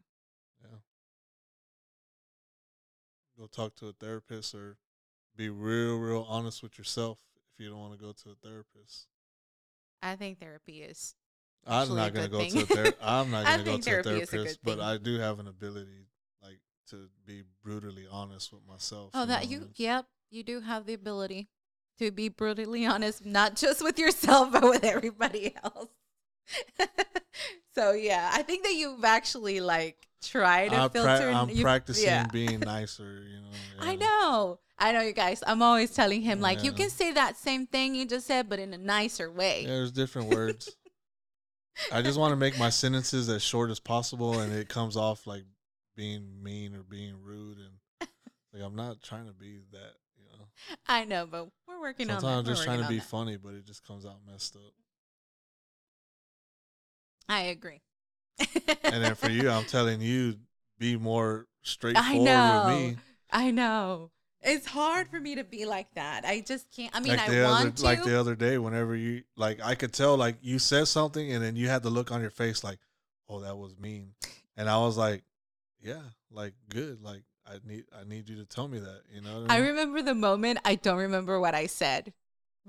Yeah. 0.62 0.78
Go 3.38 3.47
talk 3.47 3.76
to 3.76 3.88
a 3.88 3.93
therapist 3.93 4.54
or 4.54 4.78
be 5.36 5.50
real, 5.50 5.97
real 5.97 6.26
honest 6.28 6.62
with 6.62 6.78
yourself 6.78 7.20
if 7.54 7.64
you 7.64 7.70
don't 7.70 7.80
want 7.80 7.93
to 7.93 8.00
go 8.00 8.12
to 8.12 8.30
a 8.32 8.36
therapist. 8.36 9.08
I 10.02 10.16
think 10.16 10.39
therapy 10.39 10.82
is 10.82 11.16
I'm 11.68 11.95
not 11.95 12.14
gonna 12.14 12.28
go 12.28 12.39
thing. 12.39 12.52
to 12.52 12.60
a 12.62 12.66
ther- 12.66 12.93
I'm 13.02 13.32
not 13.32 13.45
gonna 13.45 13.64
go 13.64 13.78
to 13.78 14.00
a 14.00 14.04
therapist, 14.04 14.60
but. 14.64 14.80
I 14.80 14.97
do 14.97 15.20
have 15.20 15.39
an 15.39 15.47
ability, 15.47 16.08
like, 16.41 16.60
to 16.89 17.10
be 17.26 17.43
brutally 17.64 18.08
honest 18.10 18.52
with 18.54 18.66
myself. 18.68 19.12
Oh, 19.14 19.20
know 19.20 19.26
that 19.28 19.41
what 19.41 19.47
I 19.47 19.52
you 19.52 19.60
mean? 19.60 19.70
yep, 19.76 20.06
you 20.30 20.43
do 20.43 20.62
have 20.62 20.86
the 20.86 20.93
ability 20.93 21.50
to 22.00 22.12
be 22.12 22.30
brutally 22.30 22.86
honest, 22.86 23.26
not 23.26 23.56
just 23.56 23.84
with 23.84 24.00
yourself 24.00 24.52
but 24.54 24.64
with 24.64 24.84
everybody 24.84 25.54
else. 25.64 25.89
so 27.76 27.91
yeah, 27.91 28.30
I 28.34 28.43
think 28.43 28.63
that 28.63 28.74
you've 28.74 29.03
actually 29.03 29.59
like 29.61 30.07
tried 30.24 30.70
to 30.70 30.76
I 30.76 30.89
filter. 30.89 31.01
pra- 31.01 31.28
and 31.28 31.38
I'm 31.38 31.49
you- 31.49 31.63
practicing 31.63 32.05
yeah. 32.05 32.28
being 32.32 32.59
nicer. 32.65 33.24
You 33.28 33.41
know. 33.41 33.49
I 33.80 33.95
know. 33.95 34.59
I 34.78 34.91
know 34.93 35.01
you 35.01 35.11
guys. 35.11 35.43
I'm 35.45 35.61
always 35.61 35.91
telling 35.91 36.22
him 36.22 36.39
like 36.39 36.63
you 36.63 36.72
can 36.72 36.89
say 36.89 37.11
that 37.11 37.38
same 37.38 37.67
thing 37.67 37.95
you 37.95 38.05
just 38.05 38.26
said, 38.28 38.47
but 38.47 38.59
in 38.59 38.74
a 38.74 38.78
nicer 38.78 39.30
way. 39.30 39.63
Yeah, 39.63 39.70
there's 39.70 39.91
different 39.91 40.34
words. 40.34 40.76
I 41.91 42.01
just 42.01 42.20
want 42.20 42.32
to 42.34 42.36
make 42.36 42.57
my 42.59 42.70
sentences 42.70 43.30
as 43.30 43.41
short 43.41 43.70
as 43.70 43.80
possible, 43.80 44.39
and 44.39 44.53
it 44.53 44.67
comes 44.67 44.97
off 44.97 45.26
like 45.28 45.43
being 45.95 46.41
mean 46.43 46.76
or 46.76 46.84
being 46.84 47.15
rude, 47.22 47.57
and 47.57 48.09
like 48.53 48.63
I'm 48.63 48.76
not 48.76 49.01
trying 49.01 49.28
to 49.28 49.34
be 49.34 49.59
that. 49.72 49.93
You 50.17 50.26
know, 50.38 50.45
I 50.88 51.05
know, 51.05 51.26
but 51.26 51.47
we're 51.67 51.80
working 51.80 52.07
sometimes 52.07 52.24
on 52.24 52.32
that. 52.32 52.39
I'm 52.39 52.45
just 52.55 52.63
trying 52.63 52.82
to 52.82 52.88
be 52.88 52.99
that. 52.99 53.05
funny, 53.05 53.38
but 53.38 53.53
it 53.53 53.65
just 53.65 53.86
comes 53.86 54.05
out 54.05 54.17
messed 54.30 54.55
up. 54.55 54.74
I 57.30 57.41
agree. 57.43 57.82
And 58.84 59.03
then 59.03 59.15
for 59.15 59.30
you, 59.30 59.49
I'm 59.49 59.65
telling 59.67 60.01
you, 60.01 60.36
be 60.80 60.97
more 60.97 61.47
I 61.47 61.67
straightforward 61.67 62.23
know. 62.23 62.63
with 62.65 62.75
me. 62.75 62.97
I 63.32 63.51
know. 63.51 64.11
It's 64.41 64.65
hard 64.65 65.09
for 65.09 65.19
me 65.19 65.36
to 65.36 65.43
be 65.43 65.65
like 65.65 65.93
that. 65.95 66.23
I 66.25 66.39
just 66.39 66.71
can't. 66.71 66.95
I 66.95 67.01
mean, 67.01 67.17
like 67.17 67.30
I 67.30 67.43
want 67.43 67.61
other, 67.61 67.71
to. 67.71 67.84
like 67.84 68.03
the 68.03 68.17
other 68.19 68.36
day, 68.36 68.57
whenever 68.57 68.95
you 68.95 69.23
like, 69.36 69.59
I 69.61 69.75
could 69.75 69.91
tell 69.91 70.15
like 70.15 70.38
you 70.41 70.59
said 70.59 70.88
something, 70.88 71.32
and 71.34 71.43
then 71.43 71.55
you 71.57 71.67
had 71.67 71.84
the 71.84 71.89
look 71.89 72.09
on 72.11 72.21
your 72.21 72.30
face 72.30 72.63
like, 72.63 72.80
"Oh, 73.27 73.41
that 73.41 73.57
was 73.57 73.77
mean," 73.77 74.13
and 74.55 74.69
I 74.69 74.77
was 74.77 74.95
like, 74.97 75.23
"Yeah, 75.82 76.01
like 76.32 76.53
good, 76.69 77.01
like 77.01 77.23
I 77.45 77.55
need, 77.67 77.84
I 77.93 78.05
need 78.05 78.30
you 78.30 78.38
to 78.38 78.45
tell 78.45 78.69
me 78.69 78.80
that." 78.80 79.01
You 79.13 79.19
know, 79.19 79.45
I 79.49 79.57
I 79.57 79.59
remember 79.59 80.01
the 80.01 80.15
moment. 80.15 80.59
I 80.63 80.75
don't 80.75 80.99
remember 80.99 81.38
what 81.38 81.53
I 81.53 81.65
said, 81.65 82.13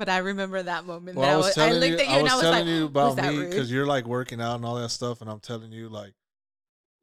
but 0.01 0.09
I 0.09 0.16
remember 0.16 0.62
that 0.62 0.86
moment. 0.86 1.18
Well, 1.18 1.26
that 1.26 1.34
I 1.34 1.36
was 1.36 1.59
I 1.59 1.72
looked 1.72 1.86
you, 1.86 1.98
at 1.98 2.07
you 2.09 2.14
I 2.14 2.18
and 2.20 2.28
I 2.30 2.34
was 2.34 2.42
telling 2.42 2.66
like, 2.66 2.74
you 2.74 2.80
"Was 2.86 3.12
about 3.12 3.16
that 3.16 3.32
me 3.34 3.38
rude?" 3.40 3.51
because 3.51 3.70
you're 3.70 3.84
like 3.84 4.07
working 4.07 4.40
out 4.40 4.55
and 4.55 4.64
all 4.64 4.76
that 4.76 4.88
stuff, 4.88 5.20
and 5.20 5.28
I'm 5.28 5.40
telling 5.40 5.72
you 5.72 5.90
like, 5.90 6.14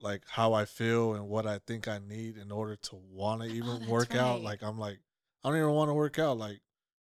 like 0.02 0.24
how 0.28 0.54
I 0.54 0.66
feel 0.66 1.14
and 1.14 1.28
what 1.28 1.46
I 1.46 1.60
think 1.60 1.88
I 1.88 2.00
need 2.00 2.38
in 2.38 2.52
order 2.52 2.76
to 2.76 2.96
want 2.96 3.44
to 3.44 3.48
even 3.50 3.84
Oh, 3.86 3.92
work 3.92 4.16
out. 4.16 4.42
Like 4.42 4.64
I'm 4.64 4.80
like, 4.80 4.98
I 5.44 5.50
don't 5.50 5.60
even 5.60 5.70
want 5.74 5.90
to 5.90 5.94
work 5.94 6.18
out. 6.18 6.40
Like 6.40 6.60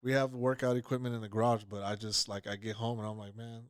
we 0.03 0.11
have 0.11 0.35
workout 0.35 0.77
equipment 0.77 1.15
in 1.15 1.21
the 1.21 1.27
garage, 1.27 1.63
but 1.67 1.83
I 1.83 1.95
just 1.95 2.29
like 2.29 2.45
I 2.45 2.55
get 2.55 2.75
home 2.75 2.99
and 2.99 3.07
I'm 3.07 3.17
like, 3.17 3.35
man, 3.35 3.63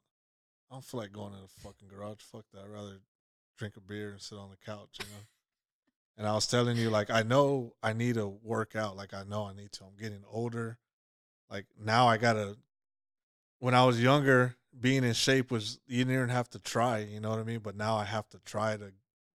I 0.69 0.75
don't 0.75 0.83
feel 0.83 0.99
like 0.99 1.13
going 1.13 1.31
in 1.33 1.39
the 1.41 1.61
fucking 1.63 1.87
garage. 1.87 2.19
Fuck 2.19 2.43
that. 2.51 2.63
I'd 2.65 2.69
rather 2.69 2.97
drink 3.57 3.77
a 3.77 3.81
beer 3.81 4.11
and 4.11 4.21
sit 4.21 4.37
on 4.37 4.49
the 4.49 4.57
couch, 4.57 4.97
you 4.99 5.05
know. 5.05 5.23
And 6.17 6.27
I 6.27 6.33
was 6.33 6.47
telling 6.47 6.75
you, 6.75 6.89
like, 6.89 7.09
I 7.09 7.21
know 7.23 7.75
I 7.81 7.93
need 7.93 8.15
to 8.15 8.27
work 8.27 8.75
out. 8.75 8.97
Like, 8.97 9.13
I 9.13 9.23
know 9.23 9.45
I 9.45 9.53
need 9.53 9.71
to. 9.73 9.85
I'm 9.85 9.95
getting 9.97 10.23
older. 10.29 10.77
Like 11.49 11.65
now, 11.79 12.07
I 12.07 12.17
gotta. 12.17 12.57
When 13.59 13.73
I 13.73 13.85
was 13.85 14.01
younger, 14.01 14.55
being 14.79 15.03
in 15.03 15.13
shape 15.13 15.51
was 15.51 15.79
you 15.87 15.99
didn't 15.99 16.13
even 16.13 16.29
have 16.29 16.49
to 16.51 16.59
try. 16.59 16.99
You 16.99 17.19
know 17.19 17.29
what 17.29 17.39
I 17.39 17.43
mean? 17.43 17.59
But 17.59 17.75
now 17.75 17.95
I 17.97 18.05
have 18.05 18.29
to 18.29 18.39
try 18.45 18.77
to 18.77 18.93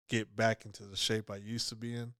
get 0.08 0.34
back 0.34 0.64
into 0.64 0.84
the 0.84 0.96
shape 0.96 1.30
I 1.30 1.36
used 1.36 1.68
to 1.70 1.76
be 1.76 1.94
in. 1.94 2.14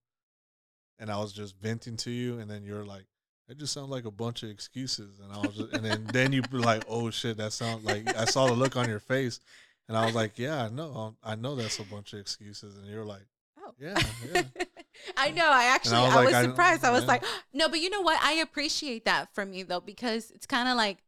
and 0.99 1.11
I 1.11 1.17
was 1.19 1.33
just 1.33 1.57
venting 1.59 1.97
to 1.97 2.11
you, 2.11 2.39
and 2.39 2.49
then 2.49 2.63
you're 2.63 2.85
like, 2.85 3.05
"It 3.49 3.57
just 3.57 3.73
sounds 3.73 3.89
like 3.89 4.05
a 4.05 4.11
bunch 4.11 4.43
of 4.43 4.49
excuses," 4.49 5.19
and 5.19 5.31
I 5.31 5.37
was, 5.45 5.55
just, 5.55 5.73
and 5.73 5.83
then 5.83 6.05
then 6.05 6.31
you 6.31 6.41
be 6.41 6.57
like, 6.57 6.83
"Oh 6.87 7.09
shit, 7.09 7.37
that 7.37 7.53
sounds 7.53 7.83
like." 7.83 8.15
I 8.15 8.25
saw 8.25 8.47
the 8.47 8.53
look 8.53 8.75
on 8.77 8.87
your 8.87 8.99
face, 8.99 9.39
and 9.87 9.97
I 9.97 10.05
was 10.05 10.15
like, 10.15 10.39
"Yeah, 10.39 10.63
I 10.63 10.69
know, 10.69 10.93
um, 10.95 11.17
I 11.23 11.35
know 11.35 11.55
that's 11.55 11.79
a 11.79 11.83
bunch 11.83 12.13
of 12.13 12.19
excuses," 12.19 12.77
and 12.77 12.87
you're 12.87 13.05
like, 13.05 13.25
Oh. 13.57 13.73
Yeah, 13.79 13.99
yeah. 14.33 14.43
I 15.17 15.31
know. 15.31 15.49
I 15.49 15.65
actually, 15.65 15.97
I 15.97 16.01
I 16.01 16.05
was 16.05 16.15
was, 16.15 16.25
like, 16.25 16.35
I- 16.35 16.43
surprised. 16.43 16.83
I 16.83 16.91
was 16.91 17.03
yeah. 17.03 17.07
like, 17.07 17.23
no, 17.53 17.69
but 17.69 17.79
you 17.79 17.89
know 17.89 18.01
what? 18.01 18.19
I 18.21 18.33
appreciate 18.33 19.05
that 19.05 19.33
from 19.33 19.53
you 19.53 19.65
though, 19.65 19.79
because 19.81 20.31
it's 20.31 20.45
kind 20.45 20.67
of 20.67 20.75
like, 20.77 20.99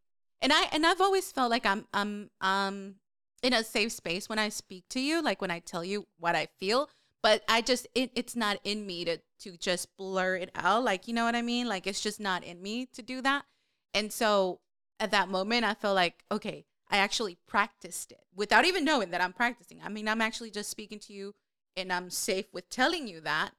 and 0.42 0.54
I 0.54 0.64
and 0.72 0.86
I've 0.86 1.02
always 1.02 1.32
felt 1.32 1.50
like 1.52 1.66
I'm 1.66 1.86
I'm 1.94 2.30
um 2.42 2.96
in 3.44 3.54
a 3.54 3.64
safe 3.64 3.92
space 3.92 4.30
when 4.30 4.40
I 4.40 4.50
speak 4.50 4.86
to 4.90 5.00
you, 5.00 5.22
like 5.22 5.42
when 5.42 5.52
I 5.52 5.60
tell 5.60 5.84
you 5.84 6.08
what 6.20 6.36
I 6.36 6.48
feel. 6.60 6.90
But 7.24 7.44
I 7.50 7.62
just 7.62 7.88
it, 7.96 8.12
it's 8.16 8.36
not 8.36 8.60
in 8.64 8.86
me 8.86 9.04
to 9.06 9.18
to 9.42 9.58
just 9.58 9.96
blur 9.98 10.36
it 10.38 10.52
out, 10.56 10.84
like 10.84 11.08
you 11.08 11.14
know 11.14 11.26
what 11.26 11.36
I 11.36 11.42
mean. 11.42 11.68
Like 11.68 11.88
it's 11.88 12.02
just 12.02 12.20
not 12.20 12.44
in 12.44 12.62
me 12.62 12.86
to 12.94 13.02
do 13.02 13.22
that. 13.22 13.46
And 13.94 14.12
so 14.14 14.60
at 15.00 15.12
that 15.12 15.30
moment, 15.30 15.66
I 15.66 15.74
felt 15.74 15.96
like 15.96 16.24
okay, 16.32 16.66
I 16.90 16.98
actually 16.98 17.38
practiced 17.48 18.12
it 18.12 18.22
without 18.36 18.66
even 18.66 18.86
knowing 18.86 19.12
that 19.12 19.22
I'm 19.22 19.34
practicing. 19.34 19.82
I 19.84 19.90
mean, 19.90 20.08
I'm 20.08 20.22
actually 20.22 20.52
just 20.52 20.70
speaking 20.70 21.00
to 21.00 21.14
you 21.14 21.34
and 21.76 21.92
I'm 21.92 22.10
safe 22.10 22.46
with 22.54 22.70
telling 22.70 23.08
you 23.08 23.22
that. 23.22 23.52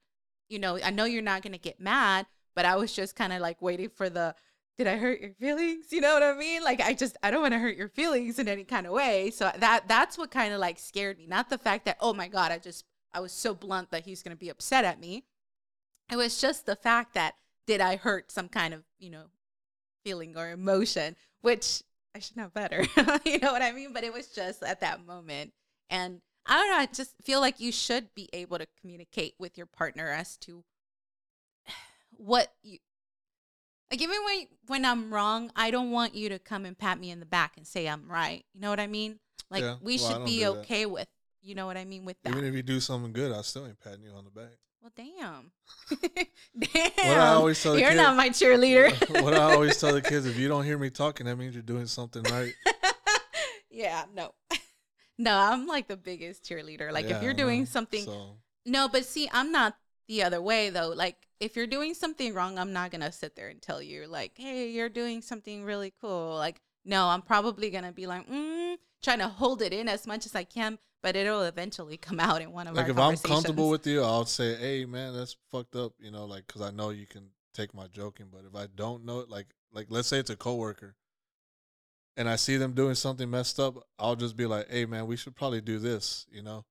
You 0.49 0.59
know, 0.59 0.79
I 0.83 0.91
know 0.91 1.05
you're 1.05 1.23
not 1.23 1.43
going 1.43 1.53
to 1.53 1.59
get 1.59 1.81
mad, 1.81 2.27
but 2.55 2.65
I 2.65 2.77
was 2.77 2.93
just 2.93 3.15
kind 3.15 3.33
of 3.33 3.41
like 3.41 3.61
waiting 3.61 3.91
for 3.91 4.09
the 4.09 4.35
did 4.79 4.87
I 4.87 4.97
hurt 4.97 5.21
your 5.21 5.33
feelings? 5.33 5.87
You 5.91 6.01
know 6.01 6.15
what 6.15 6.23
I 6.23 6.35
mean? 6.35 6.63
Like 6.63 6.81
I 6.81 6.95
just 6.95 7.17
I 7.23 7.31
don't 7.31 7.43
want 7.43 7.53
to 7.53 7.59
hurt 7.59 7.77
your 7.77 7.89
feelings 7.89 8.39
in 8.39 8.49
any 8.49 8.65
kind 8.65 8.87
of 8.87 8.93
way. 8.93 9.31
So 9.31 9.51
that 9.59 9.89
that's 9.89 10.17
what 10.17 10.31
kind 10.31 10.55
of 10.55 10.61
like 10.61 10.79
scared 10.79 11.19
me. 11.19 11.27
Not 11.27 11.51
the 11.51 11.59
fact 11.59 11.85
that 11.87 11.99
oh 12.01 12.15
my 12.15 12.29
god, 12.29 12.53
I 12.53 12.59
just 12.59 12.85
I 13.13 13.21
was 13.21 13.33
so 13.33 13.55
blunt 13.55 13.91
that 13.91 14.05
he's 14.05 14.23
going 14.23 14.37
to 14.37 14.41
be 14.41 14.49
upset 14.49 14.85
at 14.85 15.01
me. 15.01 15.25
It 16.11 16.17
was 16.17 16.41
just 16.41 16.67
the 16.67 16.77
fact 16.77 17.15
that 17.15 17.35
did 17.67 17.81
I 17.81 17.97
hurt 17.97 18.31
some 18.31 18.49
kind 18.49 18.73
of, 18.73 18.85
you 18.99 19.11
know, 19.11 19.25
feeling 20.05 20.37
or 20.37 20.51
emotion, 20.51 21.17
which 21.43 21.83
I 22.15 22.21
should 22.21 22.37
know 22.37 22.49
better. 22.49 22.85
you 23.25 23.39
know 23.39 23.53
what 23.53 23.63
I 23.63 23.73
mean? 23.73 23.93
But 23.93 24.05
it 24.05 24.13
was 24.13 24.29
just 24.29 24.63
at 24.63 24.81
that 24.81 25.05
moment. 25.05 25.53
And 25.91 26.21
I 26.47 26.57
don't 26.57 26.71
know, 26.71 26.77
I 26.79 26.87
just 26.87 27.13
feel 27.23 27.41
like 27.41 27.61
you 27.61 27.73
should 27.73 28.15
be 28.15 28.29
able 28.33 28.59
to 28.59 28.67
communicate 28.81 29.35
with 29.39 29.57
your 29.59 29.67
partner 29.67 30.09
as 30.11 30.37
to 30.39 30.65
what 32.17 32.53
you 32.63 32.79
like 33.91 34.03
even 34.03 34.17
when 34.25 34.47
when 34.67 34.85
I'm 34.85 35.13
wrong, 35.13 35.51
I 35.57 35.71
don't 35.71 35.91
want 35.91 36.15
you 36.15 36.29
to 36.31 36.39
come 36.39 36.65
and 36.67 36.77
pat 36.77 36.99
me 36.99 37.11
in 37.11 37.21
the 37.21 37.27
back 37.27 37.57
and 37.57 37.67
say 37.67 37.89
I'm 37.89 38.07
right. 38.09 38.45
You 38.55 38.61
know 38.61 38.71
what 38.71 38.81
I 38.81 38.87
mean? 38.87 39.19
Like 39.51 39.63
Yeah, 39.63 39.77
we 39.81 39.97
well, 39.99 40.13
should 40.13 40.25
be 40.25 40.39
do 40.39 40.45
that. 40.55 40.59
okay 40.61 40.87
with 40.87 41.09
you 41.43 41.55
know 41.55 41.67
what 41.67 41.77
I 41.77 41.85
mean 41.85 42.05
with 42.05 42.17
that. 42.23 42.31
Even 42.31 42.45
if 42.45 42.55
you 42.55 42.63
do 42.63 42.81
something 42.81 43.13
good, 43.13 43.33
I 43.33 43.41
still 43.43 43.67
ain't 43.67 43.81
patting 43.81 44.03
you 44.03 44.11
on 44.11 44.25
the 44.25 44.31
back. 44.31 44.51
well, 44.83 44.93
damn, 44.97 45.53
damn. 46.59 46.91
What 47.09 47.19
I 47.19 47.29
always 47.35 47.63
tell 47.63 47.75
the 47.75 47.81
You're 47.81 47.91
kid- 47.91 47.97
not 47.97 48.17
my 48.17 48.29
cheerleader. 48.31 49.23
what 49.23 49.33
I 49.35 49.53
always 49.55 49.79
tell 49.79 49.93
the 49.95 50.03
kids: 50.03 50.27
if 50.27 50.37
you 50.37 50.49
don't 50.49 50.65
hear 50.65 50.77
me 50.77 50.91
talking, 50.91 51.27
that 51.27 51.37
means 51.37 51.55
you're 51.55 51.63
doing 51.63 51.87
something 51.87 52.23
right. 52.25 52.53
yeah, 53.71 54.05
no. 54.15 54.33
No, 55.19 55.37
I'm 55.37 55.67
like 55.67 55.89
the 55.89 55.97
biggest 55.97 56.45
cheerleader. 56.45 56.93
Like 56.93 57.09
Yeah, 57.09 57.17
if 57.17 57.23
you're 57.23 57.35
doing 57.35 57.61
know. 57.61 57.67
something 57.67 58.05
So, 58.05 58.37
No, 58.65 58.89
but 58.89 59.05
see, 59.05 59.29
I'm 59.33 59.51
not 59.51 59.77
the 60.07 60.23
other 60.23 60.41
way 60.41 60.71
though. 60.71 60.91
Like 60.91 61.17
if 61.41 61.57
you're 61.57 61.67
doing 61.67 61.95
something 61.95 62.35
wrong, 62.35 62.59
I'm 62.59 62.73
not 62.73 62.91
going 62.91 63.03
to 63.03 63.13
sit 63.13 63.37
there 63.37 63.49
and 63.49 63.61
tell 63.61 63.83
you 63.83 64.07
like, 64.07 64.33
"Hey, 64.37 64.71
you're 64.71 64.89
doing 64.89 65.23
something 65.23 65.65
really 65.65 65.93
cool." 66.01 66.37
Like 66.37 66.61
no, 66.85 67.09
I'm 67.09 67.23
probably 67.23 67.69
going 67.71 67.85
to 67.85 67.93
be 67.93 68.07
like, 68.07 68.29
mm, 68.29 68.77
trying 69.03 69.19
to 69.19 69.29
hold 69.29 69.61
it 69.61 69.73
in 69.73 69.89
as 69.89 70.07
much 70.07 70.25
as 70.25 70.35
I 70.35 70.45
can, 70.45 70.79
but 71.03 71.17
it'll 71.17 71.43
eventually 71.43 71.97
come 72.09 72.21
out 72.21 72.41
in 72.41 72.53
one 72.53 72.67
of 72.67 72.75
like 72.75 72.87
our 72.87 72.91
if 72.91 72.99
I'm 72.99 73.17
comfortable 73.17 73.69
with 73.69 73.87
you, 73.87 74.03
I'll 74.03 74.25
say, 74.25 74.57
"Hey, 74.57 74.85
man, 74.85 75.15
that's 75.15 75.37
fucked 75.51 75.77
up," 75.77 75.93
you 76.01 76.11
know, 76.11 76.25
like 76.25 76.47
because 76.47 76.63
I 76.63 76.71
know 76.71 76.91
you 76.91 77.07
can 77.07 77.29
take 77.55 77.75
my 77.75 77.87
joking. 77.89 78.27
But 78.33 78.45
if 78.45 78.55
I 78.55 78.67
don't 78.75 79.05
know 79.05 79.21
it, 79.21 79.29
like 79.29 79.49
like 79.73 79.87
let's 79.91 80.09
say 80.09 80.19
it's 80.19 80.31
a 80.31 80.37
coworker, 80.37 80.97
and 82.19 82.29
I 82.29 82.35
see 82.35 82.57
them 82.57 82.73
doing 82.73 82.97
something 82.97 83.31
messed 83.31 83.61
up, 83.61 83.77
I'll 83.97 84.17
just 84.17 84.37
be 84.37 84.45
like, 84.45 84.69
"Hey, 84.69 84.87
man, 84.87 85.07
we 85.07 85.17
should 85.17 85.37
probably 85.37 85.61
do 85.61 85.79
this," 85.79 86.27
you 86.33 86.43
know. 86.43 86.65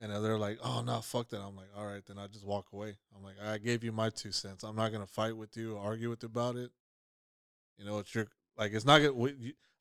And 0.00 0.10
they're 0.10 0.38
like, 0.38 0.58
"Oh 0.62 0.82
no, 0.82 1.00
fuck 1.02 1.28
that." 1.28 1.40
I'm 1.40 1.54
like, 1.56 1.68
"All 1.76 1.86
right, 1.86 2.04
then 2.06 2.18
I 2.18 2.26
just 2.26 2.46
walk 2.46 2.72
away." 2.72 2.96
I'm 3.14 3.22
like, 3.22 3.38
"I 3.40 3.58
gave 3.58 3.84
you 3.84 3.92
my 3.92 4.08
two 4.08 4.32
cents. 4.32 4.64
I'm 4.64 4.74
not 4.74 4.92
gonna 4.92 5.06
fight 5.06 5.36
with 5.36 5.56
you, 5.58 5.76
argue 5.76 6.08
with 6.08 6.22
you 6.22 6.28
about 6.28 6.56
it. 6.56 6.72
You 7.78 7.84
know, 7.84 7.98
it's 7.98 8.14
your 8.14 8.28
like 8.56 8.72
it's 8.72 8.86
not 8.86 9.00
gonna. 9.00 9.34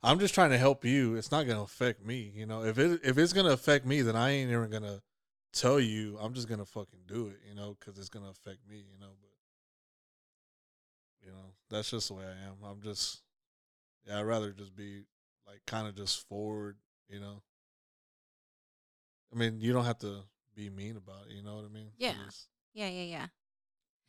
I'm 0.03 0.19
just 0.19 0.34
trying 0.34 0.49
to 0.49 0.57
help 0.57 0.84
you. 0.84 1.15
It's 1.15 1.32
not 1.32 1.47
gonna 1.47 1.63
affect 1.63 2.05
me. 2.05 2.32
You 2.36 2.45
know, 2.45 2.65
if 2.65 2.78
it 2.78 2.99
if 3.03 3.17
it's 3.17 3.32
gonna 3.34 3.51
affect 3.51 3.86
me, 3.86 4.01
then 4.01 4.17
I 4.17 4.32
ain't 4.32 4.51
even 4.51 4.69
gonna 4.69 5.01
tell 5.53 5.80
you. 5.80 6.17
I'm 6.19 6.34
just 6.34 6.49
gonna 6.49 6.65
fucking 6.65 7.03
do 7.07 7.28
it. 7.28 7.39
You 7.47 7.55
know, 7.55 7.78
because 7.80 7.97
it's 7.97 8.09
gonna 8.09 8.30
affect 8.30 8.59
me. 8.69 8.78
You 8.78 8.99
know, 8.99 9.13
but 9.21 9.32
you 11.26 11.32
know 11.32 11.53
that's 11.69 11.91
just 11.91 12.09
the 12.09 12.15
way 12.15 12.26
I 12.26 12.47
am. 12.47 12.57
I'm 12.65 12.82
just 12.82 13.21
yeah. 14.05 14.19
I'd 14.19 14.24
rather 14.24 14.51
just 14.51 14.76
be 14.76 15.05
like 15.54 15.66
kind 15.68 15.88
of 15.88 15.95
just 15.95 16.28
forward. 16.28 16.78
You 17.10 17.20
know. 17.20 17.41
I 19.34 19.38
mean, 19.38 19.60
you 19.60 19.74
don't 19.74 19.86
have 19.86 19.99
to 19.99 20.24
be 20.56 20.70
mean 20.70 20.97
about 20.97 21.28
it. 21.28 21.34
You 21.34 21.43
know 21.43 21.56
what 21.56 21.66
I 21.66 21.74
mean? 21.74 21.91
Yeah. 21.97 22.14
Just- 22.26 22.47
yeah, 22.74 22.88
yeah, 22.88 23.04
yeah. 23.04 23.28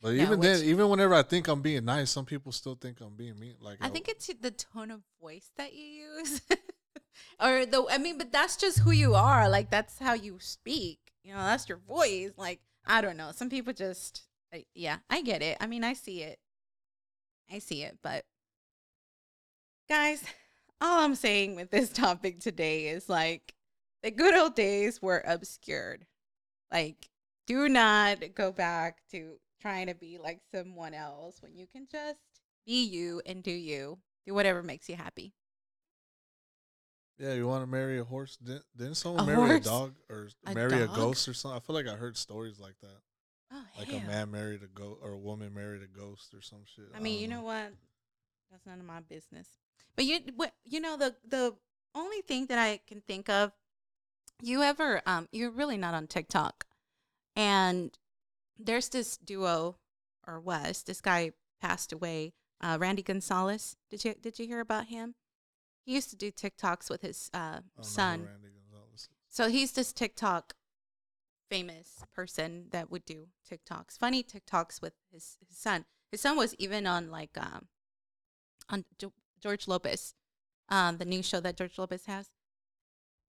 but 0.01 0.13
even 0.13 0.39
then, 0.39 0.63
even 0.63 0.89
whenever 0.89 1.13
I 1.13 1.21
think 1.21 1.47
I'm 1.47 1.61
being 1.61 1.85
nice, 1.85 2.09
some 2.09 2.25
people 2.25 2.51
still 2.51 2.75
think 2.75 2.99
I'm 2.99 3.15
being 3.15 3.39
mean. 3.39 3.55
Like 3.61 3.77
I 3.79 3.89
think 3.89 4.07
it's 4.09 4.27
the 4.41 4.51
tone 4.51 4.89
of 4.89 5.01
voice 5.21 5.51
that 5.57 5.73
you 5.73 5.83
use. 5.83 6.41
or 7.39 7.65
the 7.67 7.85
I 7.91 7.99
mean, 7.99 8.17
but 8.17 8.31
that's 8.31 8.57
just 8.57 8.79
who 8.79 8.91
you 8.91 9.13
are. 9.13 9.47
Like 9.49 9.69
that's 9.69 9.99
how 9.99 10.13
you 10.13 10.37
speak. 10.39 10.99
You 11.23 11.33
know, 11.33 11.43
that's 11.43 11.69
your 11.69 11.77
voice. 11.77 12.31
Like 12.37 12.59
I 12.87 13.01
don't 13.01 13.17
know. 13.17 13.31
Some 13.33 13.49
people 13.51 13.71
just 13.73 14.23
I, 14.51 14.65
yeah, 14.73 14.97
I 15.11 15.21
get 15.21 15.43
it. 15.43 15.57
I 15.59 15.67
mean, 15.67 15.83
I 15.83 15.93
see 15.93 16.23
it. 16.23 16.39
I 17.51 17.59
see 17.59 17.83
it, 17.83 17.99
but 18.01 18.25
guys, 19.87 20.23
all 20.81 21.03
I'm 21.03 21.15
saying 21.15 21.55
with 21.55 21.71
this 21.71 21.89
topic 21.93 22.39
today 22.39 22.87
is 22.87 23.09
like 23.09 23.53
the 24.03 24.11
good 24.11 24.35
old 24.35 24.55
days 24.55 25.01
were 25.01 25.23
obscured. 25.25 26.05
Like 26.71 27.09
do 27.47 27.69
not 27.69 28.19
go 28.33 28.51
back 28.51 28.99
to 29.11 29.35
trying 29.61 29.87
to 29.87 29.95
be 29.95 30.17
like 30.17 30.41
someone 30.53 30.93
else 30.93 31.41
when 31.41 31.55
you 31.55 31.67
can 31.67 31.87
just 31.91 32.19
be 32.65 32.83
you 32.85 33.21
and 33.25 33.43
do 33.43 33.51
you. 33.51 33.99
Do 34.25 34.33
whatever 34.33 34.63
makes 34.63 34.89
you 34.89 34.95
happy. 34.95 35.33
Yeah, 37.19 37.33
you 37.33 37.47
want 37.47 37.63
to 37.63 37.67
marry 37.67 37.99
a 37.99 38.03
horse? 38.03 38.35
Didn't, 38.37 38.65
didn't 38.75 38.95
someone 38.95 39.23
A 39.23 39.27
marry 39.27 39.55
a 39.57 39.59
dog 39.61 39.93
or 40.09 40.27
A 40.45 40.53
marry 40.53 40.81
a 40.81 40.87
ghost 40.87 41.27
or 41.29 41.33
something? 41.33 41.57
I 41.57 41.59
feel 41.61 41.75
like 41.75 41.87
I 41.87 41.95
heard 41.95 42.17
stories 42.17 42.59
like 42.59 42.75
that. 42.81 42.97
Oh, 43.53 43.63
Like 43.77 43.87
hell. 43.87 44.01
a 44.03 44.07
man 44.07 44.31
married 44.31 44.63
a 44.63 44.67
ghost 44.67 44.99
or 45.01 45.11
a 45.11 45.17
woman 45.17 45.53
married 45.53 45.81
a 45.81 45.87
ghost 45.87 46.33
or 46.33 46.41
some 46.41 46.63
shit. 46.65 46.85
I 46.93 46.99
mean, 46.99 47.13
don't 47.13 47.21
you 47.21 47.27
know 47.29 47.43
what? 47.43 47.71
That's 48.51 48.65
none 48.65 48.79
of 48.81 48.85
my 48.85 48.99
business. 48.99 49.47
But 49.95 50.05
you, 50.05 50.19
you 50.63 50.79
know, 50.79 50.97
the 50.97 51.15
the 51.27 51.55
only 51.93 52.21
thing 52.21 52.47
that 52.47 52.59
I 52.59 52.81
can 52.85 53.01
think 53.01 53.29
of, 53.29 53.53
you 54.41 54.61
ever, 54.61 55.01
um, 55.05 55.27
you're 55.31 55.51
really 55.51 55.77
not 55.77 55.93
on 55.93 56.07
TikTok, 56.07 56.65
and 57.35 57.97
there's 58.57 58.89
this 58.89 59.17
duo, 59.17 59.77
or 60.27 60.39
was 60.39 60.83
this 60.83 61.01
guy 61.01 61.31
passed 61.61 61.93
away, 61.93 62.33
uh, 62.61 62.77
Randy 62.79 63.01
Gonzalez. 63.01 63.77
Did 63.89 64.03
you 64.05 64.15
did 64.21 64.39
you 64.39 64.47
hear 64.47 64.59
about 64.59 64.87
him? 64.87 65.15
He 65.85 65.93
used 65.93 66.09
to 66.09 66.15
do 66.15 66.31
TikToks 66.31 66.89
with 66.89 67.01
his 67.01 67.29
uh, 67.33 67.37
I 67.37 67.51
don't 67.51 67.61
know 67.61 67.61
who 67.77 67.83
son. 67.83 68.19
So 69.29 69.49
he's 69.49 69.73
this 69.73 69.93
TikTok 69.93 70.55
famous 71.49 72.03
person 72.13 72.67
that 72.71 72.89
would 72.89 73.05
do 73.05 73.27
TikToks, 73.49 73.97
funny 73.99 74.23
TikToks 74.23 74.81
with 74.81 74.93
his, 75.11 75.37
his 75.47 75.57
son. 75.57 75.85
His 76.11 76.21
son 76.21 76.37
was 76.37 76.55
even 76.57 76.87
on 76.87 77.11
like 77.11 77.37
um 77.37 77.67
on 78.69 78.85
George 79.45 79.67
Lopez, 79.67 80.15
um 80.69 80.97
the 80.97 81.05
new 81.05 81.21
show 81.21 81.39
that 81.39 81.57
George 81.57 81.77
Lopez 81.77 82.05
has. 82.05 82.31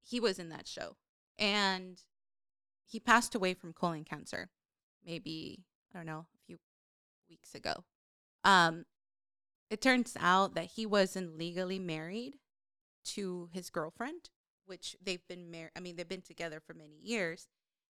He 0.02 0.18
was 0.18 0.38
in 0.38 0.48
that 0.48 0.66
show, 0.66 0.96
and 1.38 2.00
he 2.86 2.98
passed 2.98 3.34
away 3.34 3.52
from 3.54 3.72
colon 3.72 4.04
cancer, 4.04 4.48
maybe 5.04 5.64
I 5.92 5.98
don't 5.98 6.06
know 6.06 6.26
a 6.34 6.38
few 6.46 6.58
weeks 7.28 7.54
ago. 7.54 7.84
Um, 8.44 8.86
it 9.68 9.82
turns 9.82 10.16
out 10.18 10.54
that 10.54 10.70
he 10.76 10.86
wasn't 10.86 11.36
legally 11.36 11.78
married 11.78 12.36
to 13.16 13.50
his 13.52 13.68
girlfriend 13.68 14.30
which 14.66 14.96
they've 15.02 15.26
been 15.28 15.50
married. 15.50 15.72
I 15.76 15.80
mean, 15.80 15.96
they've 15.96 16.08
been 16.08 16.22
together 16.22 16.60
for 16.60 16.74
many 16.74 16.96
years, 17.00 17.48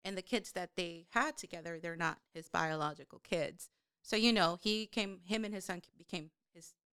and 0.04 0.16
the 0.16 0.22
kids 0.22 0.52
that 0.52 0.70
they 0.76 1.06
had 1.10 1.36
together, 1.36 1.78
they're 1.78 1.96
not 1.96 2.18
his 2.32 2.48
biological 2.48 3.18
kids. 3.18 3.68
So 4.02 4.16
you 4.16 4.32
know, 4.32 4.58
he 4.62 4.86
came, 4.86 5.20
him 5.24 5.44
and 5.44 5.54
his 5.54 5.66
son 5.66 5.82
became 5.98 6.30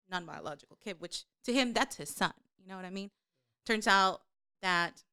his 0.07 0.11
non-biological 0.11 0.77
kid, 0.83 0.99
which 0.99 1.25
to 1.43 1.53
him 1.53 1.73
that's 1.73 1.97
his 1.97 2.09
son. 2.09 2.33
You 2.57 2.67
know 2.67 2.75
what 2.75 2.85
I 2.85 2.89
mean? 2.89 3.11
Turns 3.65 3.87
out 3.87 4.21
that, 4.61 5.03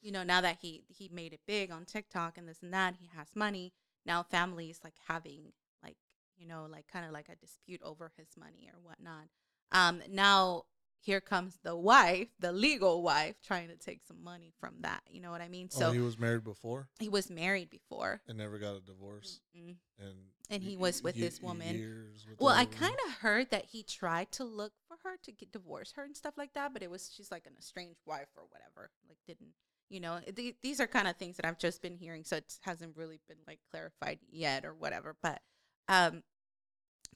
you 0.00 0.12
know, 0.12 0.22
now 0.22 0.40
that 0.40 0.58
he 0.60 0.82
he 0.88 1.08
made 1.12 1.32
it 1.32 1.40
big 1.46 1.70
on 1.70 1.84
TikTok 1.84 2.38
and 2.38 2.48
this 2.48 2.62
and 2.62 2.72
that, 2.72 2.94
he 3.00 3.10
has 3.16 3.28
money. 3.34 3.72
Now 4.06 4.22
families 4.22 4.80
like 4.84 4.94
having 5.08 5.52
like 5.82 5.96
you 6.36 6.46
know 6.46 6.66
like 6.70 6.86
kind 6.92 7.06
of 7.06 7.12
like 7.12 7.28
a 7.28 7.36
dispute 7.36 7.80
over 7.82 8.12
his 8.16 8.28
money 8.38 8.70
or 8.72 8.80
whatnot. 8.82 9.28
Um, 9.72 10.02
now 10.10 10.64
here 11.04 11.20
comes 11.20 11.58
the 11.62 11.76
wife, 11.76 12.28
the 12.40 12.50
legal 12.52 13.02
wife, 13.02 13.36
trying 13.42 13.68
to 13.68 13.76
take 13.76 14.00
some 14.06 14.22
money 14.24 14.52
from 14.58 14.74
that. 14.80 15.02
You 15.08 15.20
know 15.20 15.30
what 15.30 15.40
I 15.42 15.48
mean? 15.48 15.68
So 15.70 15.88
oh, 15.88 15.92
he 15.92 16.00
was 16.00 16.18
married 16.18 16.44
before 16.44 16.88
he 16.98 17.08
was 17.08 17.30
married 17.30 17.70
before. 17.70 18.20
and 18.26 18.38
never 18.38 18.58
got 18.58 18.74
a 18.76 18.80
divorce, 18.80 19.40
Mm. 19.56 19.76
and 19.98 20.14
And 20.50 20.62
he 20.62 20.76
y- 20.76 20.80
was 20.80 21.02
with 21.02 21.16
ye- 21.16 21.22
this 21.22 21.40
woman. 21.42 22.12
with 22.28 22.40
Well, 22.40 22.54
I 22.54 22.64
kind 22.64 22.96
of 23.06 23.12
heard 23.14 23.50
that 23.50 23.66
he 23.66 23.82
tried 23.82 24.32
to 24.32 24.44
look 24.44 24.72
for 24.88 24.96
her 25.04 25.16
to 25.24 25.32
get 25.32 25.52
divorce 25.52 25.92
her 25.96 26.04
and 26.04 26.16
stuff 26.16 26.34
like 26.38 26.54
that, 26.54 26.72
but 26.72 26.82
it 26.82 26.90
was 26.90 27.12
she's 27.14 27.30
like 27.30 27.46
an 27.46 27.54
estranged 27.58 28.00
wife 28.06 28.28
or 28.36 28.44
whatever. 28.50 28.90
Like 29.08 29.18
didn't 29.26 29.54
you 29.90 30.00
know? 30.00 30.18
Th- 30.34 30.56
these 30.62 30.80
are 30.80 30.86
kind 30.86 31.06
of 31.06 31.16
things 31.16 31.36
that 31.36 31.44
I've 31.44 31.58
just 31.58 31.82
been 31.82 31.96
hearing, 31.96 32.24
so 32.24 32.36
it 32.36 32.58
hasn't 32.62 32.96
really 32.96 33.20
been 33.28 33.36
like 33.46 33.60
clarified 33.70 34.18
yet 34.30 34.64
or 34.64 34.72
whatever. 34.74 35.14
But 35.22 35.42
um, 35.88 36.22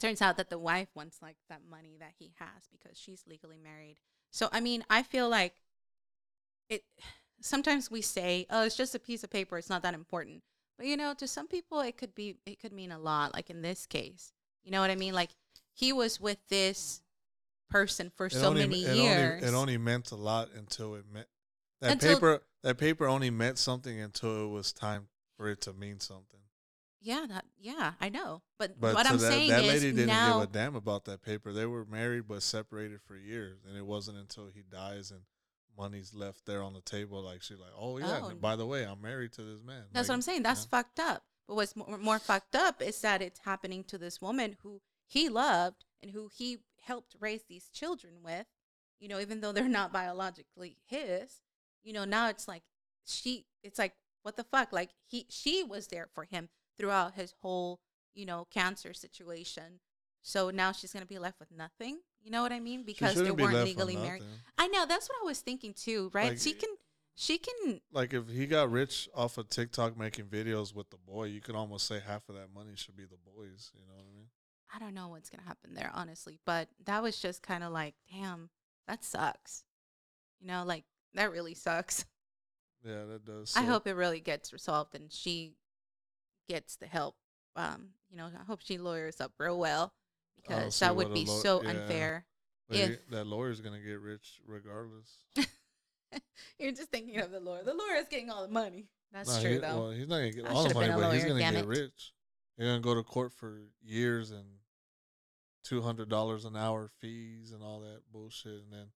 turns 0.01 0.21
out 0.23 0.37
that 0.37 0.51
the 0.51 0.59
wife 0.59 0.89
wants 0.95 1.21
like 1.23 1.37
that 1.49 1.61
money 1.69 1.97
that 2.01 2.13
he 2.19 2.33
has 2.39 2.69
because 2.71 2.99
she's 2.99 3.25
legally 3.29 3.59
married. 3.63 3.97
So 4.31 4.49
I 4.53 4.61
mean, 4.61 4.85
I 4.91 5.03
feel 5.03 5.29
like 5.29 5.55
it. 6.69 6.85
Sometimes 7.41 7.89
we 7.89 8.03
say, 8.03 8.47
"Oh, 8.51 8.65
it's 8.65 8.77
just 8.77 8.97
a 8.97 8.99
piece 8.99 9.23
of 9.23 9.31
paper; 9.31 9.57
it's 9.59 9.71
not 9.71 9.83
that 9.83 9.95
important." 9.95 10.43
But 10.77 10.87
you 10.89 10.97
know, 10.97 11.15
to 11.15 11.29
some 11.29 11.47
people, 11.47 11.81
it 11.81 11.97
could 11.97 12.15
be. 12.15 12.37
It 12.47 12.59
could 12.61 12.73
mean 12.73 12.91
a 12.91 12.99
lot. 12.99 13.33
Like 13.33 13.49
in 13.49 13.63
this 13.63 13.87
case, 13.87 14.33
you 14.65 14.73
know 14.73 14.81
what 14.81 14.91
I 14.91 14.97
mean? 14.97 15.15
Like 15.15 15.31
he 15.73 15.93
was 15.93 16.21
with 16.21 16.39
this 16.49 17.01
person 17.71 18.11
for 18.17 18.27
It 18.27 18.33
so 18.33 18.49
only- 18.49 18.63
many 18.67 18.85
it 18.85 18.97
years. 18.97 19.43
Only, 19.45 19.47
it 19.47 19.55
only 19.57 19.79
meant 19.79 20.11
a 20.11 20.17
lot 20.17 20.49
until 20.57 20.97
it 20.97 21.05
meant 21.13 21.29
that 21.81 21.93
Until- 21.93 22.15
paper. 22.15 22.43
That 22.65 22.77
paper 22.77 23.07
only 23.07 23.31
meant 23.31 23.57
something 23.57 24.01
until 24.01 24.47
it 24.47 24.49
was 24.49 24.73
time 24.73 25.07
for 25.37 25.49
it 25.49 25.61
to 25.61 25.73
mean 25.73 26.01
something. 26.01 26.38
Yeah, 27.01 27.27
that. 27.29 27.45
Yeah, 27.61 27.93
I 28.01 28.09
know. 28.09 28.43
But, 28.59 28.81
But 28.81 28.95
what 28.95 29.07
to 29.07 29.13
I'm 29.13 29.19
saying 29.19 29.51
is 29.51 29.51
that, 29.51 29.57
saying 29.59 29.67
that 29.69 29.75
is 29.77 29.83
lady 29.83 29.97
didn't 29.97 30.07
now. 30.09 30.41
give 30.41 30.49
a 30.49 30.53
damn 30.53 30.75
about 30.77 31.05
that 31.05 31.23
paper. 31.23 31.53
They 31.53 31.67
were 31.67 31.85
married 31.85 32.25
but 32.29 32.43
separated 32.43 33.01
for 33.03 33.17
years, 33.17 33.61
and 33.69 33.77
it 33.77 33.87
wasn't 33.87 34.19
until 34.19 34.47
he 34.53 34.63
dies 34.71 35.11
and 35.11 35.21
money's 35.77 36.13
left 36.13 36.45
there 36.45 36.63
on 36.63 36.75
the 36.75 36.81
table. 36.81 37.23
Like 37.23 37.43
she's 37.43 37.59
like, 37.59 37.71
"Oh 37.79 37.99
yeah, 37.99 38.21
Oh. 38.23 38.29
and 38.29 38.41
by 38.41 38.57
the 38.57 38.67
way, 38.67 38.85
I'm 38.85 39.01
married 39.01 39.33
to 39.35 39.43
this 39.43 39.63
man." 39.63 39.85
That's 39.93 40.09
Like, 40.09 40.13
what 40.13 40.15
I'm 40.15 40.23
saying. 40.23 40.43
That's 40.43 40.65
yeah. 40.65 40.79
fucked 40.79 41.01
up. 41.01 41.23
But 41.47 41.55
what's 41.55 41.77
more, 41.77 41.99
more 41.99 42.19
fucked 42.19 42.55
up 42.57 42.83
is 42.83 43.01
that 43.01 43.23
it's 43.23 43.41
happening 43.41 43.85
to 43.85 43.97
this 43.99 44.21
woman 44.21 44.57
who 44.63 44.83
he 45.07 45.29
loved 45.29 45.85
and 46.03 46.11
who 46.11 46.29
he 46.37 46.59
helped 46.83 47.15
raise 47.21 47.45
these 47.49 47.69
children 47.71 48.15
with. 48.23 48.47
You 49.01 49.09
know, 49.09 49.21
even 49.21 49.41
though 49.41 49.53
they're 49.53 49.69
not 49.69 49.93
biologically 49.93 50.77
his, 50.87 51.41
you 51.85 51.93
know, 51.93 52.05
now 52.05 52.29
it's 52.29 52.49
like 52.49 52.65
she. 53.07 53.47
It's 53.63 53.79
like 53.79 53.95
what 54.23 54.37
the 54.37 54.45
fuck? 54.45 54.73
Like 54.73 54.91
he, 55.07 55.27
she 55.31 55.63
was 55.63 55.87
there 55.87 56.09
for 56.13 56.25
him 56.25 56.49
throughout 56.79 57.15
his 57.15 57.35
whole, 57.43 57.81
you 58.15 58.27
know, 58.27 58.47
cancer 58.51 58.95
situation. 58.95 59.81
So 60.23 60.51
now 60.51 60.73
she's 60.73 60.93
gonna 60.93 61.07
be 61.07 61.19
left 61.19 61.41
with 61.41 61.51
nothing. 61.51 61.99
You 62.23 62.31
know 62.31 62.43
what 62.43 62.53
I 62.53 62.61
mean? 62.61 62.83
Because 62.85 63.15
they 63.15 63.31
be 63.31 63.43
weren't 63.43 63.65
legally 63.65 63.97
married. 63.97 64.23
I 64.57 64.69
know 64.69 64.87
that's 64.87 65.09
what 65.09 65.19
I 65.23 65.27
was 65.27 65.41
thinking 65.41 65.73
too. 65.73 66.11
Right? 66.13 66.31
Like, 66.31 66.39
she 66.39 66.51
eh, 66.51 66.55
can, 66.61 66.71
she 67.15 67.39
can 67.39 67.81
Like 67.93 68.13
if 68.13 68.29
he 68.29 68.47
got 68.47 68.71
rich 68.71 69.09
off 69.15 69.39
of 69.39 69.49
TikTok 69.49 69.97
making 69.97 70.27
videos 70.27 70.75
with 70.75 70.91
the 70.91 70.97
boy, 70.97 71.25
you 71.25 71.41
could 71.41 71.55
almost 71.55 71.87
say 71.87 72.01
half 72.05 72.29
of 72.29 72.35
that 72.35 72.53
money 72.55 72.73
should 72.75 72.97
be 72.97 73.05
the 73.05 73.17
boys. 73.25 73.73
You 73.75 73.87
know 73.87 73.95
what 73.95 74.05
I 74.05 74.17
mean? 74.17 74.27
I 74.75 74.79
don't 74.79 74.95
know 74.95 75.09
what's 75.09 75.31
gonna 75.31 75.47
happen 75.47 75.75
there, 75.75 75.91
honestly. 75.95 76.39
But 76.45 76.69
that 76.85 77.03
was 77.03 77.19
just 77.19 77.43
kind 77.43 77.65
of 77.65 77.73
like, 77.73 77.95
damn, 78.13 78.51
that 78.87 79.05
sucks. 79.05 79.65
You 80.41 80.49
know, 80.49 80.65
like 80.67 80.85
that 81.15 81.33
really 81.33 81.55
sucks. 81.55 82.05
Yeah, 82.85 83.05
that 83.07 83.25
does. 83.25 83.55
I 83.57 83.63
hope 83.63 83.87
it 83.87 83.95
really 83.95 84.21
gets 84.21 84.53
resolved 84.53 84.95
and 84.95 85.13
she 85.13 85.55
gets 86.49 86.77
the 86.77 86.87
help. 86.87 87.17
Um, 87.57 87.91
you 88.11 88.17
know, 88.17 88.27
I 88.27 88.45
hope 88.45 88.61
she 88.63 88.79
lawyers 88.79 89.21
up 89.21 89.33
real 89.39 89.59
well 89.59 89.93
because 90.37 90.81
Oh, 90.83 90.87
that 90.87 90.97
would 90.97 91.13
be 91.15 91.25
law- 91.27 91.39
so 91.41 91.63
yeah. 91.63 91.71
unfair. 91.71 92.25
But 92.69 92.77
if- 92.79 93.09
that 93.11 93.27
lawyer's 93.27 93.61
gonna 93.61 93.81
get 93.81 94.01
rich 94.01 94.41
regardless. 94.47 95.25
You're 96.59 96.73
just 96.73 96.91
thinking 96.91 97.19
of 97.21 97.31
the 97.31 97.41
lawyer. 97.41 97.63
The 97.65 97.75
lawyer's 97.75 98.09
getting 98.09 98.31
all 98.31 98.43
the 98.47 98.53
money. 98.53 98.89
That's 99.13 99.41
true, 99.41 99.53
he- 99.53 99.59
though. 99.59 99.77
Well, 99.77 99.91
he's 99.91 100.09
not 100.09 100.17
gonna 100.17 100.31
get 100.33 100.47
I 100.47 100.51
all 100.51 100.69
the 100.69 100.75
money, 100.75 100.93
but 100.93 101.13
he's 101.15 101.25
gonna 101.25 101.41
get 101.41 101.55
it. 101.55 101.67
rich. 101.67 102.13
He's 102.57 102.67
gonna 102.67 102.81
go 102.81 102.95
to 102.95 103.03
court 103.03 103.33
for 103.33 103.61
years 103.83 104.31
and 104.31 104.45
two 105.65 105.83
hundred 105.83 106.09
dollars 106.09 106.45
an 106.45 106.57
hour 106.57 106.89
fees 107.01 107.53
and 107.53 107.63
all 107.63 107.81
that 107.81 108.01
bullshit, 108.13 108.63
and 108.65 108.73
then 108.73 108.87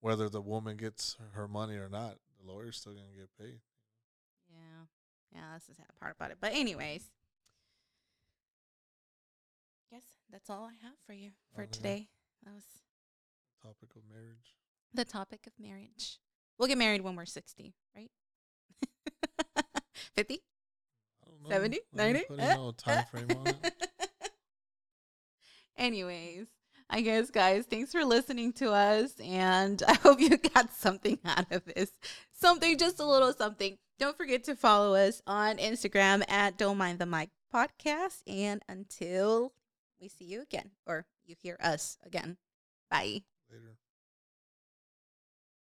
whether 0.00 0.28
the 0.28 0.40
woman 0.40 0.76
gets 0.76 1.16
her 1.32 1.48
money 1.48 1.74
or 1.76 1.88
not, 1.88 2.16
the 2.40 2.50
lawyer's 2.50 2.76
still 2.78 2.92
gonna 2.94 3.06
get 3.16 3.28
paid. 3.38 3.60
Yeah, 5.34 5.40
that's 5.52 5.66
the 5.66 5.74
sad 5.74 5.86
part 6.00 6.14
about 6.16 6.30
it. 6.30 6.38
But 6.40 6.52
anyways, 6.54 7.10
guess 9.90 10.02
that's 10.30 10.50
all 10.50 10.64
I 10.64 10.74
have 10.84 10.94
for 11.06 11.12
you 11.12 11.30
for 11.54 11.66
today. 11.66 12.08
That 12.44 12.54
was 12.54 12.64
Topic 13.62 13.90
of 13.96 14.02
marriage. 14.12 14.54
the 14.94 15.04
topic 15.04 15.46
of 15.46 15.52
marriage. 15.58 16.18
We'll 16.58 16.68
get 16.68 16.78
married 16.78 17.02
when 17.02 17.16
we're 17.16 17.24
60, 17.26 17.74
right? 17.96 18.10
50? 20.14 20.40
I 21.24 21.30
don't 21.30 21.48
70? 21.52 21.80
90? 21.92 22.20
putting 22.28 22.44
Uh, 22.44 22.54
no 22.54 22.70
time 22.72 23.04
frame 23.10 23.30
on 23.36 23.46
it. 23.48 23.72
Anyways, 25.76 26.46
I 26.90 27.02
guess, 27.02 27.30
guys, 27.30 27.66
thanks 27.66 27.92
for 27.92 28.04
listening 28.04 28.52
to 28.54 28.72
us. 28.72 29.12
And 29.20 29.82
I 29.88 29.94
hope 29.94 30.20
you 30.20 30.36
got 30.36 30.72
something 30.72 31.18
out 31.24 31.50
of 31.52 31.64
this. 31.64 31.92
Something, 32.32 32.78
just 32.78 33.00
a 33.00 33.06
little 33.06 33.32
something. 33.32 33.78
Don't 33.98 34.16
forget 34.16 34.44
to 34.44 34.54
follow 34.54 34.94
us 34.94 35.22
on 35.26 35.56
Instagram 35.56 36.22
at 36.30 36.56
Don't 36.56 36.78
Mind 36.78 36.98
the 36.98 37.06
Mic 37.06 37.30
Podcast. 37.52 38.22
And 38.26 38.62
until 38.68 39.52
we 40.00 40.08
see 40.08 40.24
you 40.24 40.42
again, 40.42 40.70
or 40.86 41.06
you 41.26 41.34
hear 41.42 41.56
us 41.60 41.98
again, 42.04 42.36
bye. 42.90 43.22
Later. 43.50 43.76